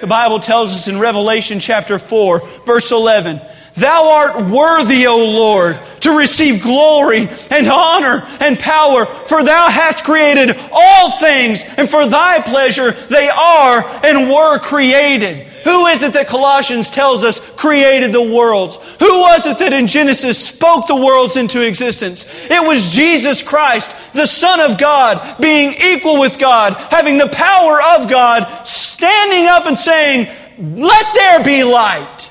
The 0.00 0.06
Bible 0.06 0.40
tells 0.40 0.72
us 0.72 0.88
in 0.88 0.98
Revelation 0.98 1.60
chapter 1.60 1.98
4, 1.98 2.40
verse 2.64 2.90
11, 2.90 3.40
Thou 3.74 4.10
art 4.10 4.46
worthy, 4.46 5.06
O 5.06 5.16
Lord, 5.16 5.78
to 6.00 6.18
receive 6.18 6.62
glory 6.62 7.28
and 7.50 7.66
honor 7.68 8.26
and 8.40 8.58
power, 8.58 9.04
for 9.06 9.44
thou 9.44 9.68
hast 9.68 10.04
created 10.04 10.56
all 10.72 11.10
things, 11.10 11.62
and 11.76 11.88
for 11.88 12.06
thy 12.06 12.40
pleasure 12.40 12.92
they 12.92 13.28
are 13.28 13.84
and 14.04 14.30
were 14.30 14.58
created. 14.58 15.49
Who 15.64 15.86
is 15.86 16.02
it 16.02 16.14
that 16.14 16.28
Colossians 16.28 16.90
tells 16.90 17.24
us 17.24 17.38
created 17.56 18.12
the 18.12 18.22
worlds? 18.22 18.76
Who 18.98 19.20
was 19.20 19.46
it 19.46 19.58
that 19.58 19.72
in 19.72 19.86
Genesis 19.86 20.44
spoke 20.44 20.86
the 20.86 20.96
worlds 20.96 21.36
into 21.36 21.66
existence? 21.66 22.24
It 22.50 22.66
was 22.66 22.92
Jesus 22.92 23.42
Christ, 23.42 23.94
the 24.12 24.26
Son 24.26 24.60
of 24.60 24.78
God, 24.78 25.40
being 25.40 25.74
equal 25.80 26.18
with 26.18 26.38
God, 26.38 26.74
having 26.74 27.18
the 27.18 27.28
power 27.28 27.80
of 27.96 28.08
God, 28.08 28.66
standing 28.66 29.46
up 29.46 29.66
and 29.66 29.78
saying, 29.78 30.28
Let 30.58 31.14
there 31.14 31.44
be 31.44 31.64
light. 31.64 32.30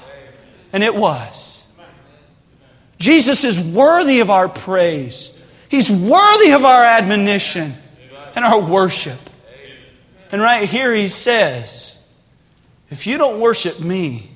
And 0.72 0.84
it 0.84 0.94
was. 0.94 1.66
Jesus 3.00 3.44
is 3.44 3.60
worthy 3.60 4.20
of 4.20 4.30
our 4.30 4.50
praise. 4.50 5.36
He's 5.70 5.90
worthy 5.90 6.52
of 6.52 6.66
our 6.66 6.84
admonition 6.84 7.74
and 8.36 8.44
our 8.44 8.60
worship. 8.60 9.20
And 10.32 10.42
right 10.42 10.70
here 10.70 10.94
he 10.94 11.08
says, 11.08 11.89
if 12.90 13.08
you 13.08 13.18
don't 13.18 13.40
worship 13.40 13.80
me, 13.80 14.30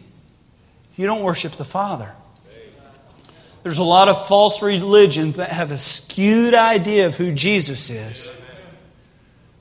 you 0.95 1.07
don't 1.07 1.23
worship 1.23 1.53
the 1.53 1.65
Father. 1.65 2.13
There's 3.63 3.79
a 3.79 3.83
lot 3.83 4.09
of 4.09 4.27
false 4.27 4.61
religions 4.61 5.37
that 5.37 5.49
have 5.49 5.71
a 5.71 5.77
skewed 5.77 6.53
idea 6.53 7.07
of 7.07 7.15
who 7.15 7.31
Jesus 7.31 7.89
is. 7.89 8.29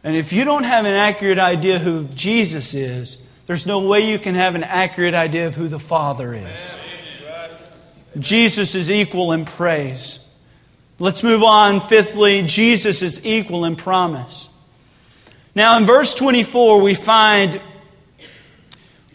And 0.03 0.17
if 0.17 0.33
you 0.33 0.45
don't 0.45 0.65
have 0.65 0.85
an 0.85 0.95
accurate 0.95 1.39
idea 1.39 1.79
who 1.79 2.09
Jesus 2.09 2.75
is, 2.75 3.25
there's 3.47 3.67
no 3.67 3.87
way 3.87 4.11
you 4.11 4.19
can 4.19 4.35
have 4.35 4.57
an 4.57 4.65
accurate 4.65 5.15
idea 5.15 5.47
of 5.47 5.55
who 5.55 5.69
the 5.69 5.79
Father 5.79 6.35
is. 6.35 6.77
Jesus 8.19 8.75
is 8.75 8.91
equal 8.91 9.33
in 9.33 9.45
praise. 9.45 10.29
Let's 10.99 11.23
move 11.23 11.43
on. 11.43 11.81
Fifthly, 11.81 12.43
Jesus 12.43 13.03
is 13.03 13.25
equal 13.25 13.65
in 13.65 13.77
promise. 13.77 14.49
Now, 15.55 15.77
in 15.79 15.87
verse 15.87 16.15
24, 16.15 16.81
we 16.81 16.95
find 16.95 17.61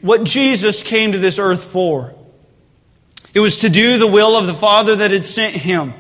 what 0.02 0.24
Jesus 0.24 0.84
came 0.84 1.12
to 1.12 1.18
this 1.18 1.40
earth 1.40 1.64
for. 1.64 2.16
It 3.34 3.40
was 3.40 3.60
to 3.60 3.70
do 3.70 3.98
the 3.98 4.08
will 4.08 4.36
of 4.36 4.48
the 4.48 4.54
Father 4.54 4.96
that 4.98 5.12
had 5.12 5.26
sent 5.26 5.56
him. 5.56 5.94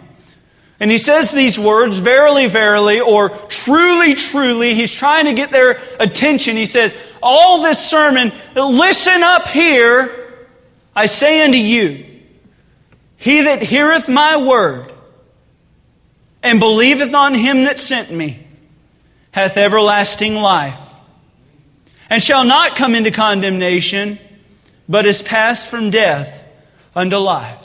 And 0.80 0.91
he 0.91 0.98
says 0.98 1.32
these 1.32 1.58
words, 1.58 1.98
verily, 1.98 2.45
verily, 2.45 3.00
or 3.00 3.30
truly, 3.30 4.14
truly. 4.14 4.76
He's 4.76 4.93
trying 4.93 5.26
to 5.26 5.34
get 5.34 5.50
their 5.50 5.80
attention. 6.00 6.56
He 6.56 6.68
says, 6.68 6.95
All 7.22 7.62
this 7.64 7.84
sermon, 7.84 8.32
listen 8.56 9.24
up 9.24 9.48
here. 9.48 10.12
I 10.95 11.08
say 11.08 11.43
unto 11.43 11.58
you, 11.58 12.06
He 13.18 13.41
that 13.41 13.64
heareth 13.64 14.08
my 14.08 14.38
word 14.38 14.91
and 16.43 16.60
believeth 16.60 17.14
on 17.14 17.36
him 17.36 17.66
that 17.66 17.80
sent 17.80 18.12
me 18.12 18.45
hath 19.32 19.58
everlasting 19.58 20.36
life 20.36 20.87
and 22.10 22.22
shall 22.22 22.43
not 22.43 22.76
come 22.76 22.95
into 22.95 23.12
condemnation, 23.12 24.20
but 24.88 25.05
is 25.05 25.22
passed 25.22 25.68
from 25.68 25.89
death 25.89 26.43
unto 26.95 27.18
life. 27.18 27.60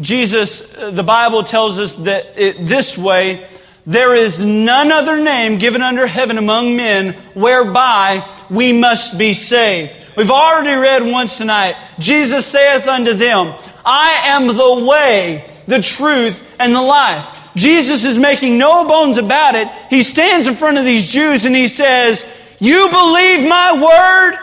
Jesus, 0.00 0.74
uh, 0.76 0.90
the 0.90 1.02
Bible 1.02 1.42
tells 1.42 1.78
us 1.78 1.96
that 1.96 2.38
it, 2.38 2.66
this 2.66 2.96
way, 2.96 3.46
there 3.86 4.14
is 4.14 4.44
none 4.44 4.92
other 4.92 5.22
name 5.22 5.58
given 5.58 5.82
under 5.82 6.06
heaven 6.06 6.38
among 6.38 6.76
men 6.76 7.14
whereby 7.34 8.28
we 8.48 8.72
must 8.72 9.18
be 9.18 9.34
saved. 9.34 9.92
We've 10.16 10.30
already 10.30 10.74
read 10.74 11.02
once 11.02 11.38
tonight. 11.38 11.76
Jesus 11.98 12.46
saith 12.46 12.86
unto 12.86 13.14
them, 13.14 13.54
I 13.84 14.22
am 14.26 14.46
the 14.46 14.86
way, 14.86 15.50
the 15.66 15.80
truth, 15.80 16.56
and 16.60 16.74
the 16.74 16.82
life. 16.82 17.26
Jesus 17.56 18.04
is 18.04 18.18
making 18.18 18.58
no 18.58 18.86
bones 18.86 19.16
about 19.18 19.54
it. 19.54 19.68
He 19.88 20.02
stands 20.02 20.46
in 20.46 20.54
front 20.54 20.78
of 20.78 20.84
these 20.84 21.08
Jews 21.08 21.44
and 21.44 21.56
he 21.56 21.68
says, 21.68 22.24
you 22.60 22.88
believe 22.90 23.48
my 23.48 23.72
word? 23.74 24.38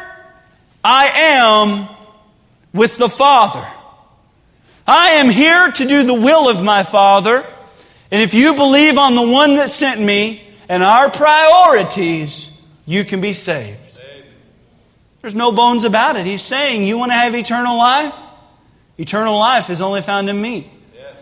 I 0.83 1.07
am 1.07 1.87
with 2.73 2.97
the 2.97 3.09
Father. 3.09 3.65
I 4.85 5.11
am 5.11 5.29
here 5.29 5.71
to 5.71 5.85
do 5.85 6.03
the 6.03 6.13
will 6.13 6.49
of 6.49 6.63
my 6.63 6.83
Father. 6.83 7.45
And 8.09 8.21
if 8.21 8.33
you 8.33 8.53
believe 8.53 8.97
on 8.97 9.15
the 9.15 9.21
one 9.21 9.55
that 9.55 9.69
sent 9.69 9.99
me 9.99 10.41
and 10.69 10.81
our 10.81 11.09
priorities, 11.09 12.49
you 12.85 13.03
can 13.03 13.19
be 13.19 13.33
saved. 13.33 13.99
There's 15.21 15.35
no 15.35 15.51
bones 15.51 15.83
about 15.83 16.15
it. 16.15 16.25
He's 16.25 16.41
saying, 16.41 16.85
You 16.85 16.97
want 16.97 17.11
to 17.11 17.15
have 17.15 17.35
eternal 17.35 17.77
life? 17.77 18.17
Eternal 18.97 19.37
life 19.37 19.69
is 19.69 19.81
only 19.81 20.01
found 20.01 20.29
in 20.29 20.39
me. 20.39 20.71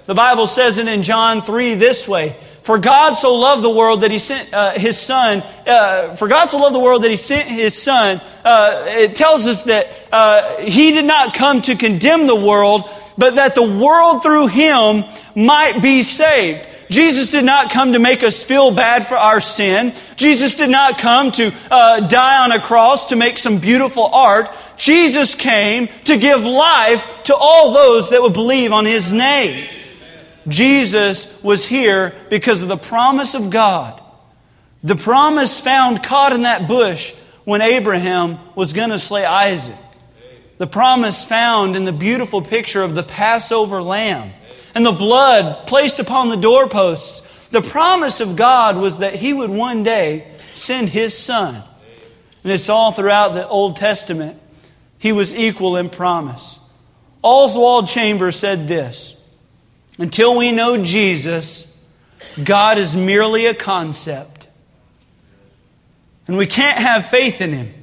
The 0.05 0.13
Bible 0.13 0.45
says 0.45 0.77
it 0.77 0.87
in 0.87 1.01
John 1.01 1.41
3 1.41 1.73
this 1.73 2.07
way 2.07 2.37
For 2.66 2.80
God 2.80 3.13
so 3.13 3.36
loved 3.36 3.63
the 3.63 3.70
world 3.70 4.01
that 4.01 4.09
He 4.09 4.18
sent 4.18 4.51
uh, 4.51 4.72
His 4.72 4.97
Son. 4.97 5.43
Uh, 5.68 6.16
for 6.16 6.28
God 6.28 6.49
so 6.49 6.57
loved 6.57 6.74
the 6.74 6.80
world 6.80 7.03
that 7.03 7.11
He 7.11 7.18
sent 7.18 7.47
His 7.47 7.80
Son. 7.80 8.20
Uh, 8.43 8.86
it 8.88 9.16
tells 9.16 9.45
us 9.45 9.61
that 9.63 9.88
uh, 10.11 10.61
He 10.61 10.91
did 10.91 11.05
not 11.05 11.36
come 11.36 11.61
to 11.61 11.76
condemn 11.76 12.26
the 12.26 12.36
world, 12.36 12.89
but 13.20 13.36
that 13.36 13.53
the 13.53 13.61
world 13.61 14.24
through 14.24 14.47
Him 14.47 15.03
might 15.36 15.80
be 15.84 16.01
saved. 16.01 16.68
Jesus 16.89 17.30
did 17.30 17.45
not 17.45 17.70
come 17.70 17.93
to 17.93 17.99
make 17.99 18.24
us 18.24 18.43
feel 18.43 18.72
bad 18.72 19.07
for 19.07 19.16
our 19.16 19.41
sin. 19.41 19.93
Jesus 20.16 20.55
did 20.55 20.72
not 20.72 20.97
come 20.97 21.32
to 21.34 21.53
uh, 21.70 21.99
die 22.07 22.43
on 22.43 22.51
a 22.51 22.59
cross 22.59 23.09
to 23.09 23.16
make 23.16 23.38
some 23.38 23.59
beautiful 23.59 24.05
art. 24.05 24.49
Jesus 24.76 25.36
came 25.36 25.88
to 26.05 26.18
give 26.18 26.43
life 26.43 27.26
to 27.26 27.36
all 27.36 27.74
those 27.74 28.09
that 28.09 28.24
would 28.24 28.34
believe 28.34 28.72
on 28.72 28.88
His 28.88 29.13
name. 29.13 29.70
Jesus 30.47 31.41
was 31.43 31.65
here 31.65 32.13
because 32.29 32.61
of 32.61 32.67
the 32.67 32.77
promise 32.77 33.33
of 33.33 33.49
God. 33.49 34.01
The 34.83 34.95
promise 34.95 35.59
found 35.59 36.03
caught 36.03 36.33
in 36.33 36.43
that 36.43 36.67
bush 36.67 37.13
when 37.43 37.61
Abraham 37.61 38.37
was 38.55 38.73
going 38.73 38.91
to 38.91 38.99
slay 38.99 39.25
Isaac. 39.25 39.77
The 40.57 40.67
promise 40.67 41.25
found 41.25 41.75
in 41.75 41.85
the 41.85 41.91
beautiful 41.91 42.41
picture 42.41 42.81
of 42.81 42.95
the 42.95 43.03
Passover 43.03 43.81
lamb 43.81 44.31
and 44.75 44.85
the 44.85 44.91
blood 44.91 45.67
placed 45.67 45.99
upon 45.99 46.29
the 46.29 46.37
doorposts. 46.37 47.21
The 47.47 47.61
promise 47.61 48.19
of 48.19 48.35
God 48.35 48.77
was 48.77 48.99
that 48.99 49.15
he 49.15 49.33
would 49.33 49.49
one 49.49 49.83
day 49.83 50.31
send 50.53 50.89
his 50.89 51.17
son. 51.17 51.63
And 52.43 52.51
it's 52.51 52.69
all 52.69 52.91
throughout 52.91 53.33
the 53.33 53.47
Old 53.47 53.75
Testament. 53.77 54.39
He 54.99 55.11
was 55.11 55.33
equal 55.33 55.77
in 55.77 55.89
promise. 55.89 56.59
Oswald 57.23 57.87
Chambers 57.87 58.35
said 58.35 58.67
this 58.67 59.14
until 59.97 60.37
we 60.37 60.51
know 60.51 60.83
Jesus, 60.83 61.71
God 62.43 62.77
is 62.77 62.95
merely 62.95 63.45
a 63.45 63.53
concept. 63.53 64.47
And 66.27 66.37
we 66.37 66.47
can't 66.47 66.77
have 66.77 67.05
faith 67.05 67.41
in 67.41 67.51
him. 67.51 67.73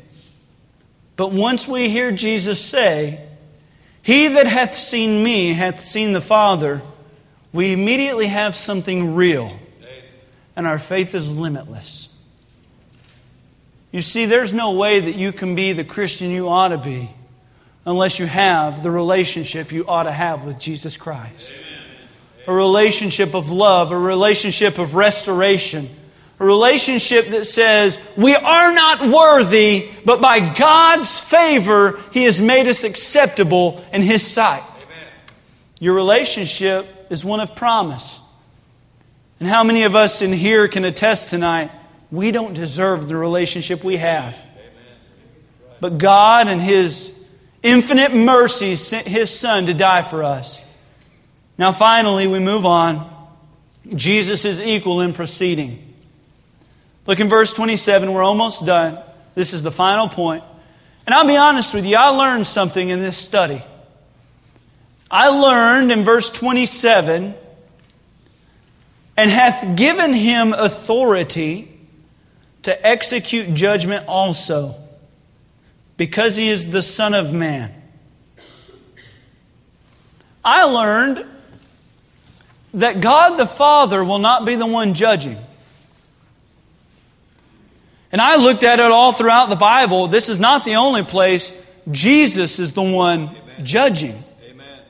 But 1.17 1.33
once 1.33 1.69
we 1.69 1.89
hear 1.89 2.11
Jesus 2.11 2.61
say, 2.63 3.27
He 4.03 4.29
that 4.29 4.47
hath 4.47 4.77
seen 4.77 5.23
me 5.23 5.53
hath 5.53 5.79
seen 5.79 6.13
the 6.13 6.21
Father, 6.21 6.83
we 7.53 7.73
immediately 7.73 8.27
have 8.27 8.57
something 8.57 9.15
real. 9.15 9.57
And 10.57 10.67
our 10.67 10.79
faith 10.79 11.15
is 11.15 11.37
limitless. 11.37 12.09
You 13.91 14.03
see, 14.03 14.27
there's 14.27 14.53
no 14.53 14.73
way 14.73 15.01
that 15.01 15.15
you 15.15 15.33
can 15.33 15.55
be 15.55 15.73
the 15.73 15.85
Christian 15.85 16.31
you 16.31 16.49
ought 16.49 16.69
to 16.69 16.79
be 16.79 17.11
unless 17.87 18.19
you 18.19 18.27
have 18.27 18.83
the 18.83 18.91
relationship 18.91 19.71
you 19.71 19.87
ought 19.87 20.05
to 20.05 20.13
have 20.13 20.45
with 20.45 20.59
Jesus 20.59 20.97
Christ. 20.97 21.55
Amen 21.55 21.72
a 22.47 22.53
relationship 22.53 23.35
of 23.35 23.51
love, 23.51 23.93
a 23.93 23.99
relationship 23.99 24.79
of 24.79 24.95
restoration, 24.95 25.89
a 26.39 26.45
relationship 26.45 27.29
that 27.29 27.47
says, 27.47 27.99
We 28.17 28.35
are 28.35 28.73
not 28.73 29.07
worthy, 29.07 29.89
but 30.05 30.21
by 30.21 30.55
God's 30.55 31.21
favor, 31.21 32.01
He 32.13 32.25
has 32.25 32.41
made 32.41 32.67
us 32.67 32.85
acceptable 32.85 33.85
in 33.93 34.03
His 34.03 34.27
sight. 34.27 34.63
Amen. 34.63 35.09
Your 35.79 35.95
relationship 35.95 37.07
is 37.11 37.25
one 37.25 37.41
of 37.41 37.55
promise. 37.55 38.21
And 39.39 39.49
how 39.49 39.65
many 39.65 39.83
of 39.83 39.97
us 39.97 40.23
in 40.23 40.33
here 40.33 40.69
can 40.69 40.85
attest 40.85 41.31
tonight 41.31 41.71
We 42.11 42.31
don't 42.31 42.55
deserve 42.55 43.09
the 43.09 43.17
relationship 43.17 43.83
we 43.83 43.97
have. 43.97 44.47
But 45.81 45.99
God, 45.99 46.47
and 46.47 46.63
His 46.63 47.13
infinite 47.63 48.15
mercy, 48.15 48.77
sent 48.77 49.07
His 49.07 49.37
Son 49.37 49.67
to 49.67 49.75
die 49.75 50.03
for 50.03 50.23
us. 50.23 50.63
Now, 51.63 51.71
finally, 51.71 52.27
we 52.27 52.41
move 52.41 52.67
on. 52.67 53.09
Jesus 53.95 54.45
is 54.45 54.61
equal 54.61 55.01
in 55.01 55.13
proceeding. 55.13 55.95
Look 57.07 57.21
in 57.21 57.29
verse 57.29 57.53
27. 57.53 58.13
We're 58.13 58.25
almost 58.25 58.67
done. 58.67 58.99
This 59.37 59.53
is 59.53 59.63
the 59.63 59.71
final 59.71 60.09
point. 60.09 60.43
And 61.07 61.15
I'll 61.15 61.25
be 61.25 61.37
honest 61.37 61.73
with 61.73 61.87
you, 61.87 61.95
I 61.95 62.09
learned 62.09 62.49
something 62.49 62.89
in 62.89 62.99
this 62.99 63.17
study. 63.17 63.63
I 65.09 65.29
learned 65.29 65.93
in 65.93 66.03
verse 66.03 66.31
27 66.31 67.33
and 69.17 69.31
hath 69.31 69.77
given 69.77 70.13
him 70.13 70.55
authority 70.55 71.69
to 72.63 72.85
execute 72.85 73.55
judgment 73.55 74.09
also, 74.09 74.75
because 75.97 76.37
he 76.37 76.49
is 76.49 76.71
the 76.71 76.83
Son 76.83 77.15
of 77.15 77.33
Man. 77.33 77.73
I 80.45 80.65
learned 80.65 81.29
that 82.75 83.01
God 83.01 83.37
the 83.37 83.47
Father 83.47 84.03
will 84.03 84.19
not 84.19 84.45
be 84.45 84.55
the 84.55 84.67
one 84.67 84.95
judging. 84.95 85.37
And 88.11 88.21
I 88.21 88.37
looked 88.37 88.63
at 88.63 88.79
it 88.79 88.91
all 88.91 89.13
throughout 89.13 89.49
the 89.49 89.57
Bible. 89.57 90.07
This 90.07 90.29
is 90.29 90.39
not 90.39 90.65
the 90.65 90.77
only 90.77 91.03
place. 91.03 91.59
Jesus 91.91 92.59
is 92.59 92.73
the 92.73 92.83
one 92.83 93.29
Amen. 93.29 93.65
judging. 93.65 94.23
Amen. 94.45 94.81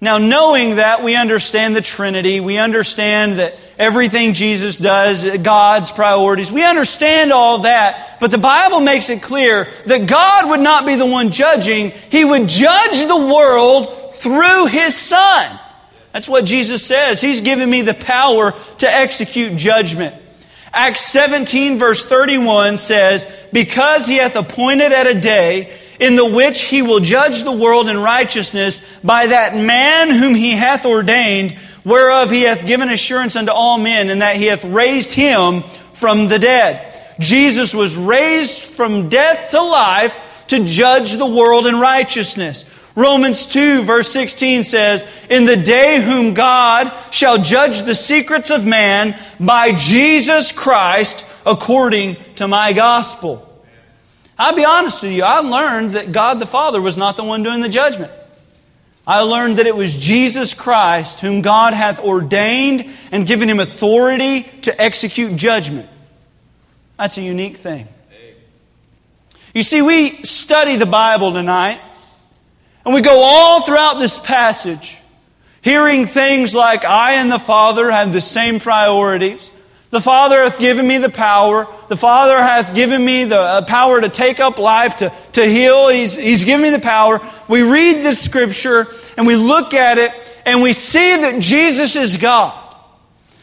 Now, 0.00 0.16
knowing 0.16 0.76
that, 0.76 1.04
we 1.04 1.16
understand 1.16 1.76
the 1.76 1.82
Trinity. 1.82 2.40
We 2.40 2.56
understand 2.56 3.38
that 3.38 3.54
everything 3.78 4.32
Jesus 4.32 4.78
does, 4.78 5.26
God's 5.38 5.92
priorities. 5.92 6.50
We 6.50 6.64
understand 6.64 7.30
all 7.30 7.58
that. 7.60 8.18
But 8.20 8.30
the 8.30 8.38
Bible 8.38 8.80
makes 8.80 9.10
it 9.10 9.22
clear 9.22 9.68
that 9.84 10.06
God 10.06 10.48
would 10.48 10.60
not 10.60 10.86
be 10.86 10.96
the 10.96 11.06
one 11.06 11.30
judging. 11.30 11.90
He 12.10 12.24
would 12.24 12.48
judge 12.48 13.06
the 13.06 13.26
world 13.32 14.14
through 14.14 14.66
His 14.66 14.96
Son. 14.96 15.60
That's 16.14 16.28
what 16.28 16.44
Jesus 16.44 16.86
says. 16.86 17.20
He's 17.20 17.40
given 17.40 17.68
me 17.68 17.82
the 17.82 17.92
power 17.92 18.52
to 18.78 18.88
execute 18.88 19.56
judgment. 19.56 20.14
Acts 20.72 21.00
17, 21.00 21.76
verse 21.76 22.04
31 22.04 22.78
says, 22.78 23.26
Because 23.52 24.06
he 24.06 24.18
hath 24.18 24.36
appointed 24.36 24.92
at 24.92 25.08
a 25.08 25.20
day 25.20 25.76
in 25.98 26.14
the 26.14 26.24
which 26.24 26.62
he 26.62 26.82
will 26.82 27.00
judge 27.00 27.42
the 27.42 27.50
world 27.50 27.88
in 27.88 27.98
righteousness 27.98 28.80
by 29.02 29.26
that 29.26 29.56
man 29.56 30.10
whom 30.10 30.36
he 30.36 30.52
hath 30.52 30.86
ordained, 30.86 31.58
whereof 31.84 32.30
he 32.30 32.42
hath 32.42 32.64
given 32.64 32.90
assurance 32.90 33.34
unto 33.34 33.50
all 33.50 33.78
men, 33.78 34.08
and 34.08 34.22
that 34.22 34.36
he 34.36 34.46
hath 34.46 34.64
raised 34.64 35.10
him 35.10 35.64
from 35.94 36.28
the 36.28 36.38
dead. 36.38 36.96
Jesus 37.18 37.74
was 37.74 37.96
raised 37.96 38.62
from 38.62 39.08
death 39.08 39.50
to 39.50 39.60
life 39.60 40.44
to 40.46 40.64
judge 40.64 41.16
the 41.16 41.26
world 41.26 41.66
in 41.66 41.80
righteousness. 41.80 42.64
Romans 42.94 43.46
2, 43.46 43.82
verse 43.82 44.12
16 44.12 44.62
says, 44.62 45.06
In 45.28 45.46
the 45.46 45.56
day 45.56 46.00
whom 46.00 46.32
God 46.32 46.92
shall 47.10 47.38
judge 47.38 47.82
the 47.82 47.94
secrets 47.94 48.50
of 48.50 48.64
man 48.64 49.18
by 49.40 49.72
Jesus 49.72 50.52
Christ 50.52 51.26
according 51.44 52.16
to 52.36 52.46
my 52.46 52.72
gospel. 52.72 53.50
I'll 54.38 54.54
be 54.54 54.64
honest 54.64 55.02
with 55.02 55.12
you, 55.12 55.24
I 55.24 55.40
learned 55.40 55.92
that 55.92 56.12
God 56.12 56.38
the 56.38 56.46
Father 56.46 56.80
was 56.80 56.96
not 56.96 57.16
the 57.16 57.24
one 57.24 57.42
doing 57.42 57.60
the 57.60 57.68
judgment. 57.68 58.12
I 59.06 59.20
learned 59.20 59.58
that 59.58 59.66
it 59.66 59.76
was 59.76 59.94
Jesus 59.94 60.54
Christ 60.54 61.20
whom 61.20 61.42
God 61.42 61.74
hath 61.74 62.00
ordained 62.00 62.88
and 63.12 63.26
given 63.26 63.50
him 63.50 63.60
authority 63.60 64.44
to 64.62 64.80
execute 64.80 65.36
judgment. 65.36 65.88
That's 66.96 67.18
a 67.18 67.22
unique 67.22 67.56
thing. 67.56 67.88
You 69.52 69.62
see, 69.62 69.82
we 69.82 70.22
study 70.22 70.76
the 70.76 70.86
Bible 70.86 71.32
tonight 71.32 71.80
and 72.84 72.94
we 72.94 73.00
go 73.00 73.22
all 73.22 73.62
throughout 73.62 73.98
this 73.98 74.18
passage, 74.18 74.98
hearing 75.62 76.06
things 76.06 76.54
like, 76.54 76.84
I 76.84 77.14
and 77.14 77.32
the 77.32 77.38
Father 77.38 77.90
have 77.90 78.12
the 78.12 78.20
same 78.20 78.60
priorities. 78.60 79.50
The 79.90 80.00
Father 80.00 80.42
hath 80.42 80.58
given 80.58 80.86
me 80.86 80.98
the 80.98 81.08
power. 81.08 81.68
The 81.88 81.96
Father 81.96 82.36
hath 82.36 82.74
given 82.74 83.04
me 83.04 83.24
the 83.24 83.38
uh, 83.38 83.62
power 83.62 84.00
to 84.00 84.08
take 84.08 84.40
up 84.40 84.58
life, 84.58 84.96
to, 84.96 85.12
to 85.32 85.44
heal. 85.44 85.88
He's, 85.88 86.16
he's 86.16 86.42
given 86.42 86.64
me 86.64 86.70
the 86.70 86.80
power. 86.80 87.20
We 87.48 87.62
read 87.62 88.02
this 88.02 88.20
scripture 88.20 88.88
and 89.16 89.24
we 89.24 89.36
look 89.36 89.72
at 89.72 89.98
it 89.98 90.10
and 90.44 90.60
we 90.62 90.72
see 90.72 91.16
that 91.16 91.40
Jesus 91.40 91.94
is 91.94 92.16
God. 92.16 92.60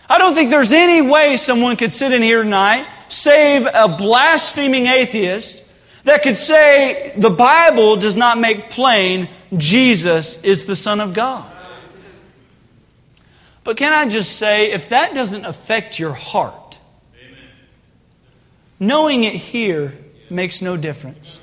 I 0.09 0.17
don't 0.17 0.33
think 0.33 0.49
there's 0.49 0.73
any 0.73 1.01
way 1.01 1.37
someone 1.37 1.77
could 1.77 1.89
sit 1.89 2.11
in 2.11 2.21
here 2.21 2.43
tonight, 2.43 2.85
save 3.07 3.65
a 3.65 3.87
blaspheming 3.87 4.87
atheist, 4.87 5.63
that 6.03 6.23
could 6.23 6.37
say 6.37 7.13
the 7.15 7.29
Bible 7.29 7.95
does 7.95 8.17
not 8.17 8.39
make 8.39 8.69
plain 8.69 9.29
Jesus 9.55 10.43
is 10.43 10.65
the 10.65 10.75
Son 10.75 10.99
of 10.99 11.13
God. 11.13 11.49
But 13.63 13.77
can 13.77 13.93
I 13.93 14.07
just 14.07 14.37
say, 14.37 14.71
if 14.71 14.89
that 14.89 15.13
doesn't 15.13 15.45
affect 15.45 15.99
your 15.99 16.13
heart, 16.13 16.79
knowing 18.79 19.23
it 19.23 19.35
here 19.35 19.95
makes 20.31 20.61
no 20.61 20.75
difference. 20.75 21.39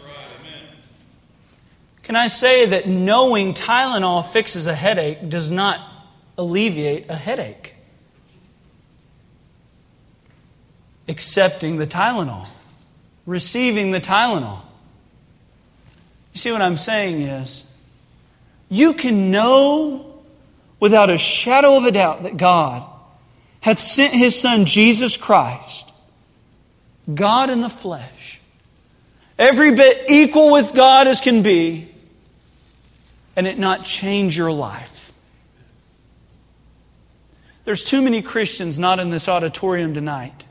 Can 2.02 2.16
I 2.16 2.26
say 2.26 2.66
that 2.66 2.88
knowing 2.88 3.54
Tylenol 3.54 4.26
fixes 4.26 4.66
a 4.66 4.74
headache 4.74 5.28
does 5.28 5.52
not 5.52 5.78
alleviate 6.36 7.08
a 7.08 7.14
headache? 7.14 7.74
Accepting 11.06 11.76
the 11.76 11.86
Tylenol 11.86 12.46
receiving 13.28 13.90
the 13.90 14.00
Tylenol. 14.00 14.60
You 16.32 16.38
see, 16.38 16.50
what 16.50 16.62
I'm 16.62 16.78
saying 16.78 17.20
is, 17.20 17.62
you 18.70 18.94
can 18.94 19.30
know 19.30 20.22
without 20.80 21.10
a 21.10 21.18
shadow 21.18 21.76
of 21.76 21.84
a 21.84 21.92
doubt 21.92 22.22
that 22.22 22.38
God 22.38 22.86
hath 23.60 23.78
sent 23.78 24.14
his 24.14 24.38
Son, 24.38 24.64
Jesus 24.64 25.18
Christ, 25.18 25.92
God 27.12 27.50
in 27.50 27.60
the 27.60 27.68
flesh, 27.68 28.40
every 29.38 29.74
bit 29.74 30.08
equal 30.08 30.50
with 30.50 30.74
God 30.74 31.06
as 31.06 31.20
can 31.20 31.42
be, 31.42 31.90
and 33.36 33.46
it 33.46 33.58
not 33.58 33.84
change 33.84 34.38
your 34.38 34.52
life. 34.52 35.12
There's 37.64 37.84
too 37.84 38.00
many 38.00 38.22
Christians 38.22 38.78
not 38.78 39.00
in 39.00 39.10
this 39.10 39.28
auditorium 39.28 39.92
tonight 39.92 40.46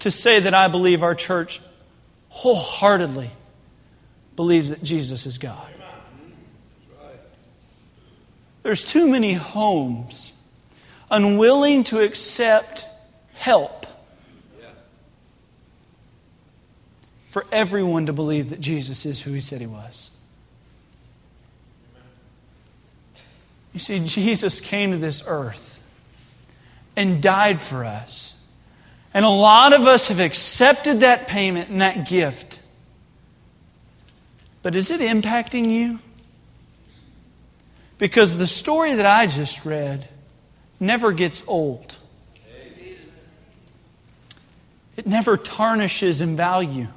to 0.00 0.10
say 0.10 0.40
that 0.40 0.54
I 0.54 0.68
believe 0.68 1.02
our 1.02 1.14
church 1.14 1.60
wholeheartedly 2.28 3.30
believes 4.36 4.70
that 4.70 4.82
Jesus 4.82 5.26
is 5.26 5.38
God. 5.38 5.68
There's 8.62 8.84
too 8.84 9.08
many 9.08 9.32
homes 9.32 10.32
unwilling 11.10 11.84
to 11.84 12.00
accept 12.00 12.84
help 13.34 13.86
for 17.28 17.46
everyone 17.52 18.06
to 18.06 18.12
believe 18.12 18.50
that 18.50 18.60
Jesus 18.60 19.06
is 19.06 19.20
who 19.20 19.32
he 19.32 19.40
said 19.40 19.60
he 19.60 19.66
was. 19.66 20.10
You 23.72 23.78
see, 23.78 24.00
Jesus 24.00 24.58
came 24.58 24.92
to 24.92 24.96
this 24.96 25.22
earth 25.26 25.82
and 26.96 27.22
died 27.22 27.60
for 27.60 27.84
us 27.84 28.35
and 29.16 29.24
a 29.24 29.30
lot 29.30 29.72
of 29.72 29.86
us 29.86 30.08
have 30.08 30.20
accepted 30.20 31.00
that 31.00 31.26
payment 31.26 31.70
and 31.70 31.80
that 31.80 32.06
gift. 32.06 32.60
But 34.62 34.76
is 34.76 34.90
it 34.90 35.00
impacting 35.00 35.70
you? 35.70 36.00
Because 37.96 38.36
the 38.36 38.46
story 38.46 38.92
that 38.92 39.06
I 39.06 39.26
just 39.26 39.64
read 39.64 40.06
never 40.78 41.12
gets 41.12 41.48
old. 41.48 41.96
It 44.98 45.06
never 45.06 45.38
tarnishes 45.38 46.20
in 46.20 46.36
value. 46.36 46.88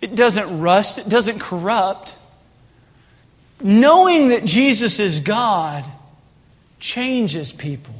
It 0.00 0.14
doesn't 0.14 0.60
rust, 0.60 0.98
it 0.98 1.10
doesn't 1.10 1.38
corrupt. 1.38 2.16
Knowing 3.62 4.28
that 4.28 4.46
Jesus 4.46 5.00
is 5.00 5.20
God 5.20 5.84
changes 6.80 7.52
people. 7.52 7.95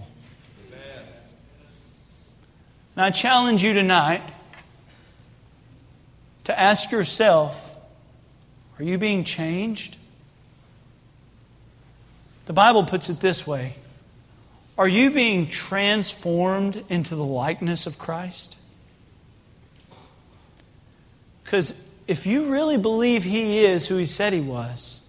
And 2.97 3.05
I 3.05 3.11
challenge 3.11 3.62
you 3.62 3.74
tonight 3.74 4.22
to 6.44 6.59
ask 6.59 6.90
yourself 6.90 7.76
are 8.78 8.84
you 8.84 8.99
being 8.99 9.24
changed? 9.24 9.97
The 12.47 12.53
Bible 12.53 12.84
puts 12.84 13.09
it 13.09 13.20
this 13.20 13.47
way 13.47 13.76
Are 14.78 14.88
you 14.88 15.11
being 15.11 15.49
transformed 15.49 16.84
into 16.88 17.14
the 17.14 17.24
likeness 17.24 17.86
of 17.86 17.99
Christ? 17.99 18.57
Because 21.44 21.82
if 22.07 22.26
you 22.26 22.51
really 22.51 22.76
believe 22.76 23.24
He 23.24 23.64
is 23.64 23.88
who 23.88 23.97
He 23.97 24.07
said 24.07 24.32
He 24.32 24.40
was, 24.40 25.01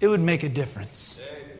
it 0.00 0.08
would 0.08 0.20
make 0.20 0.42
a 0.42 0.48
difference. 0.48 1.20